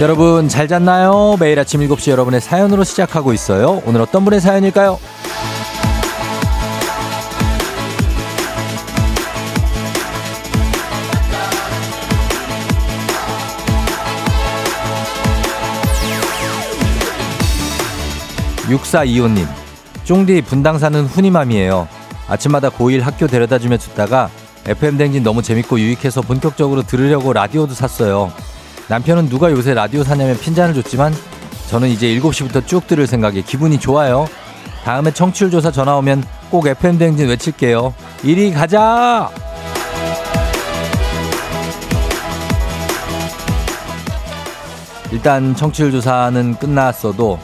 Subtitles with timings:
[0.00, 1.36] 여러분 잘 잤나요?
[1.38, 3.82] 매일 아침 7시 여러분의 사연으로 시작하고 있어요.
[3.84, 4.98] 오늘 어떤 분의 사연일까요?
[18.68, 19.46] 6425님,
[20.04, 21.86] 쫑디 분당 사는 훈이맘이에요.
[22.26, 24.30] 아침마다 고1 학교 데려다 주며 듣다가
[24.64, 28.32] FM 댕진 너무 재밌고 유익해서 본격적으로 들으려고 라디오도 샀어요.
[28.90, 31.14] 남편은 누가 요새 라디오 사냐면 핀잔을 줬지만
[31.68, 34.26] 저는 이제 7시부터 쭉 들을 생각에 기분이 좋아요.
[34.82, 37.94] 다음에 청취율 조사 전화 오면 꼭 FM 댕진 외칠게요.
[38.24, 39.30] 이리 가자!
[45.12, 47.38] 일단 청취율 조사는 끝났어도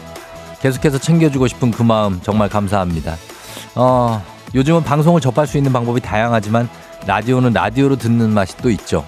[0.60, 3.14] 계속해서 챙겨주고 싶은 그 마음 정말 감사합니다.
[3.77, 4.20] 어,
[4.53, 6.69] 요즘은 방송을 접할 수 있는 방법이 다양하지만
[7.06, 9.05] 라디오는 라디오로 듣는 맛이 또 있죠.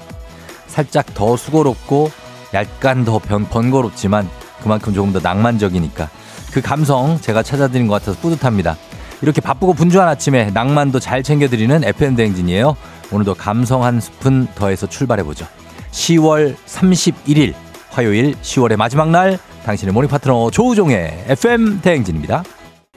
[0.69, 2.13] 살짝 더 수고롭고
[2.55, 4.29] 약간 더 변, 번거롭지만
[4.63, 6.09] 그만큼 조금 더 낭만적이니까
[6.53, 8.77] 그 감성 제가 찾아드린 것 같아서 뿌듯합니다.
[9.23, 12.77] 이렇게 바쁘고 분주한 아침에 낭만도 잘 챙겨드리는 FM 대행진이에요.
[13.11, 15.47] 오늘도 감성 한 스푼 더해서 출발해보죠.
[15.91, 17.55] 10월 31일
[17.91, 22.45] 화요일 10월의 마지막 날 당신의 morning 파트너 조우종의 FM 대행진입니다.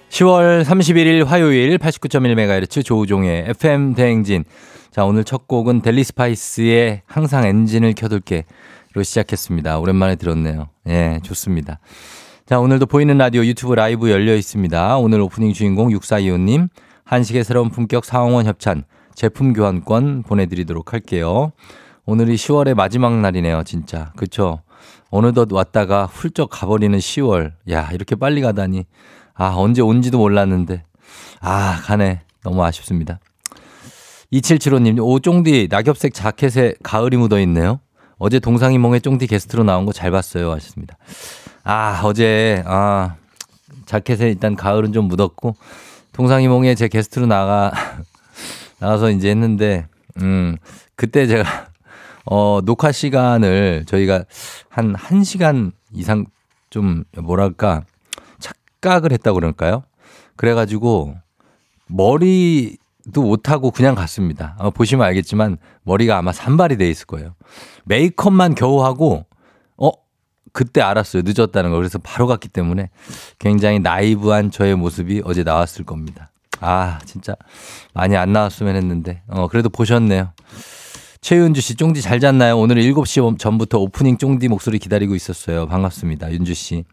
[0.09, 4.43] 10월 31일 화요일 89.1MHz 조우종의 FM 대행진.
[4.91, 8.43] 자, 오늘 첫 곡은 델리 스파이스의 항상 엔진을 켜둘게
[8.93, 9.79] 로 시작했습니다.
[9.79, 10.67] 오랜만에 들었네요.
[10.87, 11.79] 예, 좋습니다.
[12.45, 14.97] 자, 오늘도 보이는 라디오 유튜브 라이브 열려 있습니다.
[14.97, 16.67] 오늘 오프닝 주인공 6425님,
[17.05, 18.83] 한식의 새로운 품격 사홍원 협찬,
[19.15, 21.53] 제품 교환권 보내드리도록 할게요.
[22.05, 24.11] 오늘이 10월의 마지막 날이네요, 진짜.
[24.17, 24.61] 그쵸?
[25.09, 27.53] 어느덧 왔다가 훌쩍 가버리는 10월.
[27.69, 28.85] 야, 이렇게 빨리 가다니.
[29.33, 30.83] 아, 언제 온지도 몰랐는데.
[31.39, 32.21] 아, 가네.
[32.43, 33.19] 너무 아쉽습니다.
[34.33, 37.79] 2775님, 오쫑디 낙엽색 자켓에 가을이 묻어 있네요.
[38.23, 40.51] 어제 동상이몽의 쫑디 게스트로 나온 거 잘 봤어요.
[40.51, 40.95] 하셨습니다.
[41.63, 43.15] 아, 어제, 아,
[43.87, 45.55] 자켓에 일단 가을은 좀 묻었고,
[46.13, 47.71] 동상이몽에 제 게스트로 나가,
[48.77, 49.87] 나가서 이제 했는데,
[50.21, 50.55] 음,
[50.95, 51.69] 그때 제가,
[52.25, 54.25] 어, 녹화 시간을 저희가
[54.69, 56.27] 한 1시간 이상
[56.69, 57.81] 좀, 뭐랄까,
[58.37, 59.83] 착각을 했다고 그럴까요?
[60.35, 61.15] 그래 가지고,
[61.87, 62.77] 머리,
[63.13, 64.55] 도 못하고 그냥 갔습니다.
[64.59, 67.35] 어, 보시면 알겠지만 머리가 아마 산발이 돼 있을 거예요.
[67.85, 69.25] 메이크업만 겨우 하고
[69.77, 69.91] 어
[70.53, 71.23] 그때 알았어요.
[71.25, 71.77] 늦었다는 거.
[71.77, 72.89] 그래서 바로 갔기 때문에
[73.39, 76.31] 굉장히 나이브한 저의 모습이 어제 나왔을 겁니다.
[76.59, 77.35] 아 진짜
[77.93, 80.31] 많이 안 나왔으면 했는데 어 그래도 보셨네요.
[81.21, 82.57] 최윤주 씨, 쫑디 잘 잤나요?
[82.57, 85.67] 오늘 7시 전부터 오프닝 쫑디 목소리 기다리고 있었어요.
[85.67, 86.31] 반갑습니다.
[86.33, 86.83] 윤주 씨.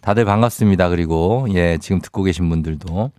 [0.00, 0.88] 다들 반갑습니다.
[0.88, 3.10] 그리고, 예, 지금 듣고 계신 분들도.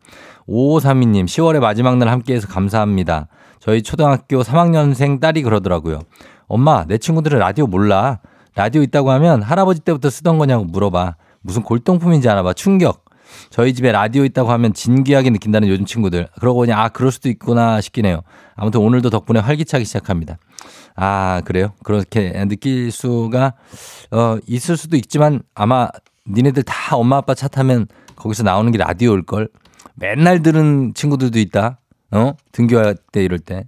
[0.47, 3.27] 5532님, 10월의 마지막 날 함께해서 감사합니다.
[3.59, 5.99] 저희 초등학교 3학년생 딸이 그러더라고요.
[6.47, 8.19] 엄마, 내 친구들은 라디오 몰라.
[8.55, 11.15] 라디오 있다고 하면 할아버지 때부터 쓰던 거냐고 물어봐.
[11.41, 12.53] 무슨 골동품인지 아나 봐.
[12.53, 13.05] 충격.
[13.49, 16.27] 저희 집에 라디오 있다고 하면 진귀하게 느낀다는 요즘 친구들.
[16.39, 18.21] 그러고 보니 아, 그럴 수도 있구나 싶긴 해요.
[18.55, 20.37] 아무튼 오늘도 덕분에 활기차기 시작합니다.
[20.95, 21.71] 아, 그래요?
[21.83, 23.53] 그렇게 느낄 수가,
[24.11, 25.87] 어, 있을 수도 있지만 아마
[26.27, 29.49] 니네들 다 엄마 아빠 차 타면 거기서 나오는 게 라디오일 걸?
[29.95, 31.79] 맨날 들은 친구들도 있다.
[32.11, 32.33] 어?
[32.51, 33.65] 등교할 때 이럴 때.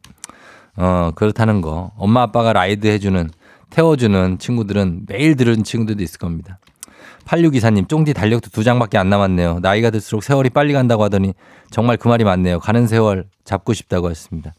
[0.75, 1.91] 어, 그렇다는 거.
[1.97, 3.29] 엄마 아빠가 라이드 해주는,
[3.69, 6.59] 태워주는 친구들은 매일 들은 친구들도 있을 겁니다.
[7.25, 9.59] 8624님, 쫑디 달력도 두 장밖에 안 남았네요.
[9.61, 11.33] 나이가 들수록 세월이 빨리 간다고 하더니
[11.71, 12.59] 정말 그 말이 맞네요.
[12.59, 14.53] 가는 세월 잡고 싶다고 했습니다.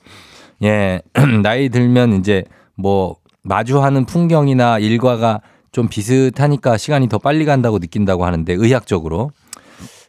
[0.63, 1.03] 예,
[1.43, 2.45] 나이 들면 이제
[2.75, 5.41] 뭐 마주하는 풍경이나 일과가
[5.75, 9.33] 좀 비슷하니까 시간이 더 빨리 간다고 느낀다고 하는데 의학적으로.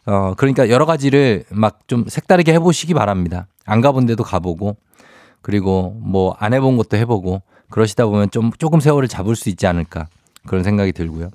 [0.06, 3.47] 어, 그러니까 여러 가지를 막 좀 색다르게 해보시기 바랍니다.
[3.65, 4.77] 안 가본 데도 가보고
[5.41, 7.41] 그리고 뭐 안 해본 것도 해보고
[7.71, 10.06] 그러시다 보면 좀 조금 세월을 잡을 수 있지 않을까
[10.45, 11.29] 그런 생각이 들고요.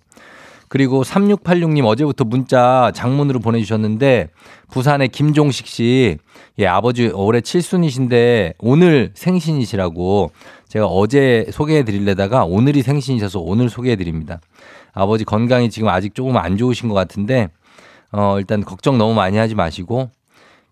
[0.68, 4.28] 그리고 3686님 어제부터 문자 장문으로 보내주셨는데
[4.70, 6.18] 부산의 김종식 씨,
[6.60, 10.30] 예, 아버지 올해 칠순이신데 오늘 생신이시라고
[10.70, 14.40] 제가 어제 소개해 드리려다가 오늘이 생신이셔서 오늘 소개해 드립니다.
[14.92, 17.48] 아버지 건강이 지금 아직 조금 안 좋으신 것 같은데
[18.12, 20.10] 어, 일단 걱정 너무 많이 하지 마시고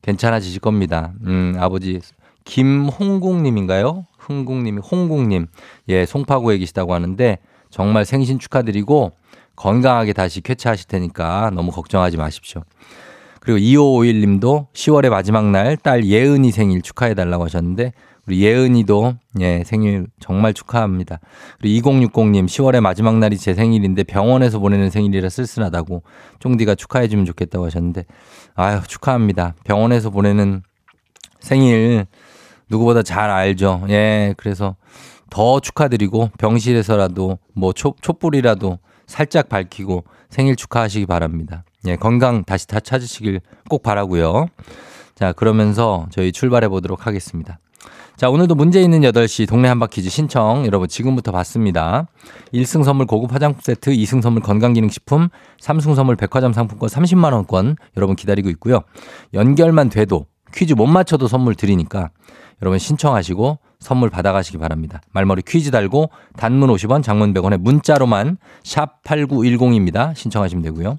[0.03, 1.13] 괜찮아지실 겁니다.
[1.27, 2.01] 음, 아버지
[2.45, 4.07] 김홍국님인가요?
[4.19, 5.49] 흥국님이 홍국님,
[5.89, 7.39] 예, 송파구에 계시다고 하는데
[7.71, 9.13] 정말 생신 축하드리고
[9.57, 12.63] 건강하게 다시 쾌차하실 테니까 너무 걱정하지 마십시오.
[13.41, 17.93] 그리고 2551님도 10월의 마지막 날 딸 예은이 생일 축하해 달라고 하셨는데
[18.29, 21.19] 우리 예은이도 예, 생일 정말 축하합니다.
[21.59, 26.03] 그리고 2060님 10월의 마지막 날이 제 생일인데 병원에서 보내는 생일이라 쓸쓸하다고
[26.39, 28.05] 쫑디가 축하해 주면 좋겠다고 하셨는데
[28.55, 29.55] 아유 축하합니다.
[29.65, 30.63] 병원에서 보내는
[31.41, 32.05] 생일
[32.69, 33.87] 누구보다 잘 알죠.
[33.89, 34.77] 예, 그래서
[35.31, 41.65] 더 축하드리고 병실에서라도 뭐 촛, 촛불이라도 살짝 밝히고 생일 축하하시기 바랍니다.
[41.87, 43.41] 예, 건강 다시 다 찾으시길
[43.71, 44.49] 꼭 바라고요.
[45.15, 47.59] 자, 그러면서 저희 출발해 보도록 하겠습니다.
[48.17, 52.09] 자, 오늘도 문제 있는 8시 동네 한바퀴즈 신청 여러분 지금부터 받습니다.
[52.53, 55.29] 1승 선물 고급 화장품 세트, 2승 선물 건강기능식품,
[55.61, 58.81] 3승 선물 백화점 상품권 30만원권 여러분 기다리고 있고요.
[59.35, 62.11] 연결만 돼도 퀴즈 못 맞춰도 선물 드리니까
[62.61, 65.01] 여러분 신청하시고 선물 받아가시기 바랍니다.
[65.13, 70.15] 말머리 퀴즈 달고 단문 50원, 장문 100원에 문자로만 샵 8910입니다.
[70.17, 70.99] 신청하시면 되고요.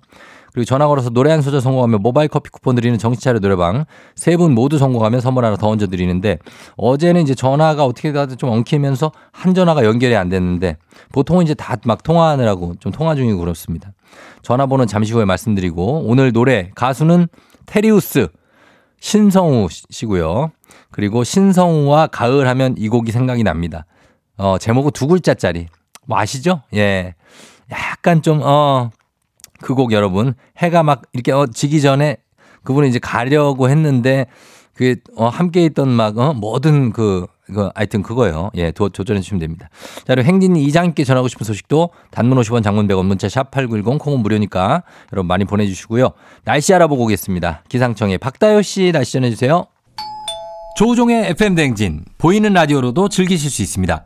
[0.54, 3.86] 그리고 전화 걸어서 노래 한 소절 성공하면 모바일 커피 쿠폰 드리는 정치차려 노래방
[4.16, 6.40] 세 분 모두 성공하면 선물 하나 더 얹어 드리는데
[6.78, 10.78] 어제는 이제 전화가 어떻게 가든 좀 엉키면서 한 전화가 연결이 안 됐는데
[11.12, 13.92] 보통은 이제 다 막 통화하느라고 좀 통화 중이고 그렇습니다.
[14.42, 17.28] 전화번호는 잠시 후에 말씀드리고 오늘 노래 가수는
[17.66, 18.28] 테리우스
[19.00, 20.52] 신성우 씨고요.
[20.92, 23.86] 그리고 신성우와 가을 하면 이 곡이 생각이 납니다.
[24.38, 25.68] 어, 제목은 두 글자짜리.
[26.06, 26.64] 뭐 아시죠?
[26.74, 27.16] 예.
[27.72, 28.90] 약간 좀, 어,
[29.62, 30.34] 그 곡 여러분.
[30.58, 32.18] 해가 막 이렇게 어, 지기 전에
[32.64, 34.26] 그분이 이제 가려고 했는데
[34.76, 38.50] 그, 어, 함께 있던 막, 어, 뭐든 그, 그, 하여튼 그거예요.
[38.56, 39.70] 예, 도, 조절해 주시면 됩니다.
[40.08, 44.84] 자, 그리고 행진 이장님께 전하고 싶은 소식도 단문 50원 장문 100원 문자 샵8910 콩은 무료니까
[45.12, 46.12] 여러분 많이 보내주시고요.
[46.46, 47.64] 날씨 알아보고 오겠습니다.
[47.68, 49.66] 기상청에 박다효 씨 날씨 전해주세요.
[50.78, 54.06] 조우종의 FM 대행진 보이는 라디오로도 즐기실 수 있습니다.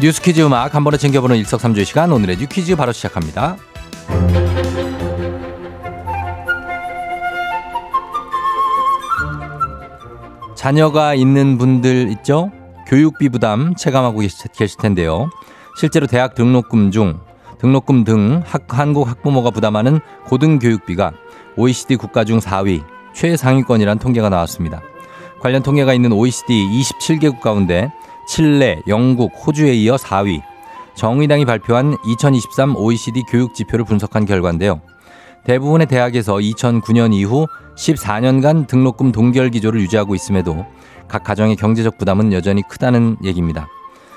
[0.00, 3.56] 뉴스 퀴즈 음악 한 번에 챙겨보는 일석삼조의 시간 오늘의 New Quiz 바로 시작합니다.
[10.54, 12.52] 자녀가 있는 분들 있죠?
[12.86, 15.30] 교육비 부담 체감하고 계실 텐데요.
[15.76, 17.18] 실제로 대학 등록금 중
[17.58, 21.10] 등록금 등 학, 한국 학부모가 부담하는 고등교육비가
[21.56, 22.84] OECD 국가 중 4위
[23.14, 24.80] 최상위권이란 통계가 나왔습니다.
[25.40, 27.90] 관련 통계가 있는 OECD 27개국 가운데
[28.28, 30.42] 칠레, 영국, 호주에 이어 4위.
[30.94, 34.82] 정의당이 발표한 2023 OECD 교육 지표를 분석한 결과인데요.
[35.44, 37.46] 대부분의 대학에서 2009년 이후
[37.76, 40.66] 14년간 등록금 동결 기조를 유지하고 있음에도
[41.08, 43.66] 각 가정의 경제적 부담은 여전히 크다는 얘기입니다.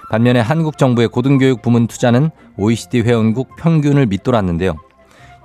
[0.10, 4.76] 반면에 한국 정부의 고등교육 부문 투자는 OECD 회원국 평균을 밑돌았는데요.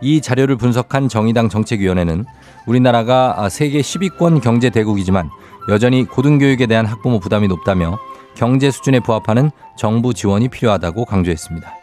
[0.02, 2.24] 이 자료를 분석한 정의당 정책위원회는
[2.66, 5.30] 우리나라가 세계 10위권 경제 대국이지만
[5.68, 7.96] 여전히 고등교육에 대한 학부모 부담이 높다며
[8.36, 11.74] 경제 수준에 부합하는 정부 지원이 필요하다고 강조했습니다.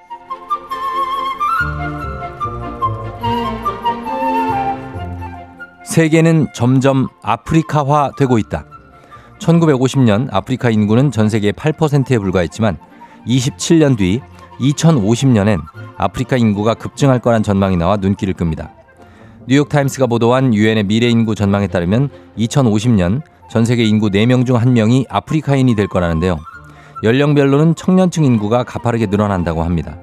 [5.86, 8.66] 세계는 점점 아프리카화 되고 있다.
[9.40, 12.78] 1950년 아프리카 인구는 전 세계의 8%에 불과했지만
[13.28, 14.22] 27년 뒤
[14.60, 15.62] 2050년엔
[15.98, 18.72] 아프리카 인구가 급증할 거란 전망이 나와 눈길을 끕니다.
[19.48, 25.76] 뉴욕타임스가 보도한 유엔의 미래 인구 전망에 따르면 2050년 전 세계 인구 4명 중 1명이 아프리카인이
[25.76, 26.40] 될 거라는데요.
[27.04, 29.98] 연령별로는 청년층 인구가 가파르게 늘어난다고 합니다.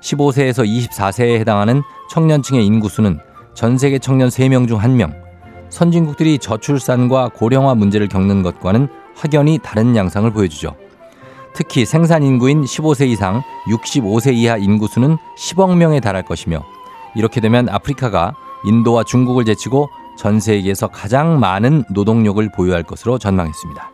[0.00, 3.20] 15세에서 24세에 해당하는 청년층의 인구수는
[3.54, 5.12] 전 세계 청년 3명 중 1명,
[5.68, 10.74] 선진국들이 저출산과 고령화 문제를 겪는 것과는 확연히 다른 양상을 보여주죠.
[11.52, 16.62] 특히 생산 인구인 15세 이상 65세 이하 인구수는 10억 명에 달할 것이며
[17.14, 18.34] 이렇게 되면 아프리카가
[18.64, 19.88] 인도와 중국을 제치고
[20.20, 23.92] 전 세계에서 가장 많은 노동력을 보유할 것으로 전망했습니다.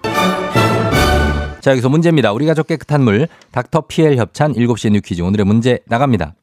[1.60, 2.32] 자, 여기서 문제입니다.
[2.32, 5.22] 우리 가족 깨끗한 물, 닥터 피엘 협찬 7시의 New Quiz.
[5.22, 6.34] 오늘의 문제 나갑니다.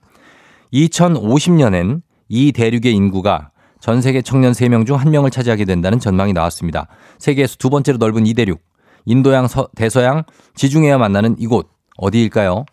[0.71, 6.87] 2050년엔 이 대륙의 인구가 전 세계 청년 3명 중 1명을 차지하게 된다는 전망이 나왔습니다.
[7.19, 8.61] 세계에서 두 번째로 넓은 이 대륙,
[9.03, 10.23] 인도양, 서, 대서양,
[10.55, 12.63] 지중해와 만나는 이곳, 어디일까요?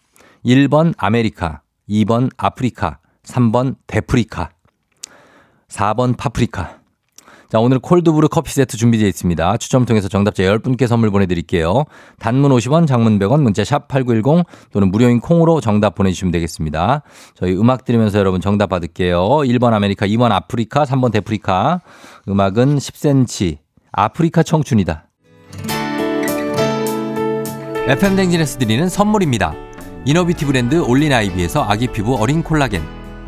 [0.44, 4.50] 1번 아메리카, 2번 아프리카, 3번 데프리카,
[5.68, 6.79] 4번 파프리카.
[7.50, 9.56] 자, 오늘 cold brew 커피 세트 준비되어 있습니다.
[9.56, 11.84] 추첨 통해서 정답자 10분께 선물 보내드릴게요.
[12.20, 17.02] 단문 50원, 장문 100원, 문자 샵 8910 또는 무료인 콩으로 정답 보내주시면 되겠습니다.
[17.34, 19.18] 저희 음악 들으면서 여러분 정답 받을게요.
[19.18, 21.80] 1번 아메리카, 2번 아프리카, 3번 데프리카.
[22.28, 23.58] 음악은 10cm.
[23.90, 25.08] 아프리카 청춘이다.
[27.88, 29.54] FM대행진에서 드리는 선물입니다.
[30.04, 32.99] inner beauty 브랜드 올린 아이비에서 아기 피부 어린 콜라겐.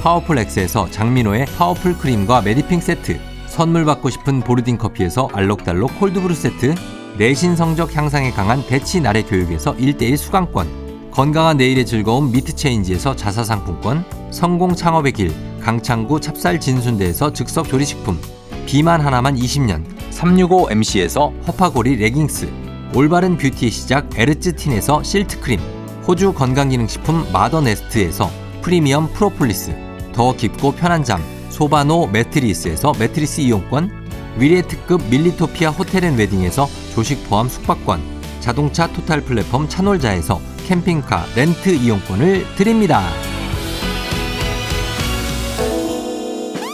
[0.00, 6.34] 파워풀 엑스에서 장민호의 파워풀 크림과 메디핑 세트, 선물 받고 싶은 보르딘 커피에서 알록달록 cold brew
[6.34, 6.74] 세트,
[7.18, 14.74] 내신 성적 향상에 강한 대치 나래 교육에서 1대1 수강권, 건강한 내일의 즐거움 미트체인지에서 자사상품권, 성공
[14.74, 18.18] 창업의 길 강창구 찹쌀 진순대에서 즉석 조리식품,
[18.64, 22.48] 비만 하나만 20년 365MC에서 허파고리 레깅스,
[22.94, 25.60] 올바른 beauty의 시작 에르츠틴에서 실트크림,
[26.08, 28.30] 호주 건강기능식품 마더네스트에서
[28.62, 29.89] 프리미엄 프로폴리스,
[30.20, 33.90] 더 깊고 편한 잠 소바노 매트리스에서 매트리스 이용권,
[34.36, 38.02] 위례 특급 밀리토피아 호텔앤웨딩에서 조식 포함 숙박권,
[38.40, 43.02] 자동차 total 플랫폼 차놀자에서 캠핑카 렌트 이용권을 드립니다.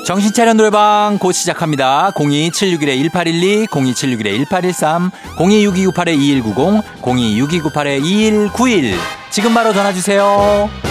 [0.05, 2.11] 정신차려 노래방 곧 시작합니다.
[2.17, 8.97] 02761-1812, 02761-1813, 026298-2190, 026298-2191.
[9.31, 10.86] 지금 바로 전화주세요.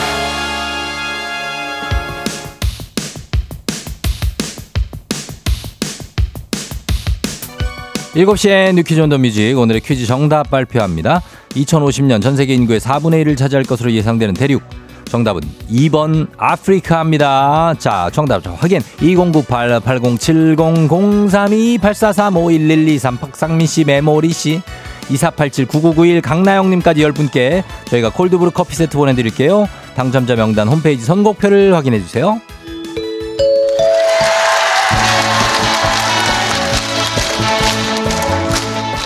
[8.15, 11.21] 7시에 New Quiz on the Music 오늘의 퀴즈 정답 발표합니다.
[11.49, 14.63] 2050년 전 세계 인구의 4분의 1을 차지할 것으로 예상되는 대륙.
[15.03, 17.75] 정답은 2번 아프리카입니다.
[17.77, 18.79] 자, 정답 확인.
[19.01, 24.61] 2098 8070 032 843 5112 박상민 씨, 메모리 씨.
[25.09, 29.67] 2487 9991 강나영님까지 10분께 저희가 cold brew 커피 세트 보내드릴게요.
[29.93, 32.39] 당첨자 명단 홈페이지 선곡표를 확인해주세요.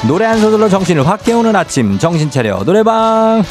[0.08, 3.44] 노래 한 소절로 정신을 확 깨우는 아침 정신 차려 노래방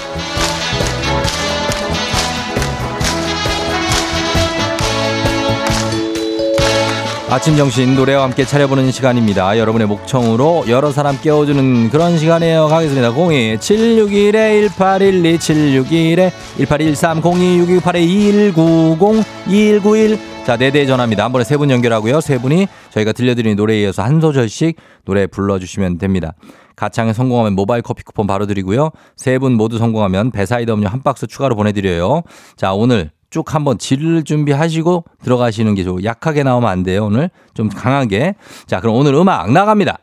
[7.30, 9.58] 아침 정신 노래와 함께 차려보는 시간입니다.
[9.58, 12.68] 여러분의 목청으로 여러 사람 깨워주는 그런 시간이에요.
[12.68, 13.10] 가겠습니다.
[13.10, 21.24] 02 761에 1812 761에 1813 02 6 2 8 2190 2191 자, 네 대 전화입니다.
[21.24, 22.22] 한 번에 세 분 연결하고요.
[22.22, 26.32] 세 분이 저희가 들려드리는 노래에 이어서 한 소절씩 노래 불러주시면 됩니다.
[26.74, 28.88] 가창에 성공하면 모바일 커피 쿠폰 바로 드리고요.
[29.14, 32.22] 세 분 모두 성공하면 배사이드 음료 한 박스 추가로 보내드려요.
[32.56, 37.04] 자, 오늘 쭉 한번 지를 준비하시고 들어가시는 게 좋고 약하게 나오면 안 돼요.
[37.04, 38.34] 오늘 좀 강하게.
[38.66, 39.98] 자, 그럼 오늘 음악 나갑니다.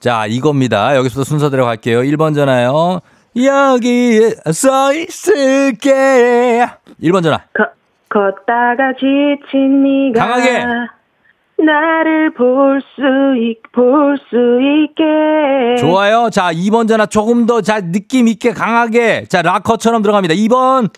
[0.00, 0.96] 자, 이겁니다.
[0.96, 2.00] 여기서부터 순서대로 갈게요.
[2.00, 3.00] 1번 전화요.
[3.36, 6.66] 여기에 서 있을게.
[7.02, 7.38] 1번 전화.
[7.52, 7.66] 거,
[8.08, 10.64] 걷다가 지친 네가 강하게.
[11.56, 13.02] 나를 볼 수
[13.38, 15.76] 있, 볼 수 있게.
[15.80, 16.28] 좋아요.
[16.30, 19.24] 자, 2번 전화 조금 더 자, 느낌 있게 강하게.
[19.28, 20.34] 자, 락커처럼 들어갑니다.
[20.34, 20.90] 2번.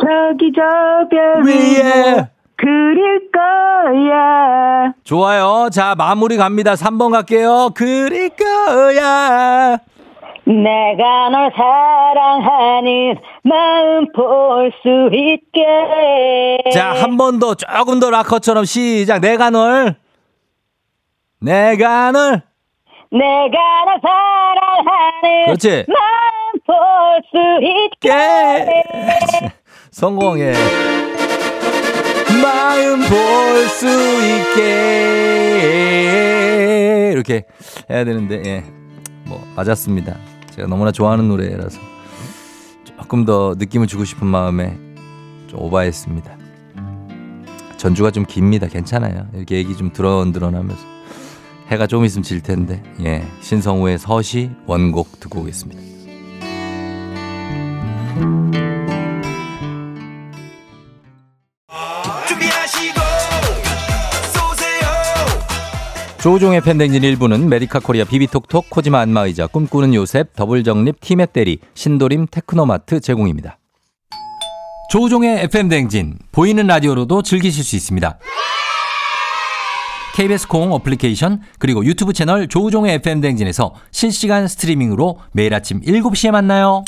[0.00, 4.92] 저기 저별 위에 그릴 거야.
[5.04, 5.68] 좋아요.
[5.70, 6.74] 자, 마무리 갑니다.
[6.74, 7.70] 3번 갈게요.
[7.74, 9.78] 그릴 거야.
[10.52, 16.70] 내가 널 사랑하는 마음 볼 수 있게.
[16.72, 19.20] 자, 한 번 더 조금 더 락커처럼 시작.
[19.20, 19.96] 내가 널
[21.40, 22.42] 내가 널
[23.10, 25.84] 내가 널 사랑하는 그렇지.
[25.88, 26.74] 마음 볼
[27.30, 28.08] 수 있게.
[28.08, 28.66] 깨
[29.92, 30.52] 성공해.
[32.42, 33.08] 마음 볼
[33.68, 33.86] 수
[34.24, 34.64] 있게
[37.12, 37.44] 이렇게
[37.90, 38.62] 해야 되는데 예.
[39.26, 40.14] 뭐 맞았습니다.
[40.58, 41.78] 제가 너무나 좋아하는 노래라서
[42.84, 44.76] 조금 더 느낌을 주고 싶은 마음에
[45.46, 46.36] 좀 오바했습니다.
[47.76, 48.66] 전주가 좀 깁니다.
[48.66, 49.28] 괜찮아요.
[49.34, 50.82] 이렇게 얘기 좀 드러드러나면서
[51.68, 55.80] 해가 좀 있으면 질 텐데 예 신성우의 서시 원곡 듣고 오겠습니다.
[66.20, 72.98] 조우종의 FM댕진 일부는 메디카 코리아 비비톡톡 코지마 안마의자 꿈꾸는 요셉 더블정립 티맵 대리 신도림 테크노마트
[72.98, 73.58] 제공입니다.
[74.90, 78.18] 조우종의 FM댕진 보이는 라디오로도 즐기실 수 있습니다.
[80.16, 86.82] KBS 콩 어플리케이션 그리고 유튜브 채널 조우종의 FM댕진에서 실시간 스트리밍으로 매일 아침 7시에 만나요.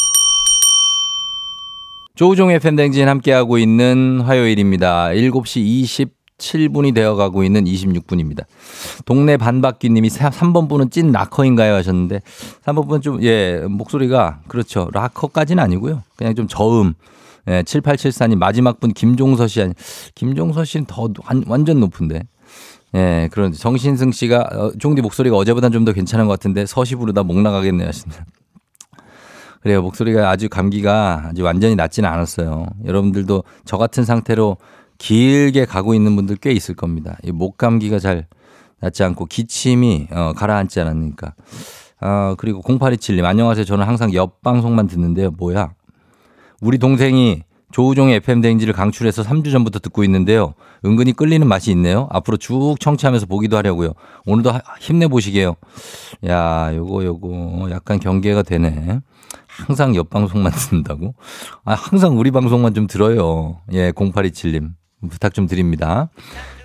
[2.16, 5.10] 조우종 FM 댕진 함께하고 있는 화요일입니다.
[5.10, 5.60] 7시
[6.40, 8.44] 27분이 되어가고 있는 26분입니다.
[9.04, 12.22] 동네 반박귀님이 3번 분은 찐 락커인가요 하셨는데
[12.64, 14.88] 3번 분은 좀, 예, 목소리가 그렇죠.
[14.92, 16.02] 락커까지는 아니고요.
[16.16, 16.94] 그냥 좀 저음.
[17.48, 19.74] 예, 7874님 마지막 분 김종서 씨 아니,
[20.14, 22.22] 김종서 씨는 더 완, 완전 높은데.
[22.94, 27.22] 예, 그런 정신승 씨가 어, 종디 목소리가 어제보단 좀 더 괜찮은 것 같은데 서시 부르다
[27.22, 28.26] 목 나가겠네요 하신다.
[29.62, 29.82] 그래요.
[29.82, 32.66] 목소리가 아주 감기가 아주 완전히 낫지는 않았어요.
[32.86, 34.56] 여러분들도 저 같은 상태로
[35.00, 37.16] 길게 가고 있는 분들 꽤 있을 겁니다.
[37.24, 38.26] 이목 감기가 잘
[38.80, 41.34] 낫지 않고 기침이 어, 가라앉지 않으니까.
[42.00, 43.64] 아, 그리고 0827님 안녕하세요.
[43.64, 45.30] 저는 항상 옆 방송만 듣는데요.
[45.32, 45.72] 뭐야?
[46.60, 47.42] 우리 동생이
[47.72, 50.54] 조우종의 FM 대행지를 강출해서 3주 전부터 듣고 있는데요.
[50.84, 52.06] 은근히 끌리는 맛이 있네요.
[52.10, 53.94] 앞으로 쭉 청취하면서 보기도 하려고요.
[54.26, 55.54] 오늘도 힘내보시게요.
[56.28, 59.00] 야, 요거, 요거, 약간 경계가 되네.
[59.46, 61.14] 항상 옆 방송만 듣는다고?
[61.64, 63.60] 아, 항상 우리 방송만 좀 들어요.
[63.72, 64.79] 예, 0827님.
[65.08, 66.08] 부탁 좀 드립니다.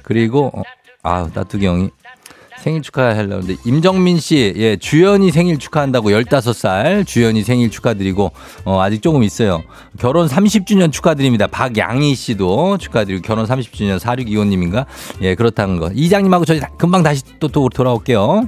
[0.04, 0.64] 그리고, 어,
[1.04, 1.90] 아, 따뚜기 형이
[2.66, 8.32] 생일 축하하려는데 임정민 씨, 예, 주연이 생일 축하한다고 15살 주연이 생일 축하드리고
[8.64, 9.62] 어, 아직 조금 있어요.
[10.00, 11.46] 결혼 30주년 축하드립니다.
[11.46, 14.88] 박양희 씨도 축하드리고 결혼 30주년 4625님인가?
[15.22, 15.92] 예, 그렇다는 거.
[15.94, 18.48] 이장님하고 저희 금방 다시 또, 또 돌아올게요.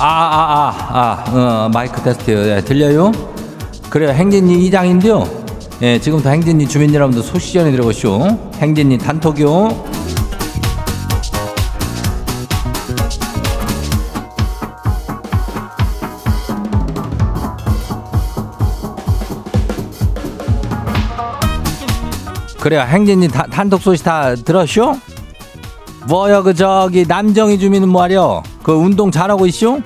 [0.00, 2.30] 아, 아, 아, 아, 어, 마이크 테스트.
[2.30, 3.10] 예, 들려요?
[3.90, 4.10] 그래요.
[4.10, 5.28] 행진이 이장인데요.
[5.82, 8.52] 예, 지금부터 행진이 주민 여러분들 소식 전해 들어보시오.
[8.58, 9.84] 행진이 단톡요.
[22.60, 22.82] 그래요.
[22.82, 25.07] 행진이 다, 단톡 소식 다 들었쇼?
[26.06, 28.42] 뭐야 그 저기 남정희 주민은 뭐하려?
[28.62, 29.80] 그 운동 잘하고 있쇼?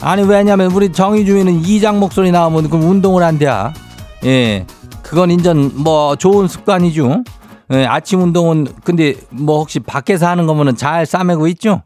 [0.00, 3.72] 아니 왜냐면 우리 정희 주민은 이장 목소리 나오면 그 운동을 한대야.
[4.24, 4.66] 예,
[5.02, 7.24] 그건 인전 뭐 좋은 습관이죠.
[7.72, 11.82] 예, 아침 운동은 근데 뭐 혹시 밖에서 하는 거면은 잘 싸매고 있죠?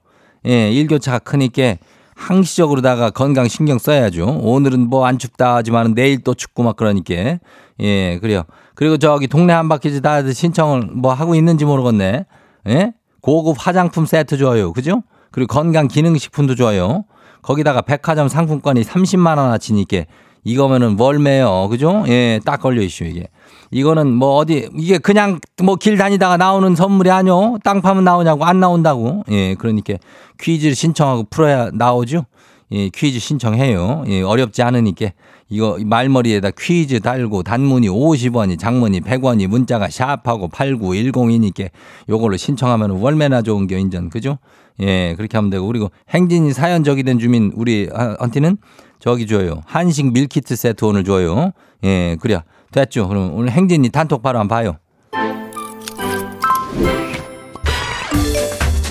[0.46, 1.76] 예, 일교차가 크니까
[2.14, 4.40] 항시적으로다가 건강 신경 써야죠.
[4.42, 7.38] 오늘은 뭐 안 춥다 하지만 내일 또 춥고 막 그러니까
[7.80, 8.44] 예, 그래요.
[8.74, 12.24] 그리고 저기 동네 한 바퀴지 다 신청을 뭐 하고 있는지 모르겠네.
[12.68, 12.92] 예?
[13.26, 14.72] 고급 화장품 세트 줘요.
[14.72, 15.02] 그죠?
[15.32, 17.04] 그리고 건강 기능식품도 줘요.
[17.42, 20.04] 거기다가 백화점 상품권이 30만 원어치니까
[20.44, 21.66] 이거면은 월매요.
[21.68, 22.04] 그죠?
[22.06, 23.26] 예, 딱 걸려 있슈 이게.
[23.72, 27.56] 이거는 뭐 어디 이게 그냥 뭐 길 다니다가 나오는 선물이 아니요.
[27.64, 29.24] 땅 파면 나오냐고 안 나온다고.
[29.32, 29.94] 예, 그러니까
[30.40, 32.26] 퀴즈를 신청하고 풀어야 나오죠.
[32.72, 34.04] 예, 퀴즈 신청해요.
[34.08, 35.10] 예, 어렵지 않으니까
[35.48, 41.70] 이거 말머리에다 퀴즈 달고 단문이 50원이 장문이 100원이 문자가 샵하고 8910이니까
[42.08, 44.38] 요걸로 신청하면 월매나 좋은 게 인전 그죠?
[44.80, 48.58] 예, 그렇게 하면 되고 그리고 행진이 사연 적이 된 주민 우리 한테는
[48.98, 49.62] 저기 줘요.
[49.66, 51.52] 한식 밀키트 세트 오늘 줘요.
[51.84, 52.40] 예, 그래.
[52.72, 53.08] 됐죠.
[53.08, 54.76] 그럼 오늘 행진이 단톡 바로 한번 봐요.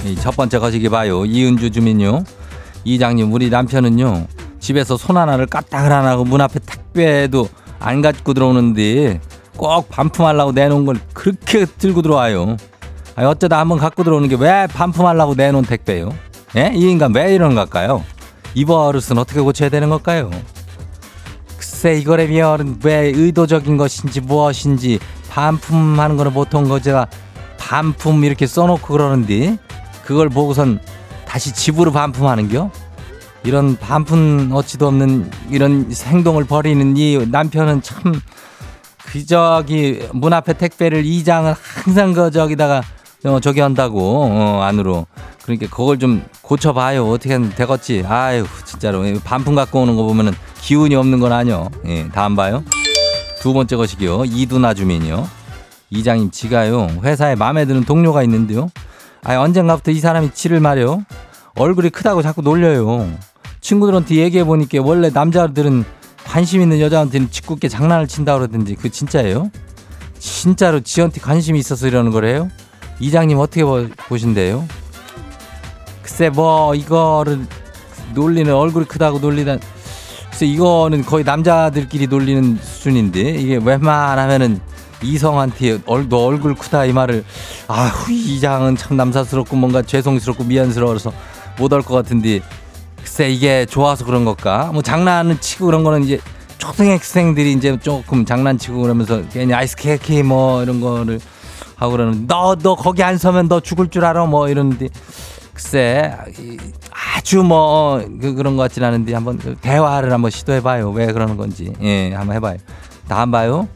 [0.05, 1.25] 이첫 번째 거시기 봐요.
[1.25, 2.23] 이은주 주민요.
[2.85, 4.27] 이장님, 우리 남편은요.
[4.59, 9.19] 집에서 손 하나를 까딱을 안 하고 문 앞에 택배도 안 갖고 들어오는데
[9.57, 12.57] 꼭 반품하려고 내놓은 걸 그렇게 들고 들어와요.
[13.15, 16.13] 아니, 어쩌다 한번 갖고 들어오는 게 왜 반품하려고 내놓은 택배요?
[16.55, 16.71] 예?
[16.73, 18.03] 이 인간 왜 이런 걸까요?
[18.53, 20.29] 이 버릇은 어떻게 고쳐야 되는 걸까요?
[21.57, 27.07] 글쎄 이거라면 왜 의도적인 것인지 무엇인지 반품하는 거는 보통 거제가
[27.57, 29.57] 반품 이렇게 써놓고 그러는데
[30.05, 30.79] 그걸 보고선
[31.35, 32.71] 다시 집으로 반품하는겨?
[33.43, 38.21] 이런 반품 어치도 없는 이런 행동을 벌이는 이 남편은 참
[39.11, 42.83] 그 저기 문 앞에 택배를 이 장을 항상 그 저기다가
[43.25, 45.07] 어, 저기 한다고 어, 안으로.
[45.43, 47.05] 그러니까 그걸 좀 고쳐봐요.
[47.09, 48.05] 어떻게 되겠지?
[48.07, 49.03] 아유 진짜로.
[49.25, 51.69] 반품 갖고 오는 거 보면은 기운이 없는 건 아니요.
[51.85, 52.63] 예, 다음 봐요.
[53.41, 54.23] 두 번째 것이기요.
[54.25, 55.27] 이두나 주민이요.
[55.89, 56.87] 이장님 지가요.
[57.03, 58.69] 회사에 마음에 드는 동료가 있는데요
[59.25, 61.03] 아 언젠가부터 이 사람이 지를 말이요
[61.55, 63.09] 얼굴이 크다고 자꾸 놀려요
[63.59, 65.83] 친구들한테 얘기해 보니까 원래 남자들은
[66.23, 69.49] 관심 있는 여자한테는 짓궂게 장난을 친다 그러던지 그 진짜예요?
[70.19, 72.49] 진짜로 지한테 관심이 있어서 이러는 거래요?
[72.99, 74.67] 이장님 어떻게 보, 보신대요?
[76.03, 77.45] 글쎄 뭐 이거를
[78.13, 79.59] 놀리는 얼굴이 크다고 놀리는
[80.29, 84.59] 글쎄 이거는 거의 남자들끼리 놀리는 수준인데 이게 웬만하면은
[85.03, 87.23] 이성한테 얼, 너 얼굴 크다 이 말을.
[87.67, 91.11] 아후 이장은 참 남사스럽고 뭔가 죄송스럽고 미안스러워서
[91.57, 92.41] 못 할 것 같은데.
[92.97, 94.71] 글쎄 이게 좋아서 그런 걸까?
[94.73, 96.19] 뭐 장난을 치고 그런 거는 이제
[96.57, 101.19] 초등학생들이 이제 조금 장난치고 그러면서 괜히 아이스 케이크 뭐 이런 거를
[101.75, 102.25] 하고 그러는.
[102.27, 104.25] 너너 거기 안 서면 너 죽을 줄 알아?
[104.25, 104.89] 뭐 이러는데.
[105.53, 106.57] 글쎄 이-
[107.15, 110.89] 아주 뭐 그, 그런 것 같진 않은데 한번 그 대화를 한번 시도해봐요.
[110.91, 111.71] 왜 그러는 건지.
[111.81, 112.57] 예 한번 해봐요.
[113.07, 113.67] 다음 봐요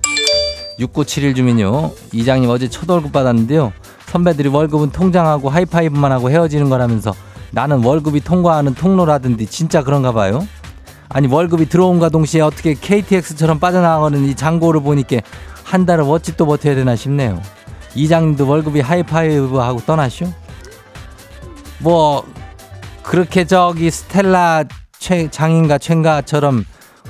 [0.80, 1.92] 6971 주민요.
[2.14, 3.74] 이장님 어제 첫 월급 받았는데요.
[4.08, 7.14] 선배들이 월급은 통장하고 하이파이브만 하고 헤어지는 거라면서
[7.52, 10.48] 나는 월급이 통과하는 통로라던데 진짜 그런가 봐요.
[11.10, 15.18] 아니 월급이 들어온과 동시에 어떻게 KTX처럼 빠져나가는 이 장고를 보니까
[15.64, 16.06] 한 달을
[16.38, 17.42] 또 버텨야 되나 싶네요.
[17.96, 20.28] 이장님도 월급이 하이파이브 하고 떠나쇼?
[21.80, 22.24] 뭐
[23.04, 24.66] 그렇게 저기 스텔라
[25.00, 26.66] 최, 장인가 최인가처럼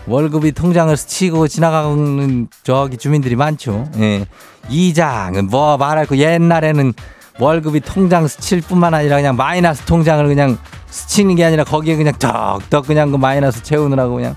[0.07, 3.87] 월급이 통장을 스치고 지나가는 저기 주민들이 많죠.
[3.97, 4.25] 예.
[4.69, 6.93] 이장은 뭐 말할 거 옛날에는
[7.39, 10.57] 월급이 통장 스칠 뿐만 아니라 그냥 마이너스 통장을 그냥
[10.89, 14.35] 스치는 게 아니라 거기에 그냥 덕덕 그냥 그 마이너스 채우느라고 그냥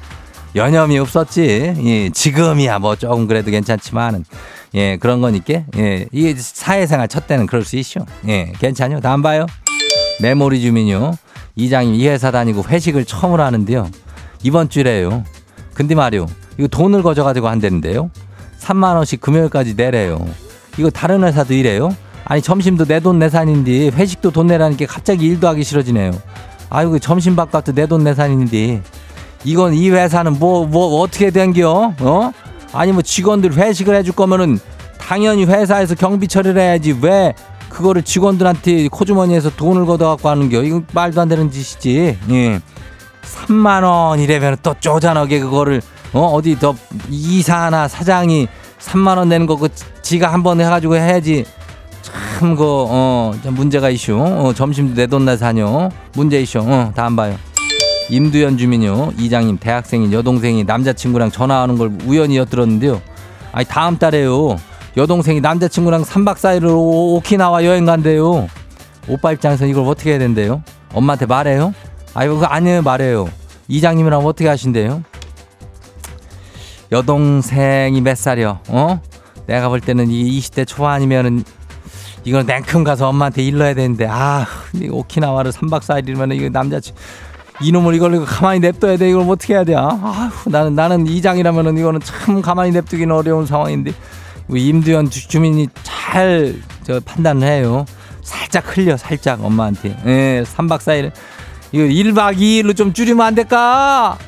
[0.55, 1.75] 여념이 없었지.
[1.85, 4.25] 예, 지금이야 뭐 조금 그래도 괜찮지만은
[4.75, 8.07] 예, 그런 거니까 예, 이게 사회생활 첫 때는 그럴 수 있죠.
[8.29, 9.01] 예, 괜찮요.
[9.01, 9.47] 다음 봐요.
[10.21, 11.13] 메모리 주민요.
[11.57, 13.91] 이장님 이 회사 다니고 회식을 처음으로 하는데요.
[14.43, 15.25] 이번 주래요.
[15.83, 16.27] 근데 말이요.
[16.59, 18.09] 이거 돈을 거져가지고 한다는데요.
[18.61, 20.25] 3만 원씩 금요일까지 내래요.
[20.79, 21.95] 이거 다른 회사도 이래요?
[22.25, 26.13] 아니 점심도 내 돈 내산인데 회식도 돈 내라니까 갑자기 일도 하기 싫어지네요.
[26.71, 28.81] 아이고 점심 밥값도 내 돈 내산인데
[29.45, 31.93] 이건 이 회사는 뭐 뭐 어떻게 된겨?
[31.99, 32.33] 어?
[32.73, 34.61] 아니 뭐 직원들 회식을 해줄 거면은
[34.99, 37.35] 당연히 회사에서 경비 처리를 해야지 왜
[37.71, 40.63] 그거를 직원들한테 코주머니에서 돈을 걷어갖고 하는겨?
[40.63, 42.19] 이거 말도 안 되는 짓이지.
[42.31, 42.61] 예.
[43.23, 45.81] 3만 원이래면 또 쪼잔하게 그거를
[46.13, 46.75] 어 어디 더
[47.11, 49.69] 이사나 사장이 3만 원 내는 거그
[50.03, 51.45] 지가 한 번 해가지고 해야지.
[52.03, 54.19] 참 그어 문제가 이슈.
[54.19, 56.59] 어, 점심도 내돈 내사뇨 문제 이슈.
[56.61, 57.37] 어 다음 봐요.
[58.11, 59.13] 임두현 주민요.
[59.19, 63.01] 이장님 대학생인 여동생이 남자친구랑 전화하는 걸 우연히 엿들었는데요.
[63.53, 64.57] 아니 다음 달에요.
[64.97, 68.49] 여동생이 남자친구랑 3박 4일을 오- 오키나와 여행 간대요.
[69.09, 70.63] 오빠 입장에서 이걸 어떻게 해야 된대요?
[70.93, 71.73] 엄마한테 말해요
[72.15, 73.29] 아이고 그거 아니에요 말해요.
[73.69, 75.03] 이장님이랑 어떻게 하신대요?
[76.91, 78.61] 여동생이 몇 살이요?
[78.69, 79.01] 어?
[79.47, 81.43] 내가 볼 때는 이 20대 초반이면은
[82.25, 84.07] 이건 냉큼 가서 엄마한테 일러야 되는데.
[84.09, 84.47] 아
[84.91, 86.95] 오키나와를 3박 4일이면 이거 남자친
[87.63, 89.09] 이놈을 이걸 가만히 냅둬야 돼.
[89.11, 89.75] 이걸 어떻게 해야 돼?
[89.77, 93.93] 아 나는 나는 이장이라면은 이거는 참 가만히 냅두기는 어려운 상황인데.
[94.49, 97.87] 우리 임두현 주- 주민이 잘 저 판단을 해요.
[98.23, 99.97] 살짝 흘려 살짝 엄마한테.
[100.07, 101.11] 예 3박 4일
[101.73, 104.19] 이거 1박 2일로 좀 줄이면 안 될까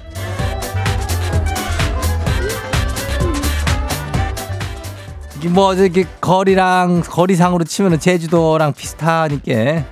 [5.50, 9.84] 뭐 이렇게 거리랑 거리상으로 치면은 제주도랑 비슷하니까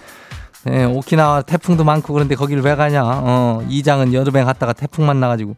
[0.68, 3.02] 예, 오키나와 태풍도 많고 그런데 거기를 왜 가냐?
[3.04, 5.56] 어, 이장은 여름에 갔다가 태풍 만나가지고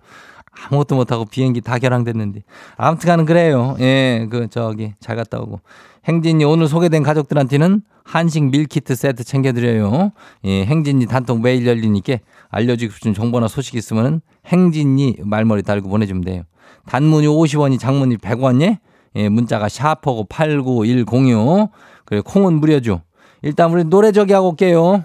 [0.66, 2.42] 아무것도 못하고 비행기 다 결항됐는데
[2.76, 3.76] 아무튼간은 그래요.
[3.80, 5.60] 예, 그 저기 잘 갔다 오고
[6.06, 10.12] 행진이 오늘 소개된 가족들한테는 한식 밀키트 세트 챙겨드려요.
[10.44, 12.18] 예, 행진이 단통 매일 열리니까
[12.50, 16.42] 알려주고 싶은 정보나 소식 있으면은 행진이 말머리 달고 보내주면 돼요.
[16.86, 18.78] 단문이 50원이 장문이 100원이
[19.16, 21.70] 예, 문자가 샤퍼고 89106
[22.04, 23.00] 그래 콩은 무료죠.
[23.42, 25.04] 일단 우리 노래 저기 하고 올게요.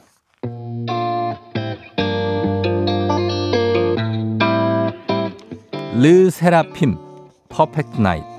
[5.96, 6.98] 르세라핌
[7.50, 8.39] Perfect Night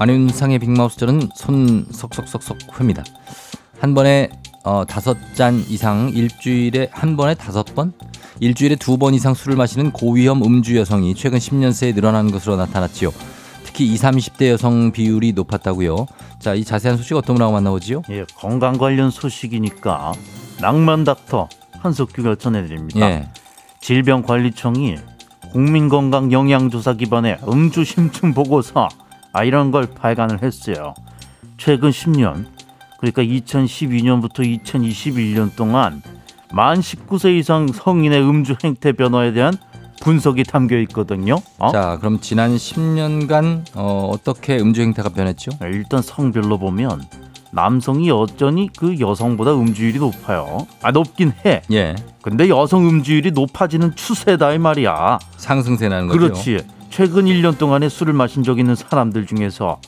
[0.00, 3.04] 안윤상의 빅마우스절은 손 석석석석 회입니다.
[3.80, 4.30] 한 번에
[4.64, 7.92] 어, 다섯 잔 이상 일주일에 한 번에 다섯 번?
[8.40, 13.10] 일주일에 두 번 이상 술을 마시는 고위험 음주 여성이 최근 10년 새에 늘어나는 것으로 나타났지요.
[13.62, 16.06] 특히 20, 30대 여성 비율이 높았다고요.
[16.38, 18.00] 자, 이 자세한 소식 어떤 분하고 만나보지요?
[18.08, 20.12] 예, 건강 관련 소식이니까
[20.62, 21.46] 낭만 닥터
[21.78, 23.00] 한석규가 전해드립니다.
[23.02, 23.28] 예.
[23.80, 24.96] 질병관리청이
[25.52, 28.88] 국민건강 영양조사 기반의 음주 심층 보고서
[29.32, 30.94] 아 이런 걸 발간을 했어요.
[31.56, 32.46] 최근 10년
[32.98, 36.02] 그러니까 2012년부터 2021년 동안
[36.52, 39.54] 만 19세 이상 성인의 음주 행태 변화에 대한
[40.00, 41.36] 분석이 담겨 있거든요.
[41.58, 41.70] 어?
[41.70, 45.50] 자, 그럼 지난 10년간 어, 어떻게 음주 행태가 변했죠?
[45.62, 47.02] 일단 성별로 보면
[47.52, 50.66] 남성이 여전히 그 여성보다 음주율이 높아요.
[50.82, 51.62] 아 높긴 해.
[51.72, 51.94] 예.
[52.22, 55.18] 근데 여성 음주율이 높아지는 추세다 이 말이야.
[55.36, 56.18] 상승세라는 거죠.
[56.18, 56.58] 그렇지.
[56.90, 59.80] 최근 1년 동안에 술을 마신 적 있는 사람들 중에서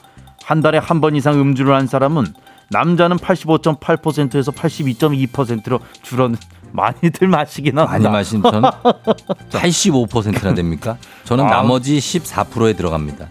[0.44, 2.26] 한 달에 한 번 이상 음주를 한 사람은
[2.70, 6.38] 남자는 85.8%에서 82.2%로 줄었는
[6.72, 7.92] 많이들 마시긴 한다.
[7.92, 8.62] 많이 마신 저는
[9.50, 10.96] 85%나 됩니까?
[11.24, 11.50] 저는 아.
[11.50, 13.28] 나머지 14%에 들어갑니다.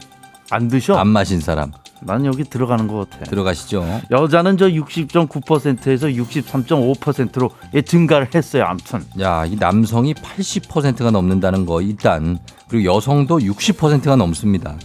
[0.51, 0.95] 안 드셔?
[0.95, 1.71] 안 마신 사람
[2.03, 3.25] 난 여기 들어가는 것 같아.
[3.25, 4.01] 들어가시죠.
[4.09, 8.65] 여자는 저 60.9%에서 63.5%로 예, 증가를 했어요.
[8.67, 14.75] 아무튼 야, 이 남성이 80%가 넘는다는 거 일단 그리고 여성도 60%가 넘습니다.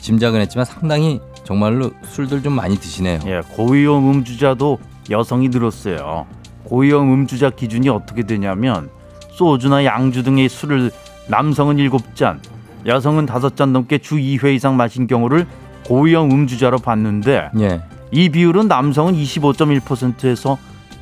[0.00, 3.20] 짐작은 했지만 상당히 정말로 술들 좀 많이 드시네요.
[3.26, 4.78] 예, 고위험 음주자도
[5.10, 6.26] 여성이 늘었어요.
[6.64, 8.88] 고위험 음주자 기준이 어떻게 되냐면
[9.32, 10.90] 소주나 양주 등의 술을
[11.28, 12.38] 남성은 7잔,
[12.86, 15.46] 여성은 5잔 넘게 주 2회 이상 마신 경우를
[15.84, 17.82] 고위험 음주자로 봤는데 예.
[18.10, 20.58] 이 비율은 남성은 25.1%에서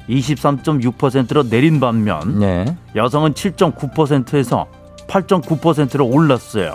[0.08, 2.64] 23.6%로 내린 반면 예.
[2.96, 4.66] 여성은 7.9%에서
[5.08, 6.74] 8.9%로 올랐어요.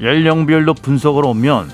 [0.00, 1.70] 연령별로 분석을 오면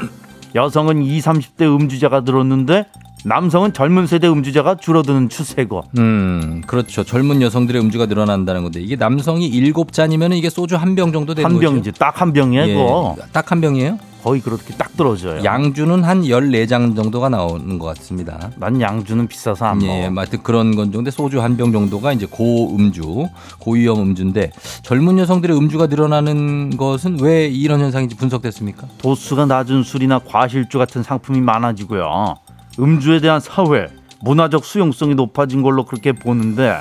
[0.55, 2.87] 여성은 20, 30대 음주자가 늘었는데
[3.25, 7.05] 남성은 젊은 세대 음주자가 줄어드는 추세고 음, 그렇죠.
[7.05, 11.55] 젊은 여성들의 음주가 늘어난다는 건데 이게 남성이 7잔이면 이게 소주 한 병 정도 되는 한
[11.57, 11.69] 거죠.
[11.71, 13.99] 병이지 딱 한 병이야 이거 딱한 병이에요?
[14.23, 15.43] 거의 그렇게 딱 떨어져요.
[15.43, 18.51] 양주는 한 14장 정도가 나오는 것 같습니다.
[18.57, 19.93] 난 양주는 비싸서 안 먹어.
[19.93, 23.27] 예, 하여튼 그런 건 정도 소주 한 병 정도가 이제 고음주,
[23.59, 28.87] 고위험 음주인데 젊은 여성들의 음주가 늘어나는 것은 왜 이런 현상인지 분석됐습니까?
[28.99, 32.37] 도수가 낮은 술이나 과실주 같은 상품이 많아지고요.
[32.79, 33.89] 음주에 대한 사회,
[34.23, 36.79] 문화적 수용성이 높아진 걸로 그렇게 보는데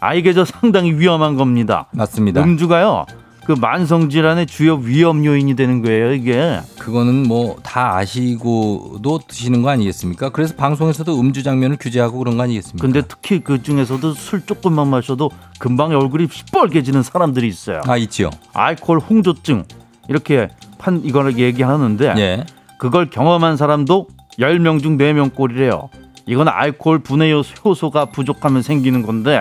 [0.00, 1.86] 아 이게 저 상당히 위험한 겁니다.
[1.92, 2.42] 맞습니다.
[2.42, 3.06] 음주가요.
[3.44, 6.60] 그 만성 질환의 주요 위험 요인이 되는 거예요, 이게.
[6.78, 10.28] 그거는 뭐 다 아시고도 드시는 거 아니겠습니까?
[10.30, 12.80] 그래서 방송에서도 음주 장면을 규제하고 그런 거 아니겠습니까?
[12.80, 17.80] 근데 특히 그 중에서도 술 조금만 마셔도 금방 얼굴이 시뻘개지는 사람들이 있어요.
[17.86, 18.30] 아 있지요.
[18.52, 19.64] 알코올 홍조증
[20.08, 22.44] 이렇게 판 이거를 얘기하는데 예.
[22.78, 24.06] 그걸 경험한 사람도
[24.38, 25.88] 10명 중 4명 꼴이래요.
[26.26, 27.32] 이건 알코올 분해
[27.64, 29.40] 효소가 부족하면 생기는 건데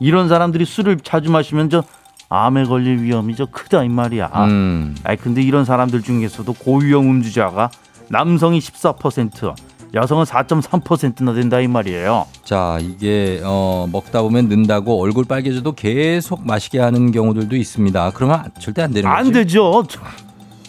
[0.00, 1.82] 이런 사람들이 술을 자주 마시면 저
[2.28, 4.30] 암에 걸릴 위험이 저 크다 이 말이야.
[4.48, 4.96] 음.
[5.04, 7.70] 아이 근데 이런 사람들 중에서도 고위험 음주자가
[8.08, 9.54] 남성이 14%,
[9.94, 12.26] 여성은 4.3%나 된다 이 말이에요.
[12.44, 18.10] 자 이게 어, 먹다 보면 는다고 얼굴 빨개져도 계속 마시게 하는 경우들도 있습니다.
[18.14, 19.32] 그러면 절대 안 되는 안 거죠.
[19.32, 19.84] 되죠.
[19.88, 20.00] 저-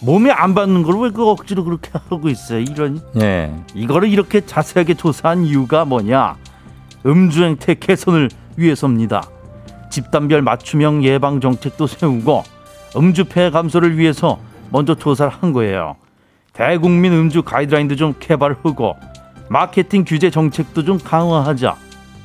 [0.00, 2.60] 몸에 안 받는 걸 왜 그 억지로 그렇게 하고 있어요?
[2.60, 3.52] 이런 예.
[3.74, 6.36] 이거를 이렇게 자세하게 조사한 이유가 뭐냐?
[7.04, 9.22] 음주 행태 개선을 위해서입니다.
[9.90, 12.44] 집단별 맞춤형 예방 정책도 세우고
[12.96, 14.38] 음주 폐해 감소를 위해서
[14.70, 15.96] 먼저 조사를 한 거예요.
[16.52, 18.96] 대국민 음주 가이드라인도 좀 개발하고
[19.48, 21.76] 마케팅 규제 정책도 좀 강화하자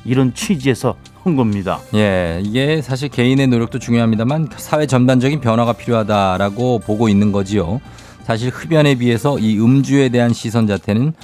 [0.04, 1.78] 이런 취지에서 한 겁니다.
[1.94, 7.80] 예, 이게 사실 개인의 노력도 중요합니다만 사회 전반적인 변화가 필요하다라고 보고 있는 거지요.
[8.24, 11.14] 사실 흡연에 비해서 이 음주에 대한 시선 자체는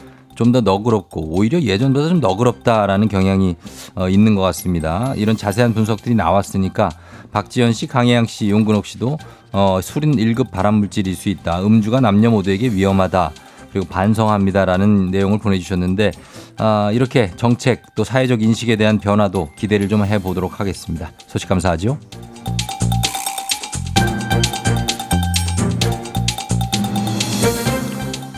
[0.41, 3.57] 좀 더 너그럽고 오히려 예전보다 좀 너그럽다라는 경향이
[3.95, 5.13] 어, 있는 것 같습니다.
[5.17, 6.89] 이런 자세한 분석들이 나왔으니까
[7.31, 9.19] 박지현 씨, 강혜양 씨, 용근옥 씨도
[9.53, 11.63] 어, 술인 1급 발암물질일 수 있다.
[11.63, 13.33] 음주가 남녀 모두에게 위험하다.
[13.71, 16.11] 그리고 반성합니다라는 내용을 보내주셨는데
[16.57, 21.13] 아, 이렇게 정책 또 사회적 인식에 대한 변화도 기대를 좀 해보도록 하겠습니다.
[21.27, 21.99] 소식 감사하죠.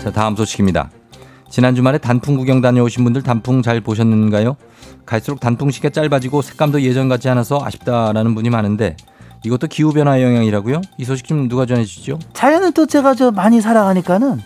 [0.03, 0.91] 자 다음 소식입니다.
[1.53, 4.57] 지난 주말에 단풍 구경 다녀오신 분들 단풍 잘 보셨는가요?
[5.05, 8.97] 갈수록 단풍 시기가 짧아지고 색감도 예전 같지 않아서 아쉽다라는 분이 많은데
[9.45, 10.81] 이것도 기후 변화 영향이라고요?
[10.97, 12.19] 이 소식 좀 누가 전해 주시죠?
[12.33, 14.41] 자연은 또 제가 저 많이 사랑하니까는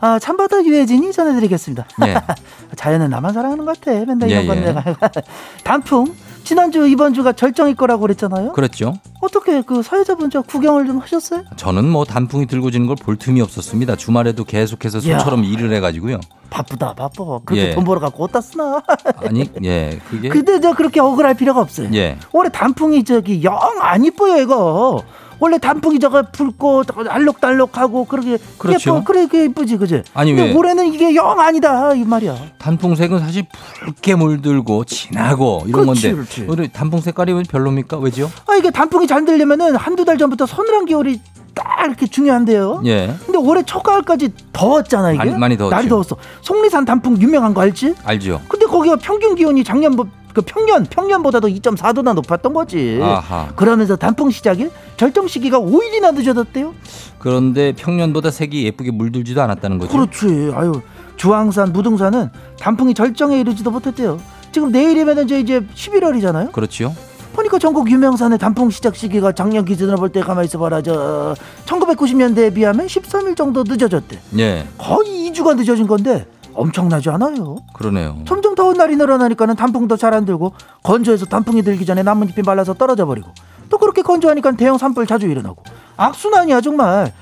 [0.00, 1.86] 아 참바다 유해진이 전해드리겠습니다.
[1.98, 2.14] 네.
[2.76, 3.92] 자연은 나만 사랑하는 것 같아.
[4.04, 4.60] 맨날 예, 이런 건 예.
[4.60, 4.82] 내가
[5.64, 8.52] 단풍 지난주 이번 주가 절정일 거라고 그랬잖아요.
[8.52, 8.94] 그렇죠.
[9.20, 11.44] 어떻게 그 사회자분 저 구경을 좀 하셨어요?
[11.56, 13.96] 저는 뭐 단풍이 들고 지는 걸 볼 틈이 없었습니다.
[13.96, 15.18] 주말에도 계속해서 야.
[15.18, 16.20] 소처럼 일을 해가지고요.
[16.50, 17.38] 바쁘다 바빠.
[17.44, 17.74] 그렇게 예.
[17.74, 18.82] 돈 벌어 갖고 어디다 쓰나?
[19.24, 21.88] 아니, 예, 그게 근데 저 그렇게 억울할 필요가 없어요.
[21.94, 25.02] 예, 올해 단풍이 저기 영 안 이뻐요 이거.
[25.40, 28.90] 원래 단풍이 저거 붉고 알록달록하고 그렇게 그렇죠.
[28.90, 30.02] 예뻐 그래 그 예쁘지 그지?
[30.14, 30.54] 아니, 근데 왜?
[30.54, 32.36] 올해는 이게 영 아니다 이 말이야.
[32.58, 33.44] 단풍색은 사실
[33.82, 36.46] 붉게 물들고 진하고 이런 그렇지, 건데 그렇지.
[36.48, 37.98] 오늘 단풍 색깔이 왜 별로입니까?
[37.98, 38.30] 왜죠?
[38.46, 41.20] 아 이게 단풍이 잘 들려면은 한두 달 전부터 서늘한 겨울이
[41.54, 42.82] 딱 이렇게 중요한데요.
[42.86, 43.14] 예.
[43.26, 45.18] 근데 올해 초가을까지 더웠잖아 이게.
[45.18, 45.74] 많이- 많이 더웠죠.
[45.74, 46.16] 날이 더웠어.
[46.42, 47.94] 속리산 단풍 유명한 거 알지?
[48.04, 48.40] 알죠.
[48.48, 49.96] 근데 거기가 평균 기온이 작년
[50.40, 52.98] 그 평년 평년보다도 2.4도나 높았던 거지.
[53.02, 53.48] 아하.
[53.56, 56.74] 그러면서 단풍 시작이 결정 시기가 5일이나 늦어졌대요.
[57.18, 59.92] 그런데 평년보다 색이 예쁘게 물들지도 않았다는 거죠.
[59.92, 60.52] 그렇지.
[60.54, 60.80] 아유
[61.16, 64.18] 주황산, 무등산은 단풍이 절정에 이르지도 못했대요.
[64.52, 66.52] 지금 내일이면 이제 이제 11월이잖아요.
[66.52, 66.94] 그렇지요.
[67.34, 72.86] 보니까 전국 유명산의 단풍 시작 시기가 작년 기준으로 볼 때 가만히 있어봐라 저 1990년대에 비하면
[72.86, 74.18] 13일 정도 늦어졌대.
[74.38, 74.66] 예.
[74.78, 76.26] 거의 2주가 늦어진 건데
[76.60, 77.56] 엄청나지 않아요.
[77.72, 78.18] 그러네요.
[78.26, 83.06] 점점 더운 날이 늘어나니까는 단풍도 잘 안 들고 건조해서 단풍이 들기 전에 나뭇잎이 말라서 떨어져
[83.06, 83.28] 버리고
[83.68, 85.62] 또 그렇게 건조하니까 대형 산불 자주 일어나고
[85.96, 87.12] 악순환이야 정말.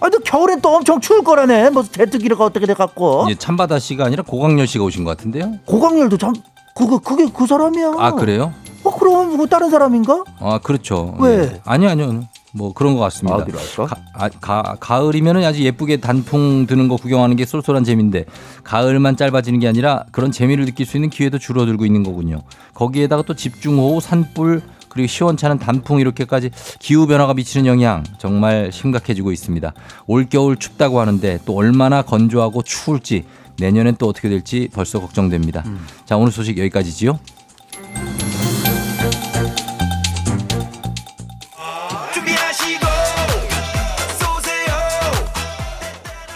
[0.00, 1.70] 아, 또 겨울엔 또 엄청 추울 거라네.
[1.70, 5.54] 뭐 제트기가 어떻게 돼 갖고 이제 참바다 씨가 아니라 고강렬 씨가 오신 것 같은데요.
[5.66, 6.32] 고강렬도 참
[6.74, 7.92] 그거 그게 그 사람이야.
[7.98, 8.52] 아 그래요?
[8.84, 10.22] 어 그럼 뭐 다른 사람인가?
[10.40, 11.16] 아 그렇죠.
[11.18, 11.36] 왜?
[11.48, 11.60] 네.
[11.66, 12.22] 아니요 아니요.
[12.52, 13.36] 뭐 그런 것 같습니다.
[13.36, 13.86] 어디랄까?
[13.86, 18.24] 가, 아, 가, 가 을이면은 아주 예쁘게 단풍 드는 거 구경하는 게 쏠쏠한 재미인데
[18.64, 22.42] 가을만 짧아지는 게 아니라 그런 재미를 느낄 수 있는 기회도 줄어들고 있는 거군요.
[22.74, 29.72] 거기에다가 또 집중호우, 산불 그리고 시원찮은 단풍 이렇게까지 기후 변화가 미치는 영향 정말 심각해지고 있습니다.
[30.06, 33.24] 올겨울 춥다고 하는데 또 얼마나 건조하고 추울지
[33.58, 35.64] 내년엔 또 어떻게 될지 벌써 걱정됩니다.
[36.06, 37.18] 자 오늘 소식 여기까지지요.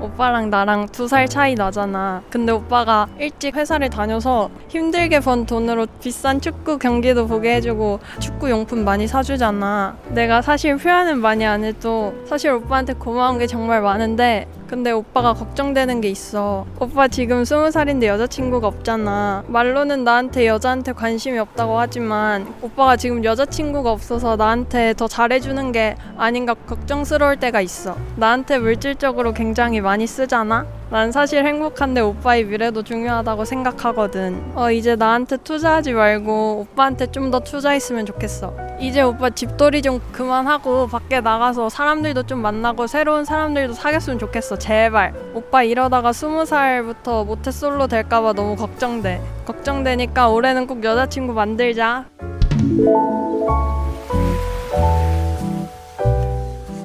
[0.00, 2.22] 오빠랑 나랑 두 살 차이 나잖아.
[2.30, 8.84] 근데 오빠가 일찍 회사를 다녀서 힘들게 번 돈으로 비싼 축구 경기도 보게 해주고 축구 용품
[8.84, 9.96] 많이 사주잖아.
[10.10, 16.02] 내가 사실 표현은 많이 안 해도 사실 오빠한테 고마운 게 정말 많은데 근데 오빠가 걱정되는
[16.02, 16.66] 게 있어.
[16.78, 19.44] 오빠 지금 스무 살인데 여자친구가 없잖아.
[19.48, 26.52] 말로는 나한테 여자한테 관심이 없다고 하지만 오빠가 지금 여자친구가 없어서 나한테 더 잘해주는 게 아닌가
[26.52, 27.96] 걱정스러울 때가 있어.
[28.16, 30.66] 나한테 물질적으로 굉장히 많이 쓰잖아.
[30.90, 34.52] 난 사실 행복한데 오빠의 미래도 중요하다고 생각하거든.
[34.54, 38.56] 어, 이제 나한테 투자하지 말고 오빠한테 좀 더 투자했으면 좋겠어.
[38.80, 44.56] 이제 오빠 집돌이 좀 그만하고 밖에 나가서 사람들도 좀 만나고 새로운 사람들도 사귀었으면 좋겠어.
[44.56, 45.12] 제발.
[45.34, 49.20] 오빠 이러다가 스무 살부터 모태솔로 될까봐 너무 걱정돼.
[49.44, 52.06] 걱정되니까 올해는 꼭 여자친구 만들자.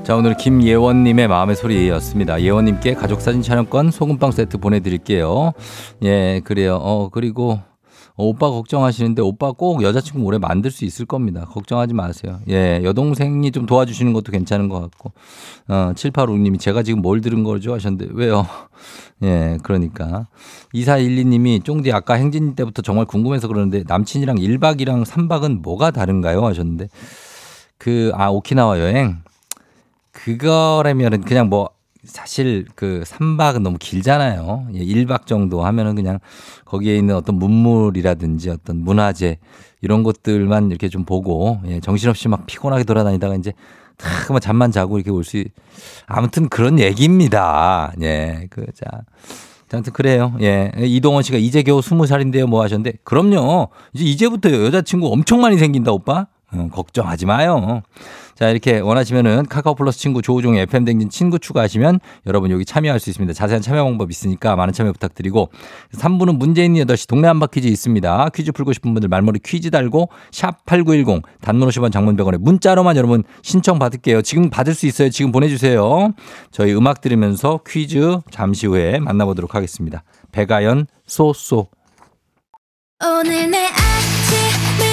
[0.03, 2.41] 자 오늘 김예원님의 마음의 소리였습니다.
[2.41, 5.53] 예원님께 가족사진 촬영권 소금빵 세트 보내드릴게요.
[6.03, 6.75] 예 그래요.
[6.81, 7.59] 어 그리고
[8.15, 11.45] 어, 오빠 걱정하시는데 오빠 꼭 여자친구 오래 만들 수 있을 겁니다.
[11.45, 12.39] 걱정하지 마세요.
[12.49, 15.13] 예 여동생이 좀 도와주시는 것도 괜찮은 것 같고
[15.69, 18.45] 어 7856님이 제가 지금 뭘 들은 거죠 하셨는데 왜요?
[19.23, 20.27] 예 그러니까
[20.75, 26.89] 2412님이 쫑디 아까 행진 때부터 정말 궁금해서 그러는데 남친이랑 1박이랑 3박은 뭐가 다른가요 하셨는데
[27.77, 29.21] 그 아 오키나와 여행
[30.13, 31.69] 그거라면은 그냥 뭐
[32.05, 34.67] 사실 그 3박은 너무 길잖아요.
[34.75, 36.19] 예, 1박 정도 하면은 그냥
[36.65, 39.37] 거기에 있는 어떤 문물이라든지 어떤 문화재
[39.81, 43.53] 이런 것들만 이렇게 좀 보고 예, 정신없이 막 피곤하게 돌아다니다가 이제
[43.97, 45.43] 탁 그만 잠만 자고 이렇게 올 수
[46.07, 47.93] 아무튼 그런 얘기입니다.
[48.01, 48.47] 예.
[48.49, 48.85] 그 자.
[49.69, 50.35] 자, 아무튼 그래요.
[50.41, 50.71] 예.
[50.77, 52.47] 이동원 씨가 이제 겨우 스무 살인데요.
[52.47, 53.69] 뭐 하셨는데 그럼요.
[53.93, 56.27] 이제 이제부터 여자친구 엄청 많이 생긴다, 오빠.
[56.55, 57.81] 어, 걱정하지 마요.
[58.35, 63.09] 자, 이렇게 원하시면은 카카오 플러스 친구 조우종의 FM 댕진 친구 추가하시면 여러분 여기 참여할 수
[63.09, 63.33] 있습니다.
[63.33, 65.51] 자세한 참여 방법 있으니까 많은 참여 부탁드리고
[65.95, 68.29] 3부는 문제 있는 8시 동네 한바 퀴즈 있습니다.
[68.33, 73.23] 퀴즈 풀고 싶은 분들 말머리 퀴즈 달고 샵 8910 단문 50원 장문 100원에 문자로만 여러분
[73.43, 74.21] 신청 받을게요.
[74.23, 75.09] 지금 받을 수 있어요.
[75.09, 76.13] 지금 보내주세요.
[76.51, 80.03] 저희 음악 들으면서 퀴즈 잠시 후에 만나보도록 하겠습니다.
[80.31, 81.67] 배가연 쏘쏘
[83.05, 84.92] 오늘 내 아침을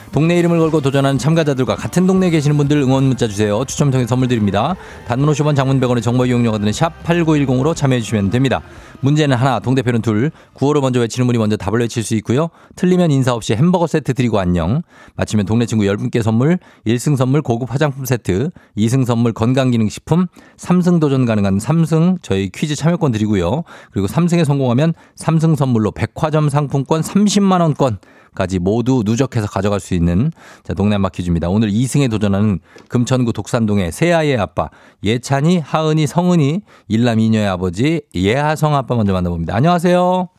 [0.11, 3.63] 동네 이름을 걸고 도전하는 참가자들과 같은 동네에 계시는 분들 응원 문자 주세요.
[3.63, 4.75] 추첨 통해 선물 드립니다.
[5.07, 8.61] 단문 50원 장문 100원의 정보 이용료가 드는 샵 8910으로 참여해 주시면 됩니다.
[8.99, 10.31] 문제는 하나, 동대표는 둘.
[10.53, 12.49] 구호로 먼저 외치는 분이 먼저 답을 외칠 수 있고요.
[12.75, 14.81] 틀리면 인사 없이 햄버거 세트 드리고 안녕.
[15.15, 21.25] 마치면 동네 친구 10분께 선물, 1승 선물 고급 화장품 세트, 2승 선물 건강기능식품, 3승 도전
[21.25, 23.63] 가능한 3승 저희 퀴즈 참여권 드리고요.
[23.91, 27.99] 그리고 3승에 성공하면 3승 선물로 백화점 상품권 30만 원권
[28.33, 30.31] 까지 모두 누적해서 가져갈 수 있는
[30.63, 31.49] 자 동네 한바 퀴즈입니다.
[31.49, 34.69] 오늘 2승에 도전하는 금천구 독산동의 새아이의 아빠
[35.03, 39.53] 예찬이, 하은이, 성은이 일남 이녀의 아버지 예하성 아빠 먼저 만나봅니다.
[39.53, 40.29] 안녕하세요.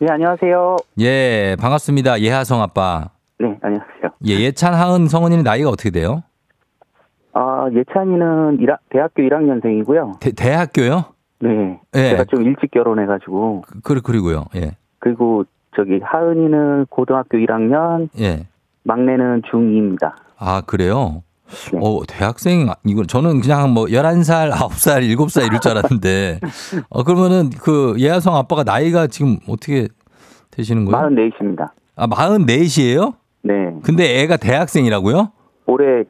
[0.00, 0.76] 네, 안녕하세요.
[1.00, 2.22] 예 반갑습니다.
[2.22, 3.10] 예하성 아빠.
[3.38, 4.10] 네, 안녕하세요.
[4.28, 6.22] 예 예찬, 하은, 성은이는 나이가 어떻게 돼요?
[7.34, 10.20] 아, 예찬이는 일하- 대학교 1학년생이고요.
[10.20, 11.04] 대, 대학교요?
[11.40, 11.78] 네.
[11.96, 12.10] 예.
[12.10, 13.64] 제가 좀 일찍 결혼해가지고.
[13.82, 14.44] 그 그리고요.
[14.56, 15.44] 예 그리고
[15.76, 18.46] 저기 하은이는 고등학교 1학년, 예.
[18.84, 20.12] 막내는 중2입니다.
[20.38, 21.22] 아 그래요?
[21.72, 21.78] 네.
[21.82, 26.40] 어, 대학생, 이거, 저는 그냥 뭐, 11살, 9살, 7살 이럴 줄 알았는데,
[26.88, 29.88] 어, 그러면은 그 예하성 아빠가 나이가 지금 어떻게
[30.50, 31.08] 되시는 거예요?
[31.08, 31.70] 44입니다.
[31.96, 33.14] 아, 44이에요?
[33.42, 33.52] 네.
[33.82, 35.30] 근데 애가 대학생이라고요?
[35.66, 36.04] 올해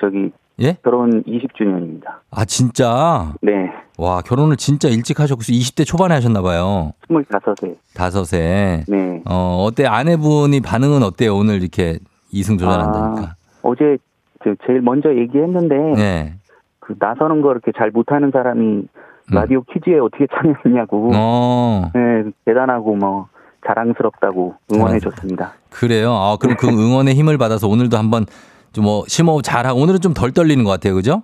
[0.00, 0.76] 저기 예?
[0.82, 2.18] 결혼 20주년입니다.
[2.30, 3.32] 아, 진짜?
[3.40, 3.72] 네.
[3.98, 6.92] 와, 결혼을 진짜 일찍 하셨고, 20대 초반에 하셨나 봐요.
[7.08, 7.76] 25세.
[7.94, 8.84] 다섯에.
[8.88, 9.22] 네.
[9.28, 9.86] 어, 어때?
[9.86, 11.36] 아내분이 반응은 어때요?
[11.36, 11.98] 오늘 이렇게
[12.30, 13.22] 이승 도전한다니까.
[13.22, 13.98] 아, 어제
[14.42, 16.34] 저 제일 먼저 얘기했는데 네.
[16.80, 18.82] 그 나서는 거 이렇게 잘 못하는 사람이
[19.30, 21.08] 라디오 퀴즈에 어떻게 참여했냐고.
[21.10, 21.12] 음.
[21.14, 23.28] 어, 네, 대단하고 뭐
[23.66, 25.52] 자랑스럽다고 응원해 줬습니다.
[25.70, 26.12] 그래요?
[26.14, 28.26] 아, 그럼 그 응원의 힘을 받아서 오늘도 한번
[28.72, 30.94] 좀 뭐, 심호흡 잘하고, 오늘은 좀 덜 떨리는 것 같아요.
[30.94, 31.22] 그죠?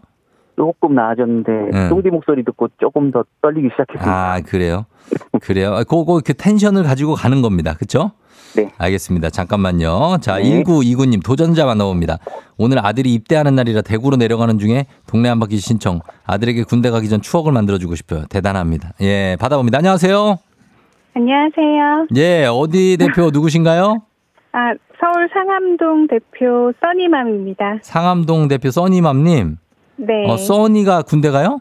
[0.59, 1.89] 조금 나아졌는데 네.
[1.89, 4.11] 쫑디 목소리 듣고 조금 더 떨리기 시작했습니다.
[4.11, 4.87] 아, 그래요?
[5.41, 5.73] 그래요?
[5.75, 7.75] 아, 그거 그 텐션을 가지고 가는 겁니다.
[7.79, 8.11] 그쵸?
[8.57, 8.73] 네.
[8.77, 9.31] 알겠습니다.
[9.31, 10.19] 잠깐만요.
[10.21, 10.65] 자, 네.
[10.65, 12.19] 1929님 도전자 만나봅니다.
[12.57, 16.01] 오늘 아들이 입대하는 날이라 대구로 내려가는 중에 동네 한 바퀴 신청.
[16.27, 18.25] 아들에게 군대 가기 전 추억을 만들어주고 싶어요.
[18.29, 18.95] 대단합니다.
[19.01, 19.79] 예, 받아봅니다.
[19.79, 20.39] 안녕하세요.
[21.15, 22.07] 안녕하세요.
[22.17, 24.03] 예, 어디 대표 누구신가요?
[24.53, 27.79] 아, 서울 상암동 대표 써니맘입니다.
[27.83, 29.59] 상암동 대표 써니맘님.
[29.99, 30.27] 네.
[30.31, 31.61] 어, 써니가 군대 가요?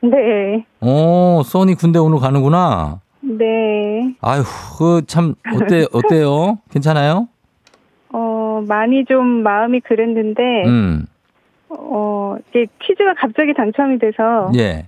[0.00, 0.64] 네.
[0.80, 3.00] 어, 써니 군대 오늘 가는구나.
[3.20, 4.14] 네.
[4.20, 4.42] 아휴,
[4.78, 6.58] 그 참 어때 어때요?
[6.70, 7.28] 괜찮아요?
[8.12, 11.06] 어, 많이 좀 마음이 그랬는데, 음.
[11.68, 14.86] 어, 이게 퀴즈가 갑자기 당첨이 돼서, 예.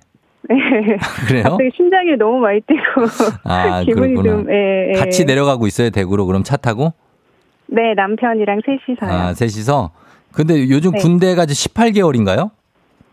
[0.48, 0.56] 네.
[1.26, 1.42] 그래요?
[1.42, 2.82] 갑자기 심장이 너무 많이 뛰고,
[3.44, 4.36] 아, 기분이 그렇구나.
[4.44, 4.98] 좀, 예, 예.
[4.98, 6.26] 같이 내려가고 있어요, 대구로.
[6.26, 6.92] 그럼 차 타고?
[7.66, 9.10] 네, 남편이랑 셋이서요.
[9.10, 9.90] 아, 셋이서.
[10.32, 10.98] 근데 요즘 네.
[11.00, 12.50] 군대가 이제 18개월인가요?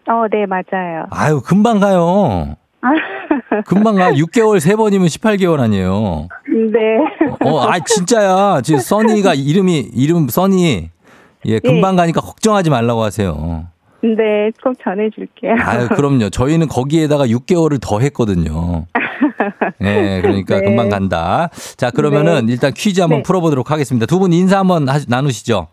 [0.07, 1.05] 어, 네, 맞아요.
[1.09, 2.55] 아유, 금방 가요.
[3.65, 4.11] 금방 가.
[4.11, 6.27] 6개월 세 번이면 18개월 아니에요.
[6.47, 7.37] 네.
[7.49, 8.61] 어, 아, 진짜야.
[8.61, 10.89] 지금 써니가 이름이, 이름 써니.
[11.47, 13.65] 예, 금방 가니까 걱정하지 말라고 하세요.
[14.03, 15.55] 네, 꼭 전해줄게요.
[15.59, 16.29] 아유, 그럼요.
[16.29, 18.85] 저희는 거기에다가 6개월을 더 했거든요.
[19.81, 20.65] 예, 그러니까 네.
[20.65, 21.49] 금방 간다.
[21.77, 23.23] 자, 그러면은 일단 퀴즈 한번 네.
[23.23, 24.05] 풀어보도록 하겠습니다.
[24.05, 25.67] 두 분 인사 한번 하- 나누시죠.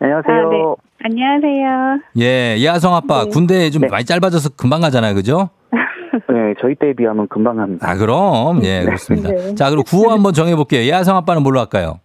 [0.00, 0.36] 안녕하세요.
[0.36, 0.56] 아, 네.
[1.02, 2.00] 안녕하세요.
[2.18, 3.30] 예, 예하성 아빠 네.
[3.30, 3.88] 군대 좀 네.
[3.88, 5.50] 많이 짧아져서 금방 가잖아요, 그죠?
[5.70, 7.88] 네, 저희 때에 비하면 금방 합니다.
[7.88, 9.28] 아, 그럼 예, 그렇습니다.
[9.30, 9.54] 네.
[9.54, 10.82] 자, 그리고 구호 한번 정해볼게요.
[10.82, 12.00] 예하성 아빠는 뭘로 할까요?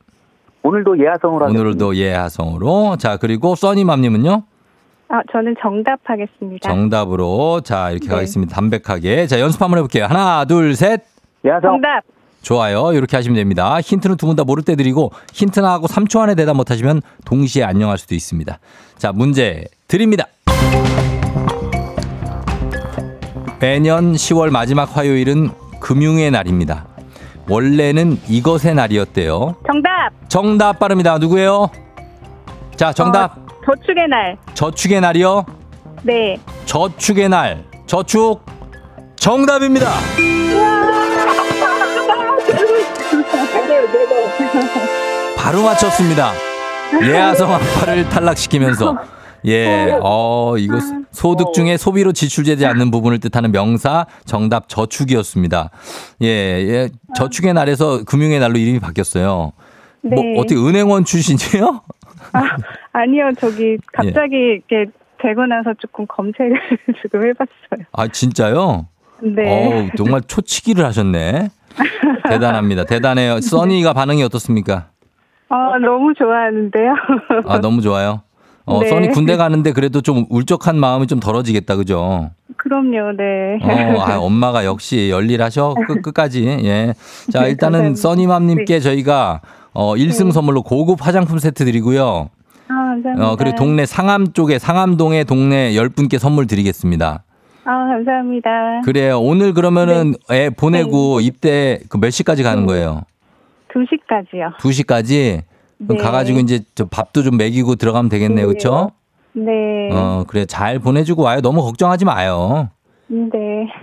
[0.63, 1.61] 오늘도 예하성으로 하겠습니다.
[1.61, 2.97] 오늘도 예하성으로.
[2.97, 4.43] 자, 그리고 써니맘님은요?
[5.09, 6.69] 아, 저는 정답하겠습니다.
[6.69, 7.61] 정답으로.
[7.61, 8.13] 자, 이렇게 네.
[8.13, 8.55] 가겠습니다.
[8.55, 9.27] 담백하게.
[9.27, 10.05] 자, 연습 한번 해볼게요.
[10.05, 11.01] 하나, 둘, 셋.
[11.45, 11.71] 예하성.
[11.81, 12.01] 정답!
[12.41, 12.91] 좋아요.
[12.93, 13.79] 이렇게 하시면 됩니다.
[13.81, 17.63] 힌트는 두 분 다 모를 때 드리고 힌트 나 하고 3초 안에 대답 못하시면 동시에
[17.63, 18.59] 안녕할 수도 있습니다.
[18.97, 20.25] 자, 문제 드립니다.
[23.59, 26.85] 매년 10월 마지막 화요일은 금융의 날입니다.
[27.47, 29.55] 원래는 이것의 날이었대요.
[29.67, 30.09] 정답!
[30.29, 31.17] 정답 빠릅니다.
[31.17, 31.69] 누구예요?
[32.75, 33.35] 자, 정답.
[33.65, 34.37] 저축의 날.
[34.53, 35.45] 저축의 날이요.
[36.03, 36.37] 네.
[36.65, 37.63] 저축의 날.
[37.85, 38.41] 저축.
[39.17, 39.87] 정답입니다.
[45.37, 46.31] 바로 맞췄습니다.
[47.03, 48.97] 예하성 아빠를 탈락시키면서
[49.45, 50.79] 예, 어, 이거
[51.11, 55.71] 소득 중에 소비로 지출되지 않는 부분을 뜻하는 명사 정답 저축이었습니다.
[56.21, 59.53] 예, 예, 저축의 날에서 금융의 날로 이름이 바뀌었어요.
[60.01, 60.15] 네.
[60.15, 61.81] 뭐 어떻게 은행원 출신이에요?
[62.93, 64.91] 아니요, 저기 갑자기 이렇게
[65.21, 66.51] 되고 나서 조금 검색을
[67.01, 67.87] 지금 해봤어요.
[67.93, 68.87] 아 진짜요?
[69.21, 69.43] 네.
[69.47, 71.49] 어우, 정말 초치기를 하셨네.
[72.29, 72.85] 대단합니다.
[72.85, 73.41] 대단해요.
[73.41, 74.87] 써니가 반응이 어떻습니까?
[75.49, 76.93] 어, 너무 좋아하는데요.
[77.45, 78.21] 아, 너무 좋아요.
[78.65, 78.89] 어, 네.
[78.89, 82.29] 써니 군대 가는데 그래도 좀 울적한 마음이 좀 덜어지겠다, 그죠?
[82.57, 83.57] 그럼요, 네.
[83.61, 85.73] 어, 아, 엄마가 역시 열일하셔.
[85.87, 86.45] 끝, 끝까지.
[86.45, 86.93] 예.
[87.31, 87.89] 자, 일단은 감사합니다.
[87.89, 88.01] 네.
[88.01, 89.41] 써니맘님께 저희가
[89.73, 92.29] 어, 1승 선물로 고급 화장품 세트 드리고요.
[92.67, 93.29] 아, 감사합니다.
[93.29, 97.23] 어, 그리고 동네 상암 쪽에, 상암동에 동네 10분께 선물 드리겠습니다.
[97.63, 98.81] 아, 감사합니다.
[98.83, 99.19] 그래요.
[99.19, 103.03] 오늘 그러면은 애 보내고 입대 그 몇 시까지 가는 거예요?
[103.73, 104.57] 2시까지요.
[104.57, 105.41] 2시까지?
[105.77, 106.03] 그럼 네.
[106.03, 108.47] 가가지고 이제 저 밥도 좀 먹이고 들어가면 되겠네요.
[108.47, 108.91] 그쵸?
[109.33, 109.89] 네.
[109.91, 110.45] 어, 그래.
[110.45, 111.41] 잘 보내주고 와요.
[111.41, 112.69] 너무 걱정하지 마요.
[113.07, 113.27] 네.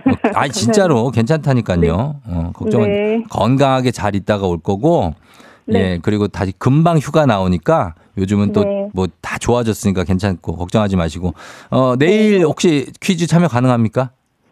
[0.05, 2.15] 어, 아니, 진짜로 괜찮다니까요.
[2.27, 3.23] 어, 걱정은 네.
[3.29, 5.13] 건강하게 잘 있다가 올 거고,
[5.69, 5.79] 네.
[5.79, 8.89] 예, 그리고 다시 금방 휴가 나오니까 요즘은 또 네.
[8.93, 11.33] 뭐다 좋아졌으니까 괜찮고 걱정하지 마시고,
[11.69, 14.11] 어, 내일 혹시 퀴즈 참여 가능합니까?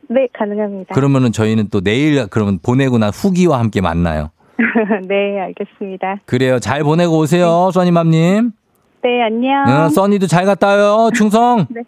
[0.09, 0.95] 네, 가능합니다.
[0.95, 4.31] 그러면은 저희는 또 내일 그러면 보내고 난 후기와 함께 만나요.
[5.07, 6.21] 네, 알겠습니다.
[6.25, 6.59] 그래요.
[6.59, 8.51] 잘 보내고 오세요, 써니맘님.
[9.03, 9.65] 네, 안녕.
[9.67, 11.09] 응, 써니도 잘 갔다 와요.
[11.13, 11.67] 충성.
[11.69, 11.81] 네.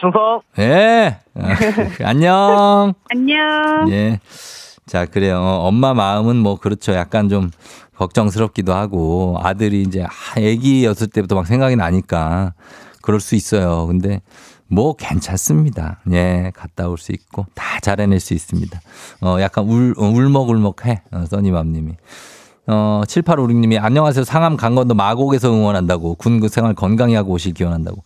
[0.00, 0.40] 충성.
[0.58, 1.16] 예.
[2.04, 2.94] 안녕.
[3.10, 3.90] 안녕.
[3.90, 4.20] 예.
[4.86, 5.38] 자, 그래요.
[5.38, 6.92] 어, 엄마 마음은 뭐 그렇죠.
[6.92, 7.50] 약간 좀
[7.96, 10.08] 걱정스럽기도 하고 아들이 이제 아,
[10.38, 12.52] 애기였을 때부터 막 생각이 나니까
[13.02, 13.86] 그럴 수 있어요.
[13.86, 14.20] 근데
[14.66, 16.00] 뭐 괜찮습니다.
[16.12, 18.80] 예, 갔다 올 수 있고 다 잘해낼 수 있습니다.
[19.22, 21.02] 어, 약간 울, 어, 울먹울먹해.
[21.12, 21.92] 어, 써니맘님이.
[22.66, 24.24] 어, 7856님이 안녕하세요.
[24.24, 26.14] 상암 강 건너 마곡에서 응원한다고.
[26.16, 28.02] 군 생활 건강히 하고 오실 기원한다고.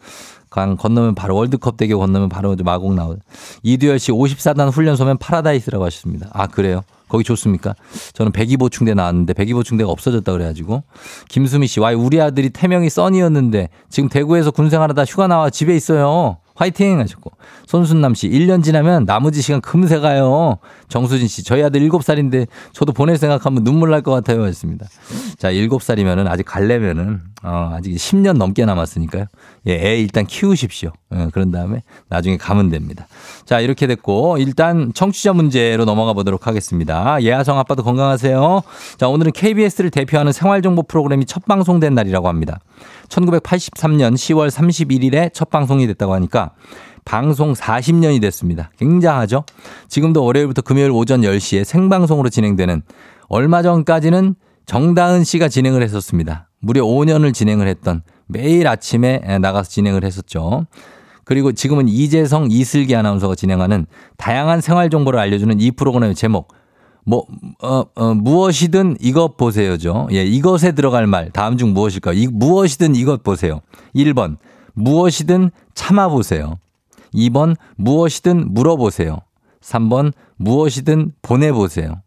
[0.58, 3.16] 강 건너면 바로 월드컵 대교 건너면 바로 마곡 나오.
[3.62, 6.30] 이두열 씨 5사단 훈련소면 파라다이스라고 하셨습니다.
[6.32, 6.82] 아, 그래요?
[7.08, 7.76] 거기 좋습니까?
[8.12, 10.82] 저는 백이보충대 나왔는데 백이보충대가 없어졌다 그래가지고
[11.28, 16.38] 김수미 씨, 와 우리 아들이 태명이 써니였는데 지금 대구에서 군생활하다 휴가 나와 집에 있어요.
[16.58, 17.30] 화이팅 하셨고
[17.66, 20.58] 손순남 씨 1년 지나면 나머지 시간 금세 가요.
[20.88, 24.86] 정수진 씨 저희 아들 7살인데 저도 보낼 생각하면 눈물 날 것 같아요 했습니다.
[25.38, 29.26] 자 7살이면은 아직 갈래면은 어, 아직 10년 넘게 남았으니까요.
[29.68, 30.90] 예, 애 일단 키우십시오.
[31.14, 33.06] 예, 그런 다음에 나중에 가면 됩니다.
[33.44, 37.22] 자 이렇게 됐고 일단 청취자 문제로 넘어가 보도록 하겠습니다.
[37.22, 38.62] 예하성 아빠도 건강하세요.
[38.96, 42.58] 자 오늘은 KBS를 대표하는 생활정보 프로그램이 첫 방송된 날이라고 합니다.
[43.08, 46.52] 1983년 10월 31일에 첫 방송이 됐다고 하니까
[47.04, 48.70] 방송 40년이 됐습니다.
[48.78, 49.44] 굉장하죠?
[49.88, 52.82] 지금도 월요일부터 금요일 오전 10시에 생방송으로 진행되는
[53.28, 54.34] 얼마 전까지는
[54.66, 56.48] 정다은 씨가 진행을 했었습니다.
[56.60, 60.66] 무려 5년을 진행을 했던 매일 아침에 나가서 진행을 했었죠.
[61.24, 66.52] 그리고 지금은 이재성, 이슬기 아나운서가 진행하는 다양한 생활 정보를 알려주는 이 프로그램의 제목.
[67.08, 67.24] 뭐,
[67.62, 70.08] 어, 어, 무엇이든 이것 보세요죠.
[70.12, 71.30] 예, 이것에 들어갈 말.
[71.30, 72.14] 다음 중 무엇일까요?
[72.14, 73.62] 이, 무엇이든 이것 보세요.
[73.96, 74.36] 1번.
[74.74, 76.58] 무엇이든 참아보세요.
[77.14, 77.56] 2번.
[77.76, 79.20] 무엇이든 물어보세요.
[79.62, 80.12] 3번.
[80.36, 82.02] 무엇이든 보내보세요.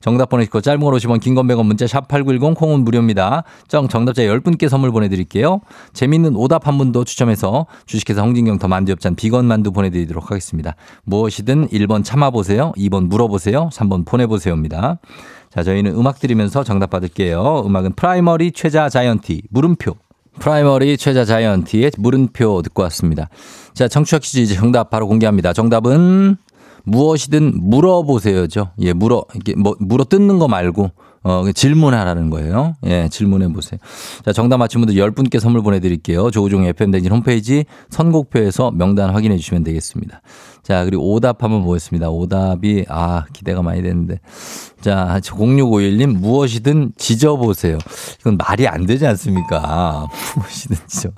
[0.00, 3.44] 정답 보내시고 짧은 걸 50원 긴건 100원 문자 샵 8910 콩은 무료입니다.
[3.68, 5.60] 정 정답자 10분께 선물 보내드릴게요.
[5.92, 10.74] 재밌는 오답 한 분도 추첨해서 주식회사 홍진경 더 만두엽찬 비건 만두 보내드리도록 하겠습니다.
[11.04, 12.72] 무엇이든 1번 참아보세요.
[12.76, 13.68] 2번 물어보세요.
[13.72, 14.98] 3번 보내보세요입니다.
[15.50, 17.64] 자 저희는 음악 들으면서 정답 받을게요.
[17.66, 19.96] 음악은 프라이머리 최자 자이언티 물음표.
[20.38, 23.28] 프라이머리 최자 자이언티의 물음표 듣고 왔습니다.
[23.74, 25.52] 자 청취자 퀴즈 이제 정답 바로 공개합니다.
[25.52, 26.36] 정답은
[26.90, 28.70] 무엇이든 물어보세요죠.
[28.80, 30.90] 예, 물어, 이게 뭐, 물어 뜯는 거 말고,
[31.22, 32.74] 어, 질문하라는 거예요.
[32.86, 33.78] 예, 질문해 보세요.
[34.24, 36.30] 자, 정답 맞힌 분들 10분께 선물 보내 드릴게요.
[36.30, 40.22] 조우종 FM댕진 홈페이지 선곡표에서 명단 확인해 주시면 되겠습니다.
[40.62, 42.10] 자, 그리고 오답 한번 보겠습니다.
[42.10, 44.20] 오답이, 아, 기대가 많이 되는데.
[44.80, 47.78] 자, 0651님, 무엇이든 지져보세요.
[48.20, 50.06] 이건 말이 안 되지 않습니까?
[50.36, 51.10] 무엇이든 지져.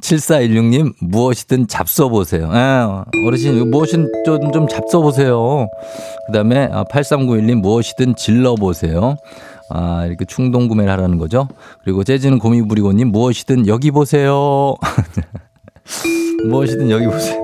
[0.00, 2.48] 7416님, 무엇이든 잡숴보세요.
[2.50, 5.68] 아, 어르신, 무엇이든 좀, 좀 잡숴보세요.
[6.26, 9.16] 그 다음에 8391님, 무엇이든 질러보세요.
[9.70, 11.48] 아, 이렇게 충동 구매를 하라는 거죠.
[11.84, 14.74] 그리고 재즈는 고미 부리고님, 무엇이든 여기 보세요.
[16.48, 17.43] 무엇이든 여기 보세요.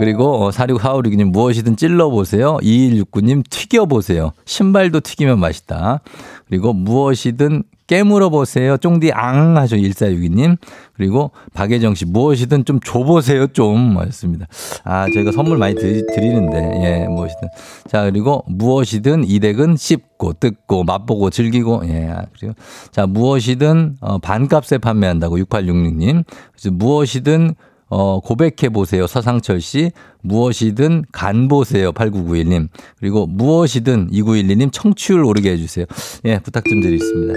[0.00, 2.56] 그리고 4646님 무엇이든 찔러보세요.
[2.62, 4.32] 2169님 튀겨보세요.
[4.46, 6.00] 신발도 튀기면 맛있다.
[6.48, 8.78] 그리고 무엇이든 깨물어 보세요.
[8.78, 9.76] 쫑디 앙 하죠.
[9.76, 10.56] 1462님.
[10.94, 13.48] 그리고 박예정 씨 무엇이든 좀 줘보세요.
[13.48, 14.46] 좀 맞습니다.
[14.84, 17.48] 아 저희가 선물 많이 드리, 드리는데 예 무엇이든
[17.88, 22.54] 자 그리고 무엇이든 이댁은 씹고 뜯고 맛보고 즐기고 예 그리고
[22.90, 26.24] 자 무엇이든 어, 반값에 판매한다고 6866님.
[26.52, 27.54] 그래서 무엇이든
[27.90, 29.06] 어, 고백해 보세요.
[29.06, 29.90] 서상철 씨.
[30.22, 31.92] 무엇이든 간 보세요.
[31.92, 32.68] 8991님.
[32.98, 35.86] 그리고 무엇이든 2912님 청취율 오르게 해주세요.
[36.24, 37.34] 예, 부탁 좀 드리겠습니다.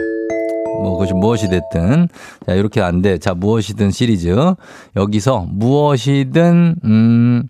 [0.81, 2.07] 뭐, 그것이 무엇이 됐든.
[2.45, 3.17] 자, 이렇게 안 돼.
[3.17, 4.35] 자, 무엇이든 시리즈.
[4.95, 7.43] 여기서 무엇이든, 음,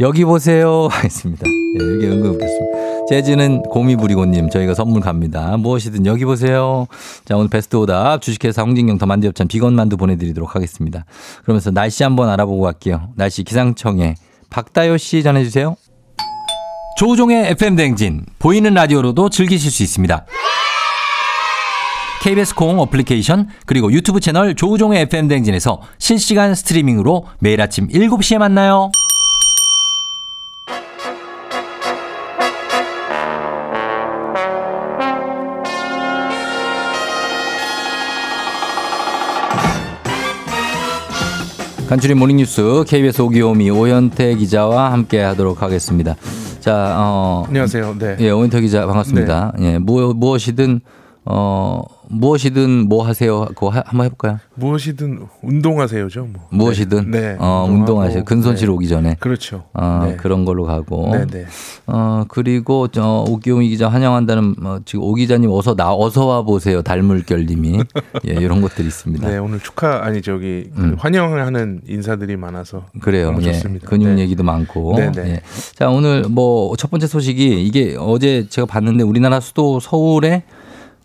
[0.00, 0.88] 여기 보세요.
[0.90, 1.46] 하겠습니다.
[1.46, 2.89] 예, 이렇게 은근 웃겼습니다.
[3.10, 5.56] 재즈는 고미부리고님 저희가 선물 갑니다.
[5.56, 6.86] 무엇이든 여기 보세요.
[7.24, 11.04] 자 오늘 베스트 오답 주식회사 홍진경 더 만두엽찬 비건만두 보내드리도록 하겠습니다.
[11.42, 13.08] 그러면서 날씨 한번 알아보고 갈게요.
[13.16, 14.14] 날씨 기상청에
[14.48, 15.74] 박다요 씨 전해주세요.
[16.98, 20.26] 조종의 FM 댕진 보이는 라디오로도 즐기실 수 있습니다.
[22.22, 28.92] KBS 콩 어플리케이션 그리고 유튜브 채널 조우종의 FM 댕진에서 실시간 스트리밍으로 매일 아침 7시에 만나요.
[41.90, 46.14] 간추린 모닝뉴스 KBS 오기오미 오현태 기자와 함께 하도록 하겠습니다.
[46.60, 47.96] 자, 어, 안녕하세요.
[47.98, 48.16] 네.
[48.20, 49.54] 예, 오현태 기자 반갑습니다.
[49.58, 50.82] 예, 무, 무엇이든
[51.24, 53.44] 어, 무엇이든 뭐 하세요?
[53.54, 54.38] 그거 하- 한번 해볼까요?
[54.54, 56.24] 무엇이든 운동하세요,죠.
[56.24, 56.46] 뭐.
[56.50, 57.36] 무엇이든 네.
[57.38, 58.24] 어, 운동하고, 운동하세요.
[58.24, 58.72] 근손실 네.
[58.72, 59.16] 오기 전에.
[59.20, 59.64] 그렇죠.
[59.74, 60.16] 어, 네.
[60.16, 61.10] 그런 걸로 가고.
[61.12, 61.46] 네, 네.
[61.86, 66.82] 어, 그리고 저 오기용이 기자 환영한다는 어, 지금 오 기자님 어서 나 어서 와 보세요.
[66.82, 67.78] 달물결님이
[68.26, 69.28] 예, 이런 것들이 있습니다.
[69.28, 70.96] 네, 오늘 축하 아니 저기 그 음.
[70.98, 73.36] 환영을 하는 인사들이 많아서 그래요.
[73.42, 73.52] 예.
[73.52, 73.86] 좋습니다.
[73.86, 74.22] 근육 네.
[74.22, 74.94] 얘기도 많고.
[74.96, 75.30] 네, 네.
[75.34, 75.40] 예.
[75.76, 80.44] 자, 오늘 뭐 첫 번째 소식이 이게 어제 제가 봤는데 우리나라 수도 서울에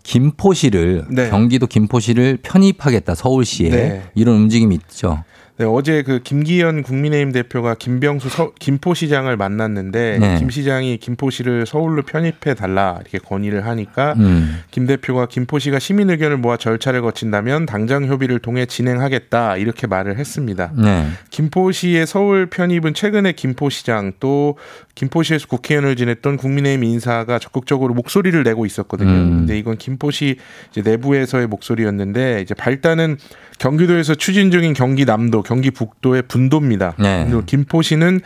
[0.06, 1.28] 김포시를 네.
[1.30, 4.02] 경기도 김포시를 편입하겠다 서울시에 네.
[4.14, 5.24] 이런 움직임이 있죠.
[5.58, 10.38] 네, 어제 그 김기현 국민의힘 대표가 김병수 서- 김포시장을 만났는데 네.
[10.38, 14.58] 김 시장이 김포시를 서울로 편입해 달라 이렇게 건의를 하니까 음.
[14.70, 20.72] 김 대표가 김포시가 시민 의견을 모아 절차를 거친다면 당장 협의를 통해 진행하겠다 이렇게 말을 했습니다.
[20.76, 21.06] 네.
[21.30, 24.58] 김포시의 서울 편입은 최근에 김포시장 또
[24.94, 29.10] 김포시에서 국회의원을 지냈던 국민의힘 인사가 적극적으로 목소리를 내고 있었거든요.
[29.10, 29.30] 음.
[29.38, 30.36] 근데 이건 김포시
[30.70, 33.16] 이제 내부에서의 목소리였는데 이제 발단은
[33.58, 36.94] 경기도에서 추진 중인 경기 남도, 경기 북도의 분도입니다.
[36.98, 37.24] 네.
[37.24, 38.20] 그리고 김포시는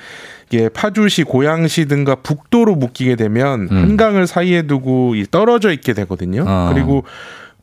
[0.51, 3.77] 이게 파주시, 고양시 등과 북도로 묶이게 되면 음.
[3.77, 6.45] 한강을 사이에 두고 이 떨어져 있게 되거든요.
[6.47, 6.71] 어.
[6.73, 7.05] 그리고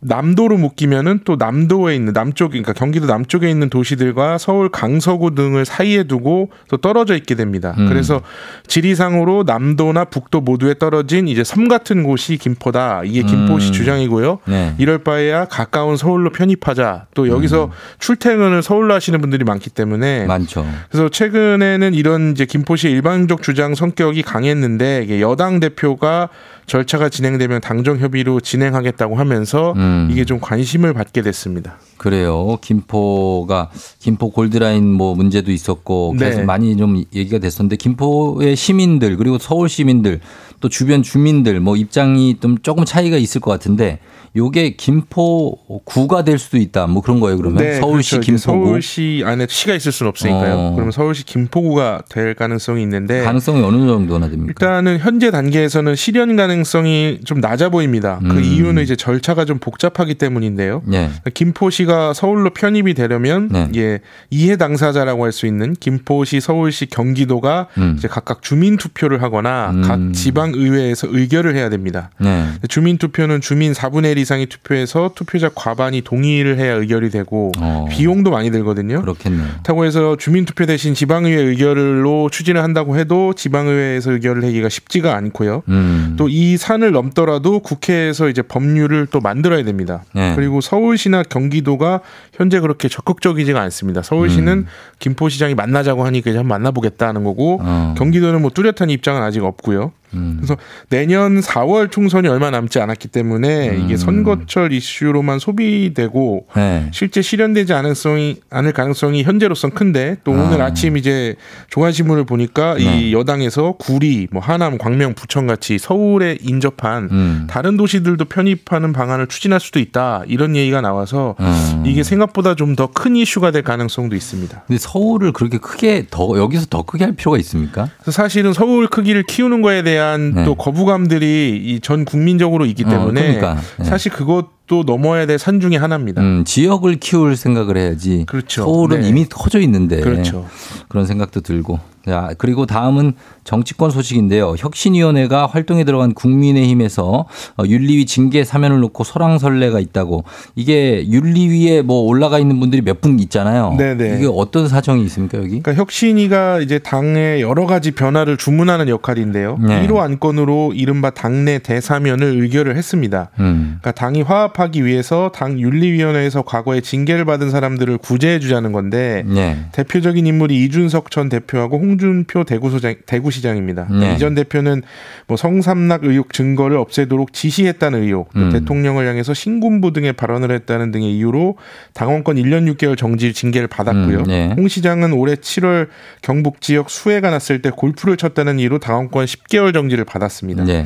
[0.01, 6.03] 남도로 묶이면은 또 남도에 있는 남쪽 그러니까 경기도 남쪽에 있는 도시들과 서울 강서구 등을 사이에
[6.03, 7.73] 두고 또 떨어져 있게 됩니다.
[7.77, 7.87] 음.
[7.87, 8.21] 그래서
[8.67, 13.01] 지리상으로 남도나 북도 모두에 떨어진 이제 섬 같은 곳이 김포다.
[13.05, 13.73] 이게 김포시 음.
[13.73, 14.39] 주장이고요.
[14.45, 14.75] 네.
[14.77, 17.07] 이럴 바에야 가까운 서울로 편입하자.
[17.13, 20.65] 또 여기서 출퇴근을 서울로 하시는 분들이 많기 때문에 많죠.
[20.89, 26.29] 그래서 최근에는 이런 이제 김포시 일방적 주장 성격이 강했는데 이게 여당 대표가
[26.67, 30.09] 절차가 진행되면 당정 협의로 진행하겠다고 하면서 음.
[30.11, 31.77] 이게 좀 관심을 받게 됐습니다.
[31.97, 32.57] 그래요.
[32.61, 33.69] 김포가
[33.99, 36.29] 김포 골드라인 뭐 문제도 있었고 네.
[36.29, 40.19] 계속 많이 좀 얘기가 됐었는데 김포의 시민들 그리고 서울 시민들
[40.59, 43.99] 또 주변 주민들 뭐 입장이 좀 조금 차이가 있을 것 같은데
[44.35, 46.85] 요게 김포구가 될 수도 있다.
[46.85, 47.37] 뭐 그런 거예요.
[47.37, 48.25] 그러면 서울시 그렇죠.
[48.25, 50.53] 김포구 서울시 안에 시가 있을 수는 없으니까요.
[50.53, 50.71] 어.
[50.73, 54.49] 그러면 서울시 김포구가 될 가능성이 있는데 가능성이 어느 정도나 됩니까?
[54.49, 58.19] 일단은 현재 단계에서는 실현 가능성이 좀 낮아 보입니다.
[58.21, 58.43] 그 음.
[58.43, 60.83] 이유는 이제 절차가 좀 복잡하기 때문인데요.
[60.85, 61.09] 네.
[61.33, 63.69] 김포시 가 서울로 편입이 되려면 네.
[63.75, 67.95] 예, 이해 당사자라고 할 수 있는 김포시, 서울시, 경기도가 음.
[67.97, 69.81] 이제 각각 주민 투표를 하거나 음.
[69.83, 72.09] 각 지방 의회에서 의결을 해야 됩니다.
[72.19, 72.47] 네.
[72.67, 77.85] 주민 투표는 주민 4분의 1 이상이 투표해서 투표자 과반이 동의를 해야 의결이 되고 어.
[77.89, 79.01] 비용도 많이 들거든요.
[79.01, 79.47] 그렇겠네요.
[79.47, 85.63] 그렇다고 해서 주민 투표 대신 지방의회 의결로 추진을 한다고 해도 지방의회에서 의결을 하기가 쉽지가 않고요.
[85.69, 86.15] 음.
[86.17, 90.03] 또이 산을 넘더라도 국회에서 이제 법률을 또 만들어야 됩니다.
[90.13, 90.33] 네.
[90.35, 92.01] 그리고 서울시나 경기도 가
[92.33, 94.01] 현재 그렇게 적극적이지가 않습니다.
[94.01, 94.67] 서울시는 음.
[94.99, 97.93] 김포시장이 만나자고 하니까 한번 만나보겠다는 거고 어.
[97.97, 99.91] 경기도는 뭐 뚜렷한 입장은 아직 없고요.
[100.13, 100.35] 음.
[100.37, 100.55] 그래서
[100.89, 103.85] 내년 4월 총선이 얼마 남지 않았기 때문에 음.
[103.85, 106.89] 이게 선거철 이슈로만 소비되고 네.
[106.93, 110.43] 실제 실현되지 않을성이 않을 가능성이 현재로선 큰데 또 아.
[110.43, 111.35] 오늘 아침 이제
[111.69, 112.83] 조간신문을 보니까 네.
[113.09, 117.47] 이 여당에서 구리, 뭐 하남, 광명, 부천 같이 서울에 인접한 음.
[117.49, 121.83] 다른 도시들도 편입하는 방안을 추진할 수도 있다 이런 얘기가 나와서 음.
[121.85, 124.63] 이게 생각보다 좀 더 큰 이슈가 될 가능성도 있습니다.
[124.67, 127.89] 근데 서울을 그렇게 크게 더 여기서 더 크게 할 필요가 있습니까?
[128.07, 130.45] 사실은 서울 크기를 키우는 거에 대한 네.
[130.45, 133.61] 또 거부감들이 이 전 국민적으로 있기 어, 때문에 그러니까.
[133.77, 133.83] 네.
[133.85, 136.21] 사실 그것도 넘어야 될 산 중에 하나입니다.
[136.21, 138.25] 음, 지역을 키울 생각을 해야지.
[138.27, 138.63] 그렇죠.
[138.63, 139.07] 서울은 네.
[139.09, 139.99] 이미 커져 있는데.
[140.01, 140.45] 그렇죠.
[140.87, 141.79] 그런 생각도 들고.
[142.07, 144.55] 자, 그리고 다음은 정치권 소식인데요.
[144.57, 147.25] 혁신위원회가 활동에 들어간 국민의힘에서
[147.57, 150.23] 어, 윤리위 징계 사면을 놓고 설왕설래가 있다고.
[150.55, 153.75] 이게 윤리위에 뭐 올라가 있는 분들이 몇 분 있잖아요.
[153.77, 154.17] 네네.
[154.17, 155.61] 이게 어떤 사정이 있습니까, 여기?
[155.61, 159.59] 그러니까 혁신위가 이제 당의 여러 가지 변화를 주문하는 역할인데요.
[159.61, 159.85] 네.
[159.85, 163.29] 1호 안건으로 이른바 당내 대사면을 의결을 했습니다.
[163.39, 163.77] 음.
[163.81, 169.57] 그러니까 당이 화합하기 위해서 당 윤리위원회에서 과거에 징계를 받은 사람들을 구제해 주자는 건데 네.
[169.73, 173.87] 대표적인 인물이 이준석 전 대표하고 홍 홍준표 대구소장, 대구시장입니다.
[173.89, 174.13] 네.
[174.13, 174.83] 이전 대표는
[175.27, 178.51] 뭐 성삼락 의혹 증거를 없애도록 지시했다는 의혹, 또 음.
[178.51, 181.57] 대통령을 향해서 신군부 등의 발언을 했다는 등의 이유로
[181.93, 184.19] 당원권 1년 6개월 정지 징계를 받았고요.
[184.19, 184.53] 음, 네.
[184.55, 185.87] 홍 시장은 올해 7월
[186.21, 190.63] 경북 지역 수해가 났을 때 골프를 쳤다는 이유로 당원권 10개월 정지를 받았습니다.
[190.63, 190.85] 네.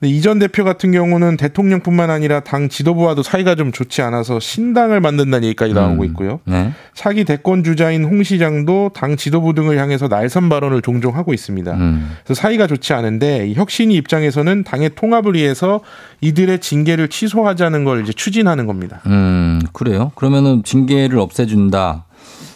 [0.00, 5.44] 근데 이전 대표 같은 경우는 대통령뿐만 아니라 당 지도부와도 사이가 좀 좋지 않아서 신당을 만든다는
[5.48, 6.06] 얘기까지 나오고 음.
[6.06, 6.40] 있고요.
[6.46, 6.72] 네.
[6.94, 11.74] 차기 대권 주자인 홍 시장도 당 지도부 등을 향해서 날선 발언을 종종 하고 있습니다.
[11.74, 12.16] 음.
[12.24, 15.80] 그래서 사이가 좋지 않은데 이 혁신이 입장에서는 당의 통합을 위해서
[16.22, 19.02] 이들의 징계를 취소하자는 걸 이제 추진하는 겁니다.
[19.04, 20.12] 음, 그래요?
[20.14, 22.06] 그러면은 징계를 없애준다.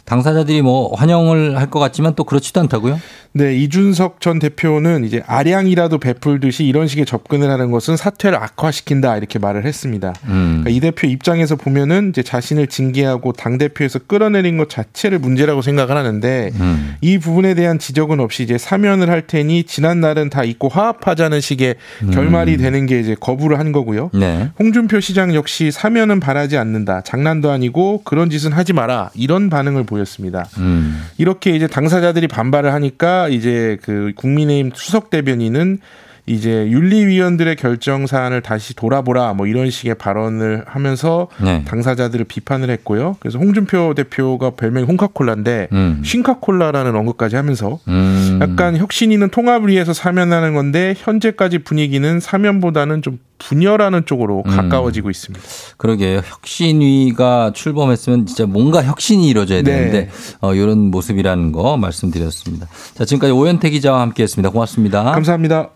[0.07, 3.01] 당사자들이 뭐 환영을 할 것 같지만 또 그렇지도 않다고요?
[3.37, 9.41] 네, 이준석 전 대표는 이제 아량이라도 베풀듯이 이런 식의 접근을 하는 것은 사퇴를 악화시킨다 이렇게
[9.41, 10.14] 말을 했습니다.
[10.26, 10.62] 음.
[10.62, 15.97] 그러니까 이 대표 입장에서 보면은 이제 자신을 징계하고 당 대표에서 끌어내린 것 자체를 문제라고 생각을
[15.97, 16.95] 하는데 음.
[17.01, 21.74] 이 부분에 대한 지적은 없이 이제 사면을 할 테니 지난 날은 다 잊고 화합하자는 식의
[22.12, 24.11] 결말이 되는 게 이제 거부를 한 거고요.
[24.14, 24.51] 네.
[24.61, 27.01] 홍준표 시장 역시 사면은 바라지 않는다.
[27.01, 29.11] 장난도 아니고 그런 짓은 하지 마라.
[29.14, 30.47] 이런 반응을 보였습니다.
[30.59, 31.03] 음.
[31.18, 35.79] 이렇게 이제 당사자들이 반발을 하니까 이제 그 국민의힘 수석 대변인은
[36.27, 41.62] 이제 윤리위원들의 결정 사안을 다시 돌아보라 뭐 이런 식의 발언을 하면서 네.
[41.66, 43.16] 당사자들을 비판을 했고요.
[43.20, 46.03] 그래서 홍준표 대표가 별명이 홍카콜라인데 음.
[46.03, 48.39] 싱카콜라라는 언급까지 하면서 음.
[48.41, 54.51] 약간 혁신이는 통합을 위해서 사면하는 건데 현재까지 분위기는 사면보다는 좀 분열하는 쪽으로 음.
[54.51, 55.45] 가까워지고 있습니다.
[55.77, 56.22] 그러게요.
[56.25, 59.70] 혁신위가 출범했으면 진짜 뭔가 혁신이 이루어져야 네.
[59.70, 60.11] 되는데
[60.41, 62.66] 어, 이런 모습이라는 거 말씀드렸습니다.
[62.95, 64.51] 자, 지금까지 오현태 기자와 함께했습니다.
[64.51, 65.03] 고맙습니다.
[65.05, 65.70] 감사합니다.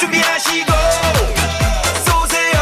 [0.00, 0.72] 준비하시고
[2.04, 2.58] 쏘세요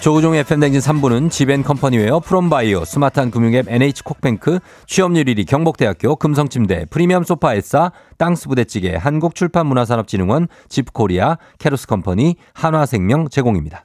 [0.00, 7.92] 조우종의 FM댕진 3부는 지벤컴퍼니웨어 프롬바이오 스마트한 금융앱 NH콕뱅크 취업률 1위 경복대학교 금성침대 프리미엄 소파 에싸
[8.18, 13.84] 땅스부대찌개 한국출판문화산업진흥원 집코리아 캐로스컴퍼니 한화생명 제공입니다.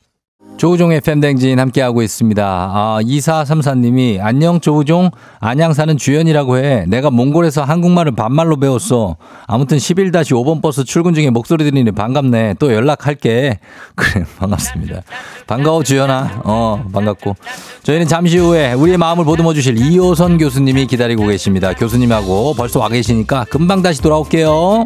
[0.57, 2.43] 조우종의 팬댕진 함께하고 있습니다.
[2.43, 6.85] 아, 2434님이 안녕 조우종 안양 사는 주연이라고 해.
[6.87, 9.17] 내가 몽골에서 한국말을 반말로 배웠어.
[9.45, 12.55] 아무튼 11-5번 버스 출근 중에 목소리 들리니 반갑네.
[12.57, 13.59] 또 연락할게.
[13.95, 15.01] 그래 반갑습니다.
[15.45, 16.41] 반가워 주연아.
[16.43, 17.35] 어 반갑고.
[17.83, 21.73] 저희는 잠시 후에 우리의 마음을 보듬어 주실 이호선 교수님이 기다리고 계십니다.
[21.73, 24.85] 교수님하고 벌써 와 계시니까 금방 다시 돌아올게요.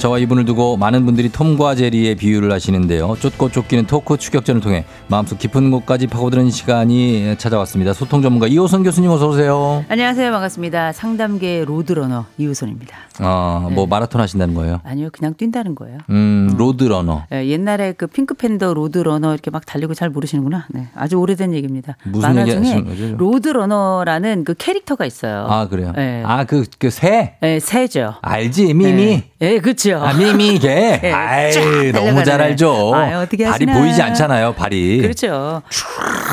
[0.00, 3.16] 저와 이분을 두고 많은 분들이 톰과 제리의 비유를 하시는데요.
[3.20, 7.92] 쫓고 쫓기는 토크 추격전을 통해 마음속 깊은 곳까지 파고드는 시간이 찾아왔습니다.
[7.92, 9.84] 소통 전문가 이호선 교수님 어서 오세요.
[9.90, 10.30] 안녕하세요.
[10.32, 10.92] 반갑습니다.
[10.92, 12.96] 상담계 로드러너 이우선입니다.
[13.20, 13.90] 어, 뭐 네.
[13.90, 14.80] 마라톤 하신다는 거예요?
[14.84, 15.98] 아니요, 그냥 뛴다는 거예요.
[16.08, 17.24] 음, 로드러너.
[17.34, 20.66] 예, 옛날에 그 핑크팬더 로드러너 이렇게 막 달리고 잘 모르시는구나.
[20.70, 21.98] 네, 아주 오래된 얘기입니다.
[22.04, 23.16] 무슨 만화 얘기 중에 하시는 거죠?
[23.18, 25.46] 로드러너라는 그 캐릭터가 있어요.
[25.50, 25.92] 아, 그래요?
[25.94, 26.22] 네.
[26.24, 27.34] 아, 그, 그 새?
[27.42, 28.14] 예, 새죠.
[28.22, 29.24] 알지, 미미.
[29.42, 29.89] 예, 그렇죠.
[29.98, 31.00] 아, 미미 걔.
[31.02, 31.60] 예, 아이, 쫙
[31.92, 32.22] 너무.
[32.24, 32.94] 잘 알죠.
[32.94, 33.78] 아유, 어떻게 발이 하시나.
[33.80, 34.98] 보이지 않잖아요, 발이.
[35.02, 35.62] 그렇죠.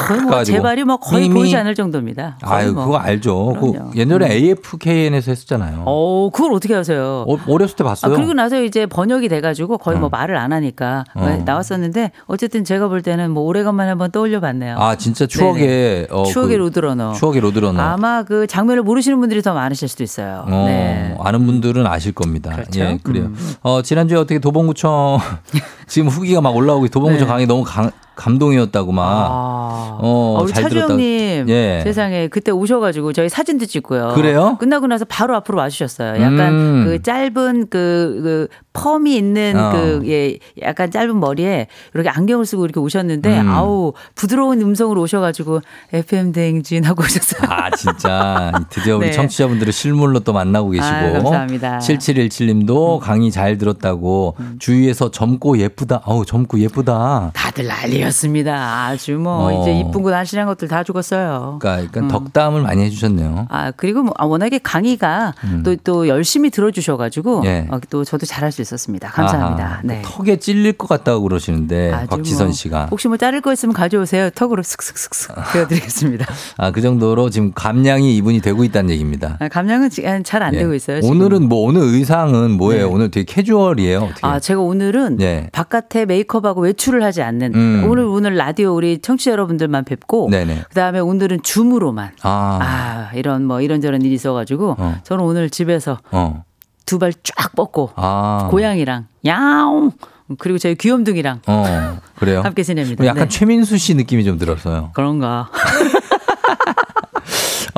[0.08, 0.43] 거의 뭐.
[0.43, 1.34] 제 발이 뭐 거의 미미.
[1.36, 2.38] 보이지 않을 정도입니다.
[2.41, 2.86] 아유, 뭐.
[2.86, 3.55] 그거 알죠.
[3.60, 3.97] 그.
[3.97, 5.84] 옛날에 AFKN에서 했었잖아요.
[5.86, 7.26] 어, 그걸 어떻게 하세요?
[7.28, 8.16] 어, 어렸을 때 아, 봤어요.
[8.16, 10.10] 그리고 나서 이제 번역이 돼가지고 거의 뭐 어.
[10.10, 11.41] 말을 안 하니까 어.
[11.45, 14.78] 나왔었는데 어쨌든 제가 볼 때는 뭐 오래간만에 한번 떠올려 봤네요.
[14.78, 16.08] 아, 진짜 추억의.
[16.12, 17.14] 어, 추억의 그 로드러너.
[17.14, 17.82] 추억의 로드러너.
[17.82, 20.43] 아마 그 장면을 모르시는 분들이 더 많으실 수도 있어요.
[20.47, 21.16] 어, 네.
[21.20, 22.51] 아는 분들은 아실 겁니다.
[22.51, 22.80] 그렇죠.
[22.80, 23.26] 예, 그래요.
[23.26, 23.46] 음.
[23.61, 25.19] 어, 지난주에 어떻게 도봉구청
[25.88, 27.31] 지금 후기가 막 올라오고 도봉구청 네.
[27.31, 29.03] 강의 너무 강- 감동이었다고 막.
[29.03, 29.97] 아.
[29.99, 30.79] 어, 어, 우리 잘 차주.
[30.79, 31.81] 형님 예.
[31.83, 34.13] 세상에 그때 오셔가지고 저희 사진도 찍고요.
[34.15, 34.57] 그래요?
[34.59, 36.21] 끝나고 나서 바로 앞으로 와주셨어요.
[36.21, 36.83] 약간 음.
[36.85, 39.71] 그 짧은 그, 그 펌이 있는 어.
[39.71, 43.49] 그 예, 약간 짧은 머리에 이렇게 안경을 쓰고 이렇게 오셨는데 음.
[43.49, 45.61] 아우 부드러운 음성으로 오셔가지고
[45.93, 47.41] FM 대행진 하고 오셨어요.
[47.51, 48.51] 아, 진짜.
[48.71, 49.11] 드디어 우리 네.
[49.11, 50.88] 청취자분들을 실물로 또 만나고 계시고.
[50.95, 51.75] 아, 감사합니다.
[51.75, 51.79] 음.
[51.79, 54.35] 7717님도 강의 잘 들었다고.
[54.59, 56.01] 주위에서 젊고 예 쁘다.
[56.05, 57.32] 어우, 젊고 예쁘다.
[57.34, 58.86] 다들 난리였습니다.
[58.88, 59.61] 아주 뭐 어.
[59.61, 61.57] 이제 이쁜 거 날씬한 것들 다 죽었어요.
[61.59, 63.47] 그러니까, 그러니까 덕담을 많이 해주셨네요.
[63.49, 67.45] 아 그리고 뭐, 아, 워낙에 강의가 또또 열심히 들어주셔가지고 음.
[67.45, 67.67] 예.
[67.69, 69.09] 어, 또 저도 잘할 수 있었습니다.
[69.09, 69.63] 감사합니다.
[69.65, 70.01] 아하, 네.
[70.03, 74.30] 그 턱에 찔릴 것 같다고 그러시는데 곽지선 뭐 씨가 혹시 뭐 자를 거 있으면 가져오세요.
[74.32, 76.25] 턱으로 슥슥슥슥 베어드리겠습니다.
[76.57, 79.38] 아 그 정도로 지금 감량이 이분이 되고 있다는 얘기입니다.
[79.39, 79.89] 아, 감량은
[80.23, 80.59] 잘안 예.
[80.59, 81.01] 되고 있어요.
[81.01, 81.15] 지금.
[81.15, 82.88] 오늘은 뭐 오늘 의상은 뭐예요?
[82.88, 82.93] 네.
[82.93, 83.99] 오늘 되게 캐주얼이에요.
[83.99, 84.19] 어떻게?
[84.28, 85.49] 아 제가 오늘은 예.
[85.68, 87.86] 바깥에 메이크업하고 외출을 하지 않는 음.
[87.88, 90.63] 오늘 오늘 라디오 우리 청취자 여러분들만 뵙고 네네.
[90.70, 94.95] 그다음에 오늘은 줌으로만 아, 아 이런 뭐 이런저런 일이 있어가지고 어.
[95.03, 96.43] 저는 오늘 집에서 어,
[96.86, 99.91] 두발 쫙 뻗고 아, 고양이랑 야옹
[100.39, 102.41] 그리고 저희 귀염둥이랑 어, 그래요.
[102.41, 103.05] 함께 지냅니다.
[103.05, 103.30] 약간 네.
[103.30, 104.91] 최민수 씨 느낌이 좀 들었어요.
[104.93, 105.49] 그런가.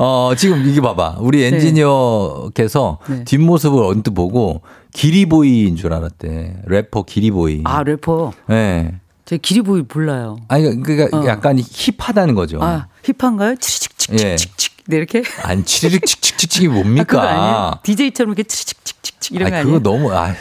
[0.02, 1.16] 어, 지금 이게 봐봐.
[1.20, 3.24] 우리 엔지니어께서 네.
[3.24, 4.62] 뒷모습을 언뜻 보고
[4.94, 6.62] 기리보이인 줄 알았대.
[6.64, 7.62] 래퍼 기리보이.
[7.64, 8.98] 아 래퍼 네.
[9.26, 10.38] 제 기리보이 몰라요.
[10.48, 11.26] 아니, 그러니까 어.
[11.26, 12.58] 약간 힙하다는 거죠.
[12.62, 13.56] 아 힙한가요?
[13.56, 14.84] 치칙칙칙칙칙 예.
[14.88, 17.22] 네 이렇게 아니, 치르륵 칙칙칙칙이 아, 그거 뭡니까?
[17.22, 17.72] 아니에요?
[17.82, 19.78] DJ처럼 이렇게 치칙칙칙칙 이런 거 아니, 아니에요?
[19.78, 20.34] 그거 너무, 아,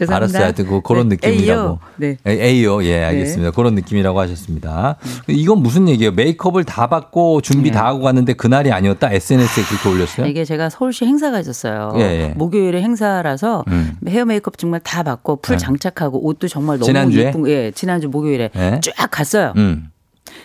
[0.00, 0.16] 죄송합니다.
[0.38, 0.42] 알았어요.
[0.44, 1.16] 하여튼 그 그런 네.
[1.16, 1.60] 느낌이라고.
[1.62, 1.78] A요.
[1.96, 2.16] 네.
[2.26, 2.82] 에- A요.
[2.84, 3.50] 예, 알겠습니다.
[3.52, 4.96] 그런 느낌이라고 하셨습니다.
[5.28, 6.12] 이건 무슨 얘기예요?
[6.12, 7.76] 메이크업을 다 받고 준비 네.
[7.76, 9.12] 다 하고 갔는데 그날이 아니었다?
[9.12, 10.26] SNS에 그렇게 올렸어요?
[10.26, 11.92] 이게 제가 서울시 행사가 있었어요.
[11.96, 12.28] 예, 예.
[12.36, 13.96] 목요일에 행사라서 음.
[14.08, 15.58] 헤어 메이크업 정말 다 받고 풀 네.
[15.64, 17.26] 장착하고 옷도 정말 너무 지난주에?
[17.26, 18.80] 예쁜 거- 예, 지난주 목요일에 예?
[18.82, 19.52] 쫙 갔어요.
[19.56, 19.90] 음.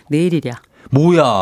[0.10, 0.52] 내일이랴.
[0.92, 1.42] 뭐야.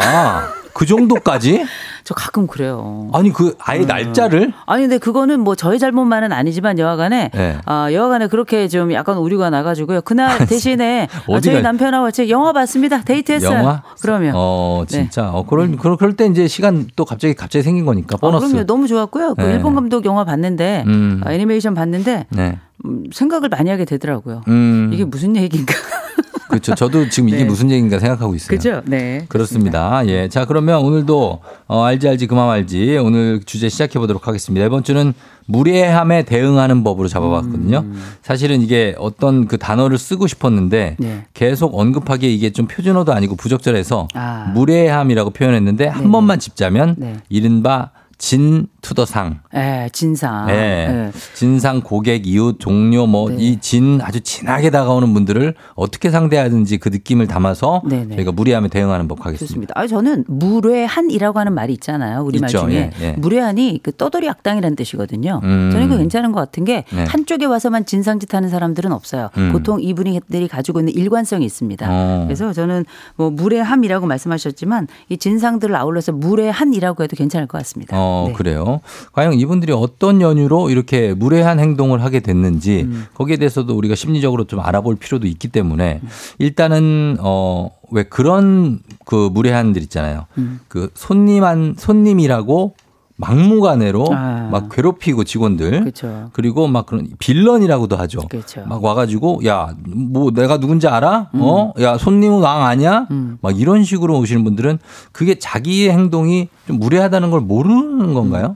[0.73, 1.65] 그 정도까지?
[2.03, 3.09] 저 가끔 그래요.
[3.13, 4.51] 아니, 그 아예 날짜를?
[4.65, 7.57] 아니 근데 그거는 뭐 저의 잘못만은 아니지만 여하간에 네.
[7.65, 10.01] 아 여하간에 그렇게 좀 약간 오류가 나가지고요.
[10.01, 13.03] 그날 대신에 아, 저희 남편하고 같이 영화 봤습니다.
[13.03, 13.57] 데이트했어요.
[13.59, 13.83] 영화?
[14.01, 15.03] 그러면 어, 네.
[15.03, 15.29] 진짜.
[15.29, 18.15] 어, 그럴, 그럴, 그럴 때 이제 시간 또 갑자기, 갑자기 생긴 거니까.
[18.15, 18.47] 아, 보너스.
[18.47, 18.65] 그럼요.
[18.65, 19.35] 너무 좋았고요.
[19.35, 19.53] 그 네.
[19.53, 21.21] 일본 감독 영화 봤는데 음.
[21.23, 22.59] 아, 애니메이션 봤는데 네.
[22.85, 24.41] 음, 생각을 많이 하게 되더라고요.
[24.49, 24.89] 음.
[24.91, 25.73] 이게 무슨 얘기인가?
[26.53, 26.75] 그렇죠.
[26.75, 27.43] 저도 지금 이게 네.
[27.45, 28.57] 무슨 얘기인가 생각하고 있어요.
[28.57, 28.81] 그죠?
[28.85, 29.25] 네.
[29.27, 30.05] 그렇습니다.
[30.07, 30.29] 예.
[30.29, 34.65] 자, 그러면 오늘도 어, 알지 알지 그만 알지 오늘 주제 시작해 보도록 하겠습니다.
[34.65, 35.13] 이번 주는
[35.45, 37.85] 무례함에 대응하는 법으로 잡아봤거든요.
[38.21, 41.03] 사실은 이게 어떤 그 단어를 쓰고 싶었는데 음.
[41.03, 41.25] 네.
[41.33, 44.51] 계속 언급하기에 이게 좀 표준어도 아니고 부적절해서 아.
[44.53, 46.13] 무례함이라고 표현했는데 한.
[46.13, 47.15] 번만 짚자면 네.
[47.27, 47.89] 이른바
[48.19, 49.39] 진 투더상.
[49.55, 50.47] 예, 진상.
[50.49, 50.53] 예.
[50.53, 51.11] 예.
[51.33, 53.37] 진상, 고객, 이웃, 종료, 뭐, 네.
[53.39, 58.17] 이진 아주 진하게 다가오는 분들을 어떻게 상대하든지 그 느낌을 담아서 네네.
[58.17, 59.47] 저희가 무리함에 대응하는 법 하겠습니다.
[59.47, 59.73] 좋습니다.
[59.75, 62.21] 아 저는 무례한이라고 하는 말이 있잖아요.
[62.23, 62.59] 우리 말 있죠.
[62.67, 63.11] 중에 예, 예.
[63.13, 65.39] 무례한이 그 떠돌이 악당이라는 뜻이거든요.
[65.43, 65.69] 음.
[65.71, 67.05] 저는 이거 괜찮은 것 같은 게 네.
[67.07, 69.29] 한쪽에 와서만 진상짓 하는 사람들은 없어요.
[69.37, 69.53] 음.
[69.53, 71.87] 보통 이분들이 가지고 있는 일관성이 있습니다.
[71.89, 72.23] 어.
[72.25, 72.83] 그래서 저는
[73.15, 77.95] 뭐 무례함이라고 말씀하셨지만 이 진상들을 아울러서 무례한이라고 해도 괜찮을 것 같습니다.
[77.97, 78.33] 어, 네.
[78.33, 78.72] 그래요.
[79.11, 83.05] 과연 이분들이 어떤 연유로 이렇게 무례한 행동을 하게 됐는지 음.
[83.13, 86.01] 거기에 대해서도 우리가 심리적으로 좀 알아볼 필요도 있기 때문에
[86.39, 90.25] 일단은 어, 왜 그런 그 무례한들 있잖아요.
[90.37, 90.59] 음.
[90.67, 92.75] 그 손님한 손님이라고
[93.23, 94.49] 막무가내로 아.
[94.51, 96.29] 막 괴롭히고 직원들 그렇죠.
[96.33, 98.21] 그리고 막 그런 빌런이라고도 하죠.
[98.29, 98.63] 그렇죠.
[98.65, 99.73] 막 와가지고 야
[100.13, 101.29] 뭐 내가 누군지 알아?
[101.33, 101.73] 어?
[101.81, 103.07] 야 손님은 왕 아니야?
[103.11, 103.37] 음.
[103.41, 104.79] 막 이런 식으로 오시는 분들은
[105.11, 108.55] 그게 자기의 행동이 좀 무례하다는 걸 모르는 건가요?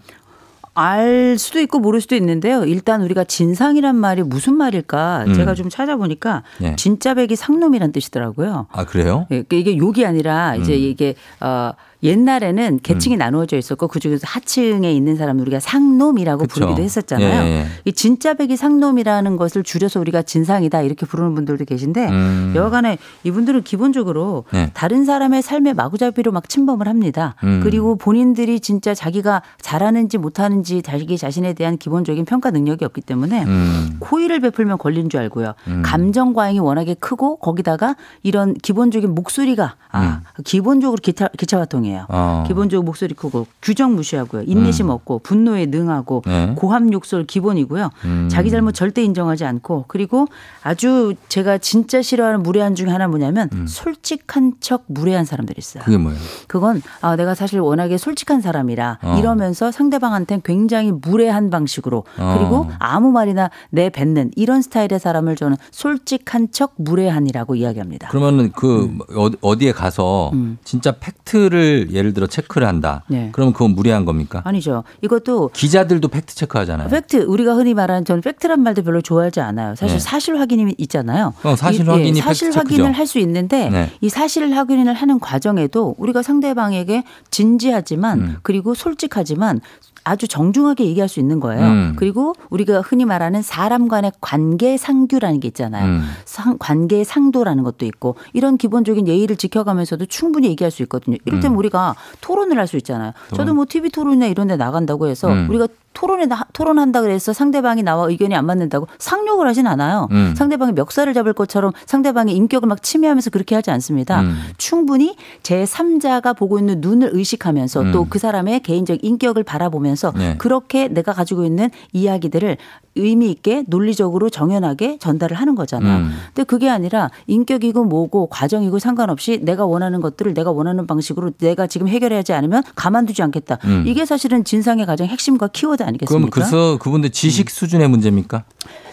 [0.74, 2.64] 알 수도 있고 모를 수도 있는데요.
[2.66, 5.34] 일단 우리가 진상이란 말이 무슨 말일까 음.
[5.34, 6.76] 제가 좀 찾아보니까 예.
[6.76, 8.68] 진짜배기 상놈이란 뜻이더라고요.
[8.72, 9.26] 아 그래요?
[9.32, 10.80] 예, 그러니까 이게 욕이 아니라 이제 음.
[10.80, 11.72] 이게 어
[12.04, 16.54] 옛날에는 계층이 나누어져 있었고 그중에서 하층에 있는 사람 우리가 상놈이라고 그쵸.
[16.54, 17.44] 부르기도 했었잖아요.
[17.44, 17.66] 예, 예.
[17.86, 22.54] 이 진짜배기 상놈이라는 것을 줄여서 우리가 진상이다 이렇게 부르는 분들도 계신데 음.
[22.56, 24.70] 여하간에 이분들은 기본적으로 네.
[24.74, 27.36] 다른 사람의 삶에 마구잡이로 막 침범을 합니다.
[27.44, 27.62] 음.
[27.64, 34.00] 그리고 본인들이 진짜 자기가 잘하는지 못하는지 자기 자신에 대한 기본적인 평가 능력이 없기 때문에 음.
[34.10, 35.54] 호의를 베풀면 걸리는 줄 알고요.
[35.68, 35.82] 음.
[35.84, 42.06] 감정 과잉이 워낙에 크고 거기다가 이런 기본적인 목소리가 아, 기본적으로 기타, 기차화통이 에요.
[42.10, 42.44] 어.
[42.48, 44.44] 기본적으로 목소리 크고 규정 무시하고요.
[44.46, 46.30] 인내심 없고 분노에 능하고 음.
[46.32, 46.54] 네.
[46.56, 47.90] 고함 욕설 기본이고요.
[48.06, 48.28] 음.
[48.32, 50.28] 자기 잘못 절대 인정하지 않고 그리고
[50.64, 55.82] 아주 제가 진짜 싫어하는 무례한 중에 하나 뭐냐면 솔직한 척 무례한 사람들이 있어요.
[55.84, 55.86] 음.
[55.86, 56.20] 그게 뭐예요?
[56.48, 59.16] 그건 아 내가 사실 워낙에 솔직한 사람이라 어.
[59.20, 62.36] 이러면서 상대방한테는 굉장히 무례한 방식으로 어.
[62.38, 68.08] 그리고 아무 말이나 내뱉는 이런 스타일의 사람을 저는 솔직한 척 무례한이라고 이야기합니다.
[68.10, 69.00] 그러면은 그 음.
[69.16, 70.32] 어- 어디에 가서
[70.64, 73.04] 진짜 팩트를 예를 들어 체크를 한다.
[73.08, 73.30] 네.
[73.32, 74.42] 그러면 그건 무리한 겁니까?
[74.46, 74.84] 아니죠.
[75.02, 76.90] 이것도 기자들도 팩트 체크하잖아요.
[76.90, 79.76] 팩트 우리가 흔히 말하는 저는 fact란 말도 별로 좋아하지 않아요.
[79.76, 80.00] 사실 네.
[80.00, 81.34] 사실 확인이 있잖아요.
[81.44, 82.92] 어, 사실 이- 확인이 사실 팩트 확인을.
[82.94, 83.92] 할 수 있는데 네.
[84.02, 88.36] 이 사실 확인을 하는 과정에도 우리가 상대방에게 진지하지만 음.
[88.42, 89.62] 그리고 솔직하지만
[90.08, 91.66] 아주 정중하게 얘기할 수 있는 거예요.
[91.66, 91.94] 음.
[91.98, 95.86] 그리고 우리가 흔히 말하는 사람 간의 관계 상규라는 게 있잖아요.
[95.86, 96.02] 음.
[96.26, 101.18] 상, 관계 상도라는 것도 있고 이런 기본적인 예의를 지켜가면서도 충분히 얘기할 수 있거든요.
[101.26, 101.58] 이를테면 음.
[101.60, 103.14] 우리가 토론을 할 수 있잖아요.
[103.34, 103.54] 저도.
[103.54, 105.48] 뭐 TV 토론이나 이런 데 나간다고 해서 음.
[105.50, 105.68] 우리가
[105.98, 110.08] 토론에 나- 토론한다 그래서 상대방이 나와 의견이 안 맞는다고 상욕을 하진 않아요.
[110.12, 110.36] 음.
[110.38, 114.22] 상대방의 멱살을 잡을 것처럼 상대방의 인격을 막 침해하면서 그렇게 하지 않습니다.
[114.22, 114.38] 음.
[114.60, 117.92] 충분히 제 3자가 보고 있는 눈을 의식하면서 음.
[117.94, 120.36] 또그 사람의 개인적 인격을 바라보면서 네.
[120.38, 122.58] 그렇게 내가 가지고 있는 이야기들을
[122.98, 125.98] 의미 있게 논리적으로 정연하게 전달을 하는 거잖아요.
[126.00, 126.12] 음.
[126.28, 131.88] 근데 그게 아니라 인격이고 뭐고 과정이고 상관없이 내가 원하는 것들을 내가 원하는 방식으로 내가 지금
[131.88, 133.58] 해결하지 않으면 가만두지 않겠다.
[133.66, 133.84] 음.
[133.88, 136.30] 이게 사실은 진상의 가장 핵심과 키워드 아니겠습니까?
[136.30, 138.44] 그서 그분들 지식 수준의 문제입니까?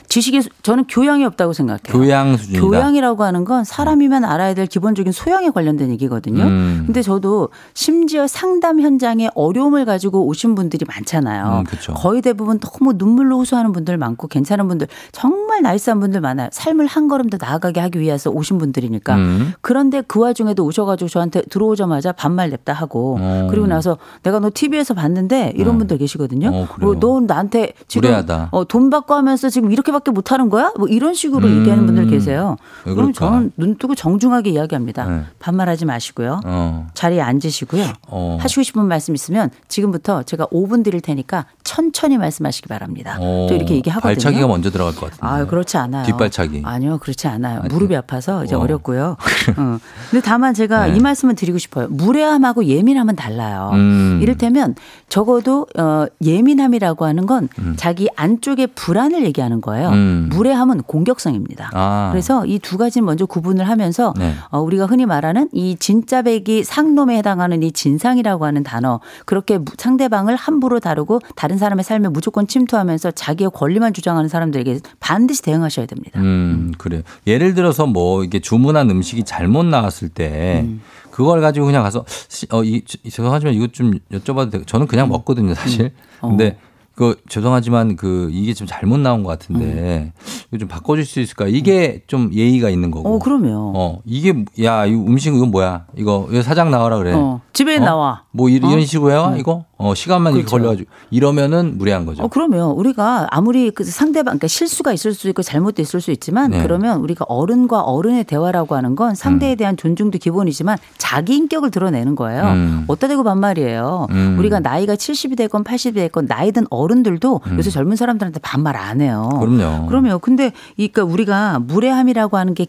[0.09, 1.81] 지식의 수- 저는 교양이 없다고 생각해요.
[1.89, 2.61] 교양 수준이다.
[2.65, 6.45] 교양이라고 하는 건 사람이면 알아야 될 기본적인 소양에 관련된 얘기거든요.
[6.45, 6.83] 음.
[6.87, 11.61] 근데 저도 심지어 상담 현장에 어려움을 가지고 오신 분들이 많잖아요.
[11.61, 11.95] 음, 그쵸.
[11.95, 16.49] 거의 대부분 너무 눈물로 호소하는 분들 많고 괜찮은 분들 정말 나이스한 분들 많아요.
[16.53, 19.17] 삶을 한 걸음 더 나아가게 하기 위해서 오신 분들이니까.
[19.17, 19.53] 음.
[19.63, 23.49] 그런데 그 와중에도 오셔가지고 저한테 들어오자마자 반말 냅다 하고 어.
[23.51, 26.49] 그리고 나서 내가 너 TV에서 봤는데 이런 분들 계시거든요.
[26.53, 26.91] 어, 그래요?
[26.91, 28.05] 어, 너 나한테 지금.
[28.53, 30.73] 어, 돈 받고 하면서 지금 이렇게 밖에 못하는 거야?
[30.77, 31.61] 뭐 이런 식으로 음.
[31.61, 32.57] 얘기하는 분들 계세요.
[32.85, 33.13] 왜 그럼?
[33.13, 35.05] 저는 눈 뜨고 정중하게 이야기합니다.
[35.07, 35.23] 네.
[35.39, 36.41] 반말하지 마시고요.
[36.45, 36.87] 어.
[36.95, 37.85] 자리에 앉으시고요.
[38.09, 38.39] 어.
[38.41, 43.17] 하시고 싶은 말씀 있으면 지금부터 제가 5분 드릴 테니까 천천히 말씀하시기 바랍니다.
[43.21, 43.47] 어.
[43.49, 44.15] 또 이렇게 얘기하거든요.
[44.15, 45.21] 발차기가 먼저 들어갈 것 같은데.
[45.21, 46.05] 아, 그렇지 않아요.
[46.05, 46.63] 뒷발차기.
[46.65, 47.61] 아니요, 그렇지 않아요.
[47.61, 48.59] 아니, 무릎이 아파서 이제 어.
[48.59, 49.17] 어렵고요.
[49.57, 49.79] 어.
[50.11, 50.97] 근데 다만 제가 네.
[50.97, 51.89] 이 말씀을 드리고 싶어요.
[51.89, 53.71] 무례함하고 예민함은 달라요.
[53.73, 54.19] 음.
[54.23, 54.75] 이를테면
[55.09, 57.75] 적어도 어, 예민함이라고 하는 건 음.
[57.77, 59.84] 자기 안쪽의 불안을 얘기하는 거예요.
[59.91, 60.29] 음.
[60.33, 61.71] 무례함은 공격성입니다.
[61.75, 62.09] 아.
[62.13, 64.35] 그래서 이 두 가지는 먼저 구분을 하면서 네.
[64.51, 69.65] 어, 우리가 흔히 말하는 이 진짜 배기 상놈에 해당하는 이 진상이라고 하는 단어 그렇게 무-
[69.77, 76.21] 상대방을 함부로 다루고 다른 사람의 삶에 무조건 침투하면서 자기의 권리만 주장하는 사람들에게 반드시 대응하셔야 됩니다.
[76.21, 77.03] 음, 그래요.
[77.27, 80.81] 예를 들어서 뭐 이게 주문한 음식이 잘못 나왔을 때 음.
[81.11, 84.63] 그걸 가지고 그냥 가서 시- 어, 이, 저- 죄송하지만 이것 좀 여쭤봐도 돼요.
[84.67, 85.93] 저는 그냥 먹거든요, 사실.
[86.21, 86.29] 어.
[86.29, 86.57] 근데
[86.95, 90.13] 그 죄송하지만 그 이게 좀 잘못 나온 것 같은데
[90.49, 91.47] 이거 좀 바꿔줄 수 있을까?
[91.49, 93.15] 이게 좀 예의가 있는 거고.
[93.15, 93.73] 어, 그럼요.
[93.77, 95.87] 어, 이게 야, 이 음식 이거 뭐야?
[95.97, 97.13] 이거 왜 사장 나와라 그래?
[97.13, 97.81] 어, 집에 어?
[97.81, 98.23] 나와.
[98.31, 98.81] 뭐 이- 이런 어?
[98.81, 99.31] 식으로 해요?
[99.35, 99.39] 음.
[99.39, 99.65] 이거?
[99.77, 100.51] 어, 시간만 그렇죠.
[100.51, 102.23] 걸려가지고 이러면은 무례한 거죠.
[102.23, 106.53] 어, 그러면 우리가 아무리 그 상대방, 그러니까 실수가 있을 수 있고 잘못도 있을 수 있지만
[106.53, 106.63] 네.
[106.63, 112.45] 그러면 우리가 어른과 어른의 대화라고 하는 건 상대에 대한 존중도 기본이지만 자기 인격을 드러내는 거예요.
[112.45, 112.85] 음.
[112.87, 114.07] 어디다 대고 반말이에요.
[114.11, 114.37] 음.
[114.39, 119.01] 우리가 나이가 70이 됐건 80이 됐건 나이 든 어 른들도 요새 젊은 사람들한테 반말 안
[119.01, 119.29] 해요.
[119.43, 119.57] 음.
[119.57, 119.87] 그럼요.
[119.87, 122.67] 그러면 근데 이- 그러니까 우리가 무례함이라고 하는 게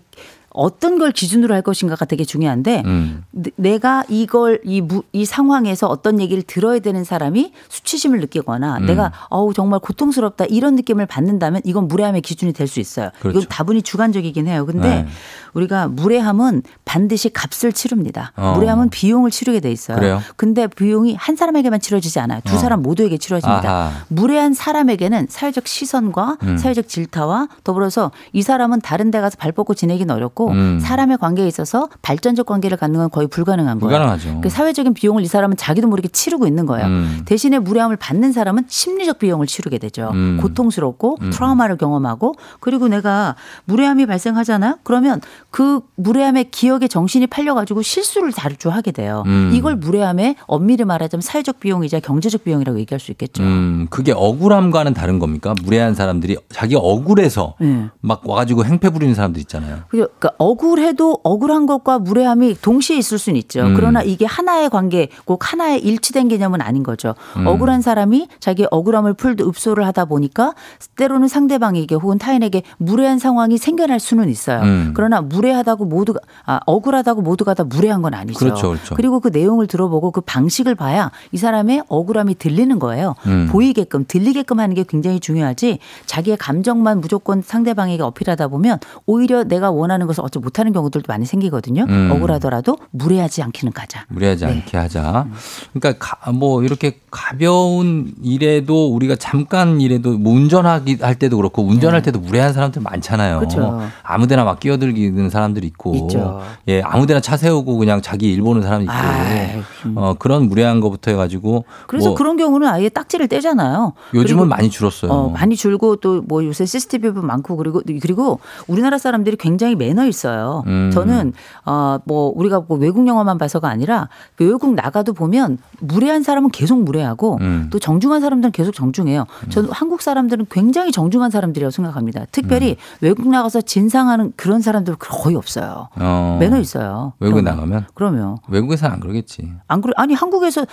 [0.55, 3.23] 어떤 걸 기준으로 할 것인가가 되게 중요한데 음.
[3.31, 8.85] 내- 내가 이걸 이, 무, 이 상황에서 어떤 얘기를 들어야 되는 사람이 수치심을 느끼거나 음.
[8.85, 13.11] 내가 어우 정말 고통스럽다 이런 느낌을 받는다면 이건 무례함의 기준이 될 수 있어요.
[13.19, 13.37] 그렇죠.
[13.39, 14.65] 이건 다분히 주관적이긴 해요.
[14.65, 15.07] 근데 네.
[15.53, 18.31] 우리가 무례함은 반드시 값을 치릅니다.
[18.35, 18.53] 어.
[18.55, 19.97] 무례함은 비용을 치르게 돼 있어요.
[19.97, 20.21] 그래요?
[20.35, 22.41] 근데 비용이 한 사람에게만 치러지지 않아요.
[22.43, 22.57] 두 어.
[22.57, 23.69] 사람 모두에게 치러집니다.
[23.69, 23.91] 아하.
[24.07, 26.57] 무례한 사람에게는 사회적 시선과 음.
[26.57, 30.79] 사회적 질타와 더불어서 이 사람은 다른 데 가서 발 뻗고 지내기는 어렵고 음.
[30.79, 33.89] 사람의 관계에 있어서 발전적 관계를 갖는 건 거의 불가능한 거예요.
[33.89, 34.41] 불가능하죠.
[34.41, 36.87] 그 사회적인 비용을 이 사람은 자기도 모르게 치르고 있는 거예요.
[36.87, 37.21] 음.
[37.25, 40.11] 대신에 무례함을 받는 사람은 심리적 비용을 치르게 되죠.
[40.13, 40.37] 음.
[40.41, 41.29] 고통스럽고 음.
[41.31, 43.35] 트라우마를 경험하고 그리고 내가
[43.65, 44.79] 무례함이 발생하잖아요.
[44.83, 45.21] 그러면
[45.51, 49.23] 그 무례함의 기억에 정신이 팔려가지고 실수를 자주 하게 돼요.
[49.25, 49.51] 음.
[49.53, 53.43] 이걸 무례함의 엄밀히 말하자면 사회적 비용이자 경제적 비용이라고 얘기할 수 있겠죠.
[53.43, 55.53] 음, 그게 억울함과는 다른 겁니까?
[55.63, 57.89] 무례한 사람들이 자기 억울해서 네.
[58.01, 59.79] 막 와가지고 행패 부리는 사람들 있잖아요.
[59.89, 63.61] 그러니까 억울해도 억울한 것과 무례함이 동시에 있을 수는 있죠.
[63.61, 63.73] 음.
[63.75, 67.15] 그러나 이게 하나의 관계, 꼭 하나의 일치된 개념은 아닌 거죠.
[67.37, 67.47] 음.
[67.47, 70.53] 억울한 사람이 자기 억울함을 풀 읍소를 하다 보니까
[70.95, 74.61] 때로는 상대방에게 혹은 타인에게 무례한 상황이 생겨날 수는 있어요.
[74.61, 74.91] 음.
[74.95, 78.39] 그러나 무례하다고 모두가 아, 억울하다고 모두가 다 무례한 건 아니죠.
[78.39, 78.95] 그렇죠, 그렇죠.
[78.95, 83.15] 리고그 내용을 들어보고 그 방식을 봐야 이 사람의 억울함이 들리는 거예요.
[83.27, 83.47] 음.
[83.51, 85.79] 보이게끔 들리게끔 하는 게 굉장히 중요하지.
[86.05, 91.85] 자기의 감정만 무조건 상대방에게 어필하다 보면 오히려 내가 원하는 것을 얻지 못하는 경우들도 많이 생기거든요.
[91.87, 92.09] 음.
[92.11, 94.05] 억울하더라도 무례하지 않기는 가자.
[94.09, 94.51] 무리하지 네.
[94.53, 95.27] 않게 하자.
[95.73, 102.01] 그러니까 가- 뭐 이렇게 가벼운 일에도 우리가 잠깐 일에도 뭐 운전하기 할 때도 그렇고 운전할
[102.01, 103.33] 때도 무례한 사람들 많잖아요.
[103.39, 103.39] 네.
[103.39, 103.81] 그렇죠.
[104.03, 106.41] 아무데나 막 끼어들기는 사람들이 있고, 있죠.
[106.67, 109.61] 예, 아무데나 차 세우고 그냥 자기 일 보는 사람 있고, 아이,
[109.95, 113.93] 어 그런 무례한 거부터 해가지고 그래서 뭐 그런 경우는 아예 딱지를 떼잖아요.
[114.13, 115.11] 요즘은 많이 줄었어요.
[115.11, 120.63] 어, 많이 줄고 또 뭐 요새 CCTV 많고 그리고 그리고 우리나라 사람들이 굉장히 매너 있어요.
[120.67, 120.89] 음.
[120.93, 121.33] 저는
[121.65, 127.37] 어뭐 우리가 뭐 외국 영화만 봐서가 아니라 그 외국 나가도 보면 무례한 사람은 계속 무례하고
[127.41, 127.67] 음.
[127.71, 129.25] 또 정중한 사람들은 계속 정중해요.
[129.49, 132.25] 저는 한국 사람들은 굉장히 정중한 사람들이라고 생각합니다.
[132.31, 132.97] 특별히 음.
[133.01, 135.89] 외국 나가서 진상하는 그런 사람들 거의 없어요.
[135.99, 137.13] 어, 매너 있어요.
[137.19, 137.55] 외국에 그러면.
[137.55, 139.51] 나가면 그러면 외국에서는 안 그러겠지.
[139.67, 140.65] 안 그래 아니 한국에서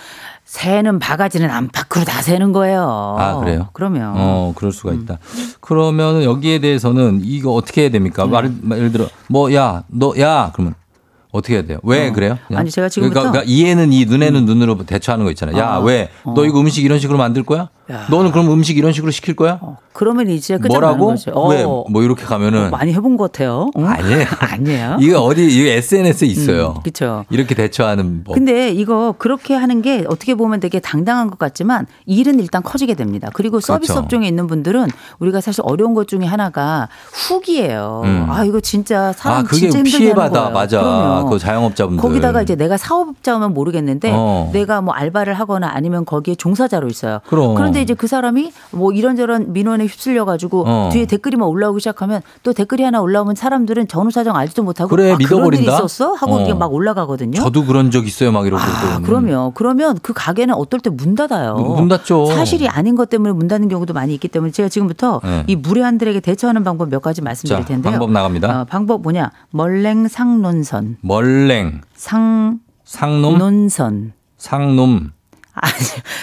[0.45, 3.15] 새는 바가지는 안팎으로 다 새는 거예요.
[3.19, 3.67] 아 그래요?
[3.73, 5.17] 그러면 어 그럴 수가 있다.
[5.59, 8.25] 그러면 여기에 대해서는 이거 어떻게 해야 됩니까?
[8.25, 10.75] 말 예를 들어 뭐 야 너 야 그러면
[11.31, 11.79] 어떻게 해야 돼요?
[11.83, 12.13] 왜 어.
[12.13, 12.37] 그래요?
[12.47, 12.59] 그냥?
[12.61, 15.57] 아니, 제가 지금부터- 그러니까, 그러니까 이해는 이 눈에는 눈으로 대처하는 거 있잖아요.
[15.57, 15.79] 야 아.
[15.79, 16.45] 왜너 어.
[16.45, 17.69] 이거 음식 이런 식으로 만들 거야?
[17.91, 18.07] 야.
[18.09, 19.59] 너는 그럼 음식 이런 식으로 시킬 거야?
[19.91, 21.13] 그러면 이제 뭐라고?
[21.33, 21.49] 어.
[21.49, 21.63] 왜?
[21.65, 23.69] 뭐 이렇게 가면은 많이 해본 것 같아요.
[23.77, 23.85] 응?
[23.87, 24.25] 아니에요.
[24.39, 24.97] 아니에요.
[25.01, 26.75] 이거 어디 이거 SNS에 있어요.
[26.81, 27.25] 그렇죠.
[27.29, 28.33] 이렇게 대처하는 법.
[28.33, 33.29] 근데 이거 그렇게 하는 게 어떻게 보면 되게 당당한 것 같지만 일은 일단 커지게 됩니다.
[33.33, 34.03] 그리고 서비스 그렇죠.
[34.05, 34.87] 업종에 있는 분들은
[35.19, 38.01] 우리가 사실 어려운 것 중에 하나가 후기예요.
[38.05, 38.27] 음.
[38.29, 40.53] 아 이거 진짜 사람 아 그게 진짜 피해받아 거예요.
[40.53, 40.81] 맞아.
[40.81, 41.29] 그럼요.
[41.29, 42.01] 그 자영업자분들.
[42.01, 44.49] 거기다가 이제 내가 사업자면 모르겠는데 어.
[44.53, 47.19] 내가 뭐 알바를 하거나 아니면 거기에 종사자로 있어요.
[47.27, 47.55] 그럼.
[47.73, 50.89] 런데 이제 그 사람이 뭐 이런저런 민원에 휩쓸려 가지고 어.
[50.93, 55.11] 뒤에 댓글이 막 올라오기 시작하면 또 댓글이 하나 올라오면 사람들은 전후 사정 알지도 못하고 그래,
[55.11, 55.73] 아, 그런 믿어버린다?
[55.73, 56.41] 있었어 하고 어.
[56.41, 57.39] 이게 막 올라가거든요.
[57.41, 58.31] 저도 그런 적 있어요.
[58.31, 58.61] 막 이러고.
[58.63, 61.55] 아, 그러면 그러면 그 가게는 어떨 때 문 닫아요.
[61.55, 62.27] 문 닫죠.
[62.27, 65.43] 사실이 아닌 것 때문에 문 닫는 경우도 많이 있기 때문에 제가 지금부터 네.
[65.47, 67.91] 이 무례한들에게 대처하는 방법 몇 가지 자 말씀드릴 텐데요.
[67.93, 68.61] 방법 나갑니다.
[68.61, 69.31] 어, 방법 뭐냐?
[69.51, 70.97] 멀랭상논선.
[71.01, 74.13] 멀랭 상 상놈 논선.
[74.37, 75.11] 상놈
[75.55, 75.73] 아니,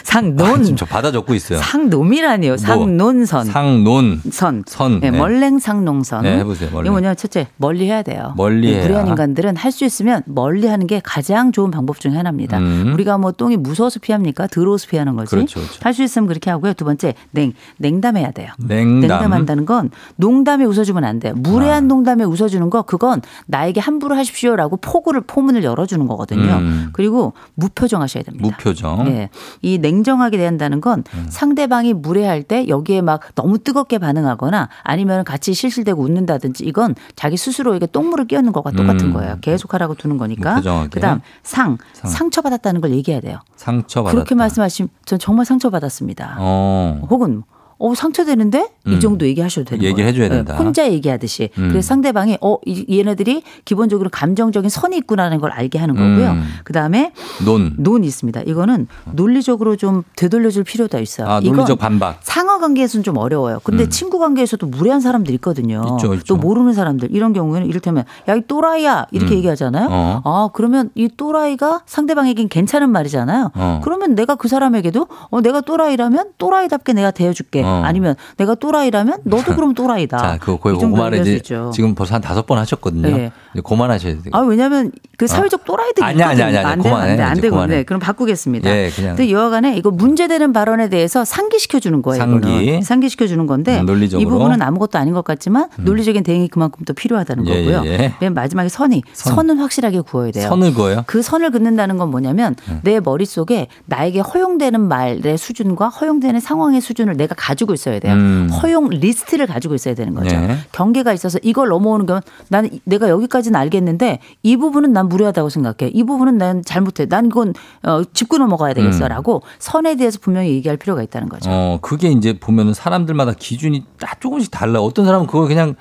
[0.02, 0.48] 상논.
[0.48, 1.60] 아, 지금 저 받아 적고 있어요.
[1.60, 2.56] 상놈이라니요.
[2.56, 3.46] 상논선.
[3.46, 4.64] 상논 선.
[4.66, 4.98] 선.
[5.00, 5.18] 네, 네.
[5.18, 6.22] 멀랭상농선.
[6.24, 6.70] 네, 해보세요.
[6.70, 6.86] 멀랭.
[6.86, 8.34] 이거 뭐냐, 첫째, 멀리 해야 돼요.
[8.36, 8.82] 멀리 해야.
[8.82, 12.58] 불의한 인간들은 할 수 있으면 멀리 하는 게 가장 좋은 방법 중에 하나입니다.
[12.58, 12.90] 음.
[12.92, 14.48] 우리가 뭐 똥이 무서워서 피합니까?
[14.48, 15.30] 더러워서 피하는 거지.
[15.30, 15.78] 그렇죠, 그렇죠.
[15.80, 16.72] 할수 있으면 그렇게 하고요.
[16.72, 18.48] 두 번째, 냉, 냉담해야 돼요.
[18.58, 19.32] 냉담.
[19.32, 21.34] 한다는 건 농담에 웃어주면 안 돼요.
[21.36, 21.40] 아.
[21.40, 26.52] 무례한 농담에 웃어주는 거 그건 나에게 함부로 하십시오라고 포구를 포문을 열어주는 거거든요.
[26.56, 26.88] 음.
[26.92, 28.56] 그리고 무표정 하셔야 됩니다.
[28.58, 29.19] 무표정.
[29.20, 29.30] 예.
[29.62, 31.26] 이 냉정하게 대한다는 건 음.
[31.28, 37.86] 상대방이 무례할 때 여기에 막 너무 뜨겁게 반응하거나 아니면 같이 실실대고 웃는다든지 이건 자기 스스로에게
[37.86, 39.12] 똥물을 끼얹는 것과 똑같은 음.
[39.12, 39.38] 거예요.
[39.40, 40.50] 계속하라고 두는 거니까.
[40.56, 40.88] 무표정하게.
[40.90, 42.10] 그다음 상, 상.
[42.10, 43.38] 상처받았다는 걸 얘기해야 돼요.
[43.56, 44.14] 상처받았다.
[44.14, 46.36] 그렇게 말씀하시면 전 정말 상처받았습니다.
[46.38, 47.06] 어.
[47.10, 47.42] 혹은
[47.80, 48.92] 어 상처되는데 음.
[48.92, 50.08] 이 정도 얘기하셔도 되는 얘기를 거예요.
[50.08, 50.56] 해줘야 네, 된다.
[50.56, 51.48] 혼자 얘기하듯이.
[51.58, 51.68] 음.
[51.70, 56.30] 그래서 상대방이 어 이- 얘네들이 기본적으로 감정적인 선이 있구나라는 걸 알게 하는 거고요.
[56.32, 56.44] 음.
[56.64, 57.12] 그 다음에
[57.44, 57.74] 논.
[57.78, 58.42] 논이 있습니다.
[58.42, 61.26] 이거는 논리적으로 좀 되돌려줄 필요가 있어요.
[61.28, 62.18] 아, 논리적 반박.
[62.22, 63.60] 상하 관계에서는 좀 어려워요.
[63.64, 63.90] 근데 음.
[63.90, 65.82] 친구 관계에서도 무례한 사람들 있거든요.
[65.96, 66.24] 있죠, 있죠.
[66.34, 69.38] 또 모르는 사람들 이런 경우에는 이를테면 야 이 또라이야 이렇게 음.
[69.38, 69.88] 얘기하잖아요.
[69.90, 70.20] 어.
[70.24, 73.50] 아 그러면 이 또라이가 상대방에겐 괜찮은 말이잖아요.
[73.54, 73.80] 어.
[73.82, 77.62] 그러면 내가 그 사람에게도 어 내가 또라이라면 또라이답게 내가 대해줄게.
[77.62, 77.69] 어.
[77.84, 80.18] 아니면 내가 또라이라면 너도 그럼 또라이다.
[80.18, 81.40] 자, 그, 얘기할 수 이제.
[81.72, 83.08] 지금 벌써 한 다섯 번 하셨거든요.
[83.08, 83.32] 네.
[83.54, 84.30] 이제 그만하셔야 돼요.
[84.32, 86.46] 아 왜냐하면 그 사회적 또라이들이 아니야, 있거든요.
[86.46, 86.68] 아니야.
[86.68, 87.10] 안 되면 그만해.
[87.10, 87.22] 안 돼.
[87.22, 87.76] 안 이제 되고 그만해.
[87.76, 87.82] 네.
[87.82, 88.70] 그럼 바꾸겠습니다.
[88.70, 89.16] 예, 그냥.
[89.16, 92.18] 근데 여하간에 이거 문제되는 발언에 대해서 상기시켜 주는 거예요.
[92.18, 92.82] 상기.
[92.82, 94.26] 상기시켜 주는 건데 음, 논리적으로.
[94.26, 97.82] 이 부분은 아무것도 아닌 것 같지만 논리적인 대응이 그만큼 또 필요하다는 예, 거고요.
[97.86, 98.14] 예, 예.
[98.20, 99.34] 맨 마지막에 선이 선.
[99.34, 99.50] 선.
[99.50, 100.48] 은 확실하게 그어야 돼요.
[100.48, 101.02] 선을 그어요?
[101.06, 102.80] 그 선을 긋는다는 건 뭐냐면 음.
[102.82, 108.14] 내 머릿속에 나에게 허용되는 말의 수준과 허용되는 상황의 수준을 내가 가 지고 있어야 돼요.
[108.14, 108.48] 음.
[108.48, 110.34] 허용 리스트를 가지고 있어야 되는 거죠.
[110.34, 110.56] 네.
[110.72, 115.90] 경계가 있어서 이걸 넘어오는 건 나는 내가 여기까지는 알겠는데 이 부분은 난 무례하다고 생각해.
[115.92, 117.04] 이 부분은 난 잘못해.
[117.04, 121.50] 난 이건 어, 짚고 넘어가야 되겠어라고 선에 대해서 분명히 얘기할 필요가 있다는 거죠.
[121.52, 124.82] 어, 그게 이제 보면은 사람들마다 기준이 딱 조금씩 달라요.
[124.82, 125.74] 어떤 사람은 그걸 그냥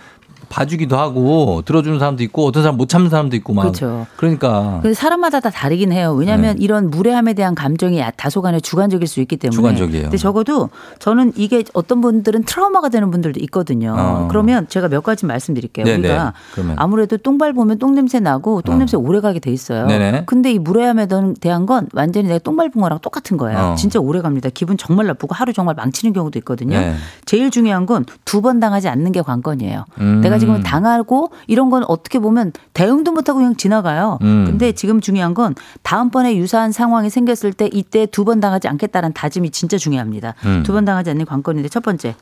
[0.50, 3.62] 봐주기도 하고 들어주는 사람도 있고 어떤 사람 못 참는 사람도 있고 막.
[3.64, 4.08] 그렇죠.
[4.18, 6.14] 그러니까 사람마다 다 다르긴 해요.
[6.18, 6.64] 왜냐하면 네.
[6.64, 9.56] 이런 무례함에 대한 감정이 다소간에 주관적일 수 있기 때문에.
[9.56, 10.04] 주관적이에요.
[10.04, 10.70] 근데 적어도
[11.00, 13.96] 저는 이게 어떤 분들은 트라우마가 되는 분들도 있거든요.
[13.98, 14.28] 어.
[14.30, 15.86] 그러면 제가 몇 가지 말씀드릴게요.
[15.86, 16.00] 네네.
[16.00, 16.76] 우리가 그러면.
[16.80, 19.86] 아무래도 똥발 보면 똥냄새 나고 똥냄새 오래 가게 돼 있어요.
[19.86, 20.24] 네네.
[20.26, 21.08] 근데 이 무례함에
[21.40, 23.60] 대한 건 완전히 내가 똥발 본 거랑 똑같은 거예요.
[23.60, 23.76] 어.
[23.76, 24.50] 진짜 오래 갑니다.
[24.54, 26.80] 기분 정말 나쁘고 하루 정말 망치는 경우도 있거든요.
[26.80, 26.96] 네.
[27.26, 29.84] 제일 중요한 건 두 번 당하지 않는 게 관건이에요.
[30.00, 30.22] 음.
[30.22, 34.18] 내가 지금 당하고 이런 건 어떻게 보면 대응도 못하고 그냥 지나가요.
[34.22, 34.46] 음.
[34.48, 39.50] 근데 지금 중요한 건 다음번에 유사한 상황이 생겼을 때 이때 두 번 당하지 않겠다는 다짐이
[39.52, 40.36] 진짜 중요합니다.
[40.46, 40.64] 음.
[40.64, 42.16] 두번 당하지 않는 관건인데 첫 번째.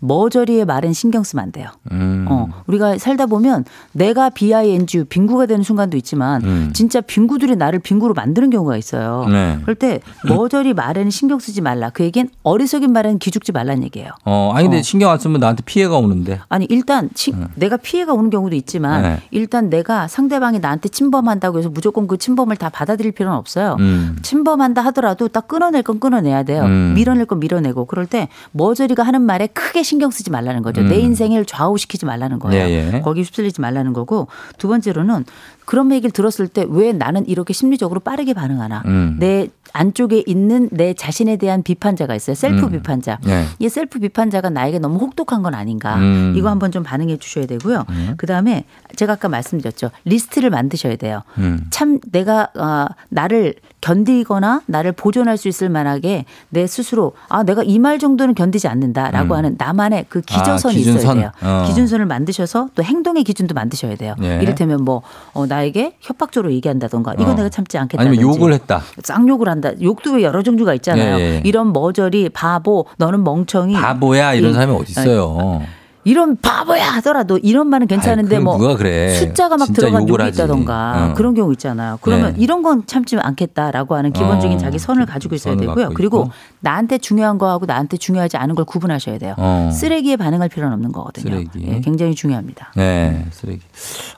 [0.00, 1.68] 머저리의 말엔 신경 쓰면 안 돼요.
[1.92, 2.26] 음.
[2.28, 6.70] 어, 우리가 살다 보면 내가 BING 빙구가 되는 순간도 있지만 음.
[6.74, 9.26] 진짜 빙구들이 나를 빙구로 만드는 경우가 있어요.
[9.28, 9.58] 네.
[9.62, 11.90] 그럴 때 머저리 말에는 신경 쓰지 말라.
[11.90, 14.10] 그 얘기는 어리석인 말에는 기죽지 말라는 얘기예요.
[14.24, 14.82] 어, 아니 근데 어.
[14.82, 16.40] 신경 안 쓰면 나한테 피해가 오는데.
[16.48, 19.20] 아니 일단 치- 내가 피해가 오는 경우도 있지만 네.
[19.30, 23.76] 일단 내가 상대방이 나한테 침범한다고 해서 무조건 그 침범을 다 받아들일 필요는 없어요.
[23.80, 24.16] 음.
[24.22, 26.62] 침범한다 하더라도 딱 끊어낼 건 끊어내야 돼요.
[26.64, 26.92] 음.
[26.94, 30.82] 밀어낼 건 밀어내고 그럴 때 머저리가 하는 말에 크게 신경 쓰지 말라는 거죠.
[30.82, 30.88] 음.
[30.88, 32.68] 내 인생을 좌우시키지 말라는 거예요.
[32.68, 33.00] 예, 예.
[33.00, 34.26] 거기 휩쓸리지 말라는 거고
[34.58, 35.24] 두 번째로는
[35.64, 38.82] 그런 얘기를 들었을 때 왜 나는 이렇게 심리적으로 빠르게 반응하나.
[38.86, 39.16] 음.
[39.18, 42.34] 내 안쪽에 있는 내 자신에 대한 비판자가 있어요.
[42.34, 42.72] 셀프 음.
[42.72, 43.18] 비판자.
[43.24, 43.44] 네.
[43.58, 45.96] 이 셀프 비판자가 나에게 너무 혹독한 건 아닌가.
[45.96, 46.34] 음.
[46.36, 47.84] 이거 한번 좀 반응해 주셔야 되고요.
[47.88, 48.14] 음.
[48.16, 48.64] 그 다음에
[48.96, 49.90] 제가 아까 말씀드렸죠.
[50.04, 51.22] 리스트를 만드셔야 돼요.
[51.38, 51.64] 음.
[51.70, 53.54] 참 내가 어, 나를
[53.90, 59.34] 견디거나 나를 보존할 수 있을 만하게 내 스스로 아 내가 이 말 정도는 견디지 않는다라고
[59.34, 59.38] 음.
[59.38, 61.00] 하는 나만의 그 아, 기저선이 기준선.
[61.00, 61.30] 있어야 돼요.
[61.42, 61.64] 어.
[61.68, 64.14] 기준선을 만드셔서 또 행동의 기준도 만드셔야 돼요.
[64.22, 64.38] 예.
[64.42, 65.02] 이를테면 뭐
[65.34, 67.34] 어, 나에게 협박적으로 얘기한다던가 이거 어.
[67.34, 68.82] 내가 참지 않겠다든지 아니면 욕을 했다.
[69.04, 69.70] 쌍욕을 한다.
[69.80, 71.16] 욕도 왜 여러 종류가 있잖아요.
[71.18, 71.42] 예, 예.
[71.44, 75.62] 이런 머저리 바보 너는 멍청이 바보야 이런 이- 사람이 어디 있어요?
[76.06, 79.12] 이런 바보야 하더라도 이런 말은 괜찮은데 아이, 뭐 누가 그래.
[79.14, 80.28] 숫자가 막 들어간 욕이.
[80.28, 81.14] 있다던가 어.
[81.14, 81.98] 그런 경우 있잖아요.
[82.00, 82.42] 그러면 네.
[82.42, 85.90] 이런 건 참지 않겠다라고 하는 기본적인 어, 자기 선을 가지고 있어야 되고요.
[85.94, 86.30] 그리고 있고.
[86.60, 89.34] 나한테 중요한 거하고 나한테 중요하지 않은 걸 구분하셔야 돼요.
[89.36, 89.70] 어.
[89.72, 91.34] 쓰레기에 반응할 필요는 없는 거거든요.
[91.34, 91.66] 쓰레기.
[91.66, 92.72] 예, 굉장히 중요합니다.
[92.76, 93.60] 네, 쓰레기.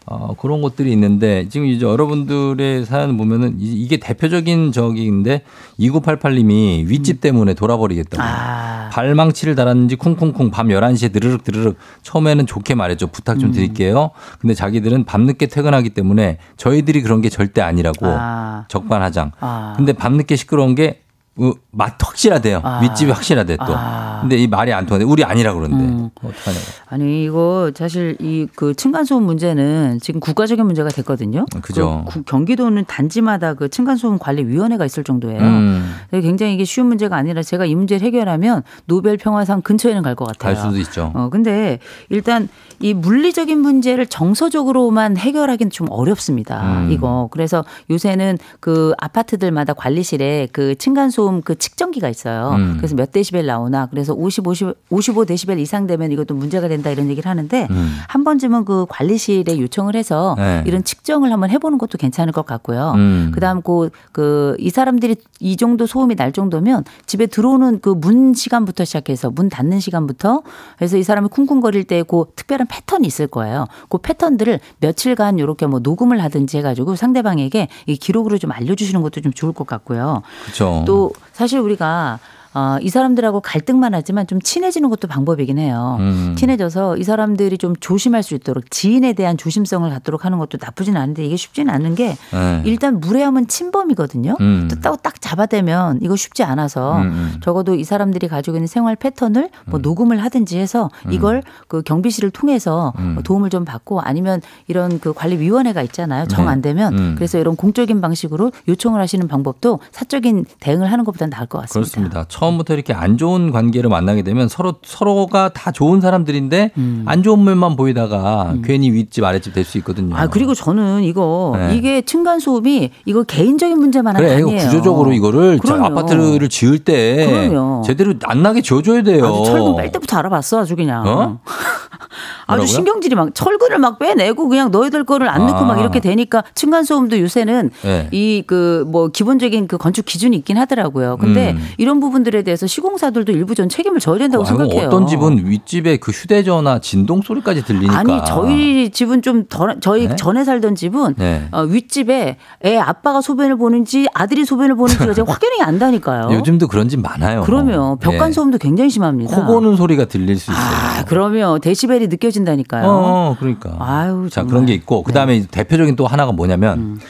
[0.04, 5.42] 어, 그런 것들이 있는데 지금 이제 여러분들의 사연 보면은 이- 이게 대표적인 적인데
[5.80, 8.22] 2988님이 윗집 때문에 돌아버리겠다고.
[8.22, 8.90] 아.
[8.92, 13.08] 발망치를 달았는지 쿵쿵쿵 밤 11시에 드르륵 드르륵 처음에는 좋게 말했죠.
[13.08, 13.38] 부탁 음.
[13.38, 14.10] 좀 드릴게요.
[14.40, 18.64] 근데 자기들은 밤늦게 퇴근하기 때문에 저희들이 그런 게 절대 아니라고 아.
[18.68, 19.32] 적반하장.
[19.40, 19.74] 아.
[19.76, 21.02] 근데 밤늦게 시끄러운 게
[21.40, 22.60] 어, 맛 확실하대요.
[22.64, 22.80] 아.
[22.82, 23.64] 윗집이 확실하대 또.
[23.68, 24.18] 아.
[24.20, 26.10] 근데 이 말이 안 통하는데 우리 아니라 그러는데 음.
[26.16, 26.64] 어떡하냐고.
[26.88, 31.44] 아니 이거 사실 이 그 층간소음 문제는 지금 국가적인 문제가 됐거든요.
[31.62, 32.04] 그죠.
[32.08, 35.40] 그 구- 경기도는 단지마다 그 층간소음 관리 위원회가 있을 정도예요.
[35.40, 35.94] 음.
[36.10, 40.54] 굉장히 이게 쉬운 문제가 아니라 제가 이 문제를 해결하면 노벨 평화상 근처에는 갈 것 같아요.
[40.54, 41.12] 갈 수도 있죠.
[41.14, 41.78] 어 근데
[42.08, 42.48] 일단
[42.80, 46.62] 이 물리적인 문제를 정서적으로만 해결하기는 좀 어렵습니다.
[46.86, 46.90] 음.
[46.90, 52.52] 이거 그래서 요새는 그 아파트들마다 관리실에 그 층간소음 그 측정기가 있어요.
[52.56, 52.74] 음.
[52.78, 57.08] 그래서 몇 데시벨 나오나 그래서 50, 50, 55 데시벨 이상 되면 이것도 문제가 된다 이런
[57.08, 57.98] 얘기를 하는데 음.
[58.08, 60.62] 한 번쯤은 그 관리실에 요청을 해서 네.
[60.66, 62.92] 이런 측정을 한번 해보는 것도 괜찮을 것 같고요.
[62.96, 63.30] 음.
[63.34, 68.84] 그다음 그 그 이 사람들이 이 정도 소음이 날 정도면 집에 들어오는 그 문 시간부터
[68.84, 70.42] 시작해서 문 닫는 시간부터
[70.80, 73.66] 해서 이 사람이 쿵쿵거릴 때 그 특별한 패턴이 있을 거예요.
[73.88, 79.32] 그 패턴들을 며칠간 이렇게 뭐 녹음을 하든지 해가지고 상대방에게 이 기록으로 좀 알려주시는 것도 좀
[79.32, 80.22] 좋을 것 같고요.
[80.44, 80.84] 그렇죠.
[80.86, 82.18] 또 사실 우리가
[82.54, 85.96] 어, 이 사람들하고 갈등만 하지만 좀 친해지는 것도 방법이긴 해요.
[86.00, 86.34] 음.
[86.36, 91.24] 친해져서 이 사람들이 좀 조심할 수 있도록 지인에 대한 조심성을 갖도록 하는 것도 나쁘진 않은데
[91.24, 92.62] 이게 쉽지는 않은 게 네.
[92.64, 94.36] 일단 무례함은 침범이거든요.
[94.40, 94.68] 음.
[94.70, 97.40] 또 딱, 딱 잡아대면 이거 쉽지 않아서 음, 음.
[97.42, 102.92] 적어도 이 사람들이 가지고 있는 생활 패턴을 뭐 녹음을 하든지 해서 이걸 그 경비실을 통해서
[102.98, 103.18] 음.
[103.24, 106.26] 도움을 좀 받고 아니면 이런 그 관리위원회가 있잖아요.
[106.26, 106.52] 정 네.
[106.52, 107.14] 안 되면 음.
[107.16, 111.90] 그래서 이런 공적인 방식으로 요청을 하시는 방법도 사적인 대응을 하는 것보다 나을 것 같습니다.
[111.90, 112.24] 그렇습니다.
[112.38, 116.70] 처음부터 이렇게 안 좋은 관계를 만나게 되면 서로 서로가 다 좋은 사람들인데
[117.06, 120.14] 안 좋은 면만 보이다가 괜히 윗집 아랫집 될 수 있거든요.
[120.14, 120.16] 음.
[120.16, 121.74] 아 그리고 저는 이거 네.
[121.76, 124.58] 이게 층간 소음이 이거 개인적인 문제만 그래 아니에요.
[124.66, 125.58] 구조적으로 이거를.
[125.68, 127.82] 아파트를 지을 때 그럼요.
[127.84, 129.26] 제대로 안 나게 지어줘야 돼요.
[129.26, 131.06] 아주 철근 뺄 때부터 알아봤어 아주 그냥.
[131.06, 131.40] 어?
[132.46, 132.66] 아주?
[132.66, 135.64] 신경질이 막 철근을 막 빼내고 그냥 너희들 거를 안 넣고 아.
[135.64, 138.08] 막 이렇게 되니까 층간 소음도 요새는 네.
[138.10, 141.18] 이그 뭐 기본적인 그 건축 기준이 있긴 하더라고요.
[141.18, 141.68] 근데 음.
[141.76, 144.88] 이런 부분들 에 대해서 시공사들도 일부 전 책임을 져야 된다고 아이고, 생각해요.
[144.88, 147.98] 어떤 집은 윗집에 그 휴대전화 진동 소리까지 들리니까.
[147.98, 150.16] 아니 저희 집은 좀 덜, 저희 네?
[150.16, 151.48] 전에 살던 집은 네.
[151.52, 156.30] 어, 윗집에 애 아빠가 소변을 보는지 아들이 소변을 보는지가 제가 확연히 안다니까요.
[156.32, 157.42] 요즘도 그런 집 많아요.
[157.44, 158.32] 그러면 벽간 예.
[158.32, 159.34] 소음도 굉장히 심합니다.
[159.34, 160.64] 코 고는 소리가 들릴 수 있어요.
[160.64, 162.86] 아, 그러면 데시벨이 느껴진다니까요.
[162.86, 163.76] 어, 그러니까.
[163.78, 164.50] 아유, 자, 정말.
[164.50, 167.00] 그런 게 있고 그 다음에 대표적인 또 하나가 뭐냐면 음.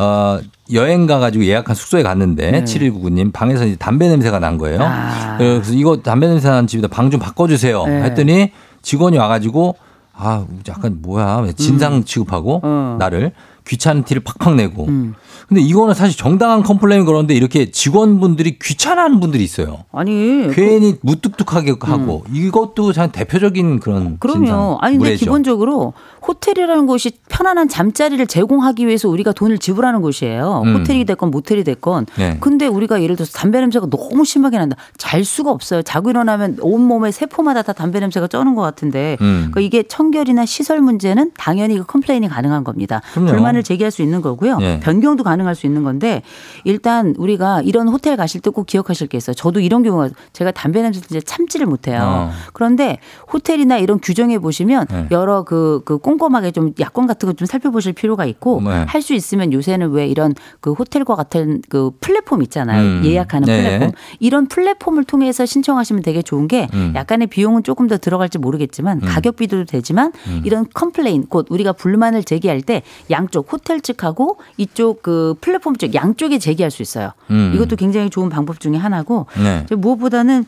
[0.00, 0.40] 어,
[0.72, 2.64] 여행 가가지고 예약한 숙소에 갔는데 네.
[2.64, 4.78] 7199님 방에서 이제 담배 냄새가 난 거예요.
[4.82, 5.36] 아.
[5.36, 7.84] 그래서 이거 담배 냄새 나는 집이다 방 좀 바꿔주세요.
[7.86, 8.02] 네.
[8.04, 8.50] 했더니
[8.82, 9.74] 직원이 와가지고
[10.14, 12.96] 아 약간 뭐야 진상 취급하고 어.
[12.98, 13.32] 나를
[13.66, 14.86] 귀찮은 티를 팍팍 내고.
[14.86, 15.14] 음.
[15.48, 19.84] 근데 이거는 사실 정당한 complain 그러는데 이렇게 직원분들이 귀찮아하는 분들이 있어요.
[19.92, 24.16] 아니 괜히 무뚝뚝하게 하고 이것도 참 대표적인 그런 음.
[24.20, 24.44] 그럼요.
[24.46, 25.24] 진상, 아니 근데 무례죠.
[25.24, 25.92] 기본적으로
[26.26, 30.62] 호텔이라는 곳이 편안한 잠자리를 제공하기 위해서 우리가 돈을 지불하는 곳이에요.
[30.66, 30.76] 음.
[30.76, 32.06] 호텔이 됐건 모텔이 됐건.
[32.18, 32.36] 네.
[32.40, 34.76] 근데 우리가 예를 들어서 담배 냄새가 너무 심하게 난다.
[34.98, 35.82] 잘 수가 없어요.
[35.82, 39.16] 자고 일어나면 온 몸에 세포마다 다 담배 냄새가 쩌는 것 같은데.
[39.22, 39.48] 음.
[39.50, 43.00] 그러니까 이게 청결이나 시설 문제는 당연히 그 complain이 가능한 겁니다.
[43.14, 43.30] 그럼요.
[43.30, 44.58] 불만을 제기할 수 있는 거고요.
[44.60, 44.80] 예.
[44.80, 46.22] 변경도 가능할 수 있는 건데
[46.64, 49.34] 일단 우리가 이런 호텔 가실 때 꼭 기억하실 게 있어요.
[49.34, 52.00] 저도 이런 경우가 제가 담배 냄새 진짜 참지를 못해요.
[52.02, 52.30] 어.
[52.52, 52.98] 그런데
[53.32, 55.06] 호텔이나 이런 규정에 보시면 네.
[55.12, 58.70] 여러 그, 그 꼼꼼하게 좀 약관 같은 거 좀 살펴보실 필요가 있고 네.
[58.86, 62.82] 할수 있으면 요새는 왜 이런 그 호텔과 같은 그 플랫폼 있잖아요.
[62.82, 63.02] 음.
[63.04, 63.62] 예약하는 네.
[63.78, 63.92] 플랫폼.
[64.18, 66.92] 이런 플랫폼을 통해서 신청하시면 되게 좋은 게 음.
[66.94, 70.42] 약간의 비용은 조금 더 들어갈지 모르겠지만 가격 비교도 되지만 음.
[70.44, 76.38] 이런 complain 곧 우리가 불만을 제기할 때 양쪽 호텔 측하고 이쪽 그 플랫폼 쪽 양쪽에
[76.38, 77.12] 제기할 수 있어요.
[77.30, 77.52] 음.
[77.54, 79.64] 이것도 굉장히 좋은 방법 중에 하나고 네.
[79.74, 80.44] 무엇보다는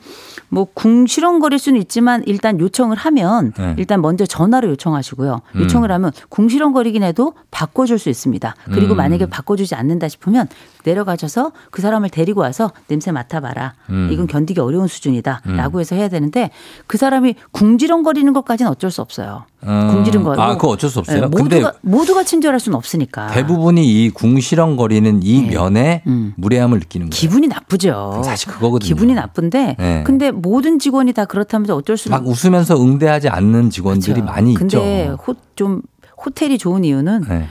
[0.53, 3.74] 뭐 궁시렁거릴 수는 있지만 일단 요청을 하면 네.
[3.79, 5.41] 일단 먼저 전화로 요청하시고요.
[5.55, 5.61] 음.
[5.62, 8.55] 요청을 하면 궁시렁거리긴 해도 바꿔줄 수 있습니다.
[8.66, 8.99] 그리고 음.
[8.99, 10.47] 만약에 바꿔주지 않는다 싶으면
[10.85, 13.73] 내려가셔서 그 사람을 데리고 와서 냄새 맡아봐라.
[13.89, 14.11] 음.
[14.12, 16.51] 이건 견디기 어려운 수준이다 라고 해서 해야 되는데
[16.87, 19.47] 그 사람이 궁지렁거리는 것까지는 어쩔 수 없어요.
[19.64, 19.89] 음.
[19.90, 20.34] 궁지른 거.
[20.40, 21.16] 아, 그거 어쩔 수 없어요.
[21.16, 23.28] 예, 근데 모두가 모두가 친절할 수는 없으니까.
[23.28, 25.51] 대부분이 이 궁시렁거리는 이 네.
[25.55, 26.34] 면에 음.
[26.36, 27.18] 무례함을 느끼는 거예요.
[27.18, 28.22] 기분이 나쁘죠.
[28.24, 28.86] 사실 그거거든요.
[28.89, 30.02] 기분이 나쁜데 네.
[30.05, 34.26] 근데 모든 직원이 다 그렇다면서 어쩔 수 막 웃으면서 응대하지 않는 직원들이 그렇죠.
[34.32, 35.16] 많이 근데 있죠.
[35.26, 35.82] 호, 좀
[36.24, 37.47] 호텔이 좋은 이유는 네.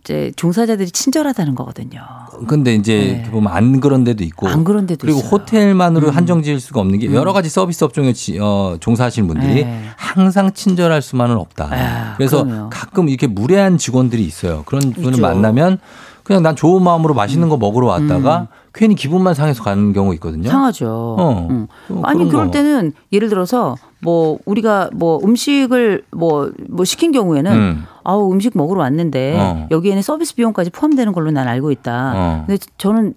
[0.00, 2.00] 이제 종사자들이 친절하다는 거거든요.
[2.46, 3.30] 근데 이제 네.
[3.30, 5.28] 보면 안 그런 데도 있고 안 그런 데도 그리고 있어요.
[5.28, 5.32] 음.
[5.32, 9.82] 호텔만으로 한정 지을 수가 없는 게 여러 가지 서비스 업종에 지- 어, 종사하시는 분들이 네.
[9.96, 11.68] 항상 친절할 수만은 없다.
[11.72, 12.70] 아, 그래서 그럼요.
[12.70, 14.62] 가끔 이렇게 무례한 직원들이 있어요.
[14.66, 15.20] 그런 분을.
[15.20, 15.78] 만나면
[16.22, 18.48] 그냥 난 좋은 마음으로 맛있는 거 먹으러 왔다가
[18.78, 20.48] 괜히 기분만 상해서 가는 경우 있거든요.
[20.48, 20.50] 음.
[20.50, 21.16] 상하죠.
[21.18, 21.48] 어.
[21.50, 21.66] 응.
[21.88, 22.50] 또 아니 그럴 거.
[22.52, 27.84] 때는 예를 들어서 뭐 우리가 뭐 음식을 뭐뭐 시킨 경우에는 음.
[28.04, 29.66] 아우 음식 먹으러 왔는데 어.
[29.72, 32.12] 여기에는 서비스 비용까지 포함되는 걸로 난 알고 있다.
[32.14, 32.44] 어.
[32.46, 33.14] 근데 저는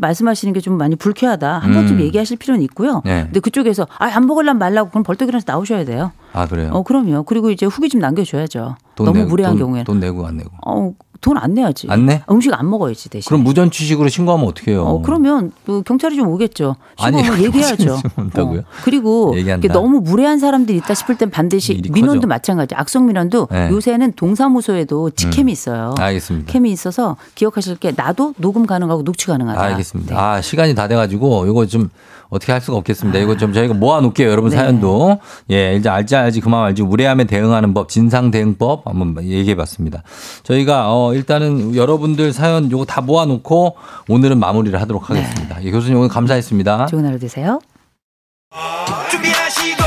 [0.00, 1.58] 말씀하시는 게 좀 많이 불쾌하다.
[1.58, 1.74] 한 음.
[1.74, 3.02] 번쯤 얘기하실 필요는 있고요.
[3.04, 3.24] 네.
[3.24, 6.12] 근데 그쪽에서 아 안 먹으려면 말라고 그럼 벌떡 일어나서 나오셔야 돼요.
[6.32, 6.70] 아 그래요.
[6.72, 7.24] 어 그럼요.
[7.24, 8.76] 그리고 이제 후기 좀 남겨줘야죠.
[8.94, 10.50] 돈 너무 내고, 무례한 돈, 경우에는 돈 내고 안 내고.
[10.66, 11.86] 어, 돈 안 내야지.
[11.88, 12.22] 안 내?
[12.30, 13.26] 음식 안 먹어야지 대신.
[13.28, 14.82] 그럼 무전 취식으로 신고하면 어떡해요?
[14.84, 16.76] 어, 그러면 또 경찰이 좀 오겠죠.
[16.98, 18.00] 아니, 신고하면 얘기해야죠.
[18.18, 18.60] 온다고요?
[18.60, 18.64] 어.
[18.84, 19.34] 그리고
[19.72, 22.26] 너무 무례한 사람들이 있다 싶을 땐 반드시 민원도 커져.
[22.26, 22.74] 마찬가지.
[22.74, 23.70] 악성 민원도 네.
[23.70, 25.94] 요새는 동사무소에도 직캠이 있어요.
[25.98, 26.52] 알겠습니다.
[26.52, 29.60] 캠이 있어서 기억하실 게 나도 녹음 가능하고 녹취 가능하다.
[29.62, 30.14] 알겠습니다.
[30.14, 30.20] 네.
[30.20, 31.88] 아, 시간이 다 돼가지고 이거 좀
[32.32, 33.18] 어떻게 할 수가 없겠습니다.
[33.18, 34.30] 이거 좀 저희가 모아놓을게요.
[34.30, 34.56] 여러분 네.
[34.56, 35.18] 사연도.
[35.50, 40.02] 예, 이제 알지 알지 그만 알지 무례함에 대응하는 법, 진상 대응법 한번 얘기해 봤습니다.
[40.42, 43.76] 저희가 어, 일단은 여러분들 사연 요거 다 모아놓고
[44.08, 45.62] 오늘은 마무리를 하도록 하겠습니다.
[45.62, 46.86] 예, 교수님 오늘 감사했습니다.
[46.86, 47.60] 좋은 하루 되세요.
[49.10, 49.82] 준비하시고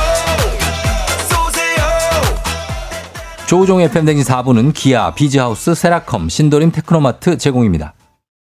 [1.27, 1.85] 쏘세요
[3.47, 7.93] 조우종 FM 댕진 4부는 기아, 비즈하우스, 세라컴, 신도림 테크노마트 제공입니다.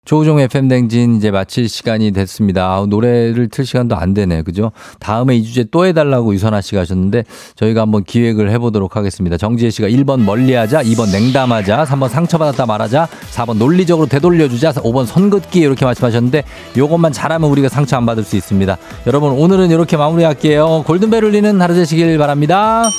[0.03, 2.65] 조우종 FM 댕진 이제 마칠 시간이 됐습니다.
[2.65, 4.41] 아우, 노래를 틀 시간도 안 되네.
[4.41, 4.71] 그죠?
[4.99, 7.23] 다음에 이 주제 또 해달라고 유선아 씨가 하셨는데
[7.55, 9.37] 저희가 한번 기획을 해보도록 하겠습니다.
[9.37, 15.85] 정지혜 씨가 1번 멀리하자, 2번 냉담하자, 3번 상처받았다 말하자, 4번 논리적으로 되돌려주자, 5번 선긋기 이렇게
[15.85, 16.45] 말씀하셨는데
[16.77, 18.77] 요것만 잘하면 우리가 상처 안 받을 수 있습니다.
[19.05, 20.83] 여러분 오늘은 이렇게 마무리할게요.
[20.87, 22.89] 골든벨 울리는 하루 되시길 바랍니다.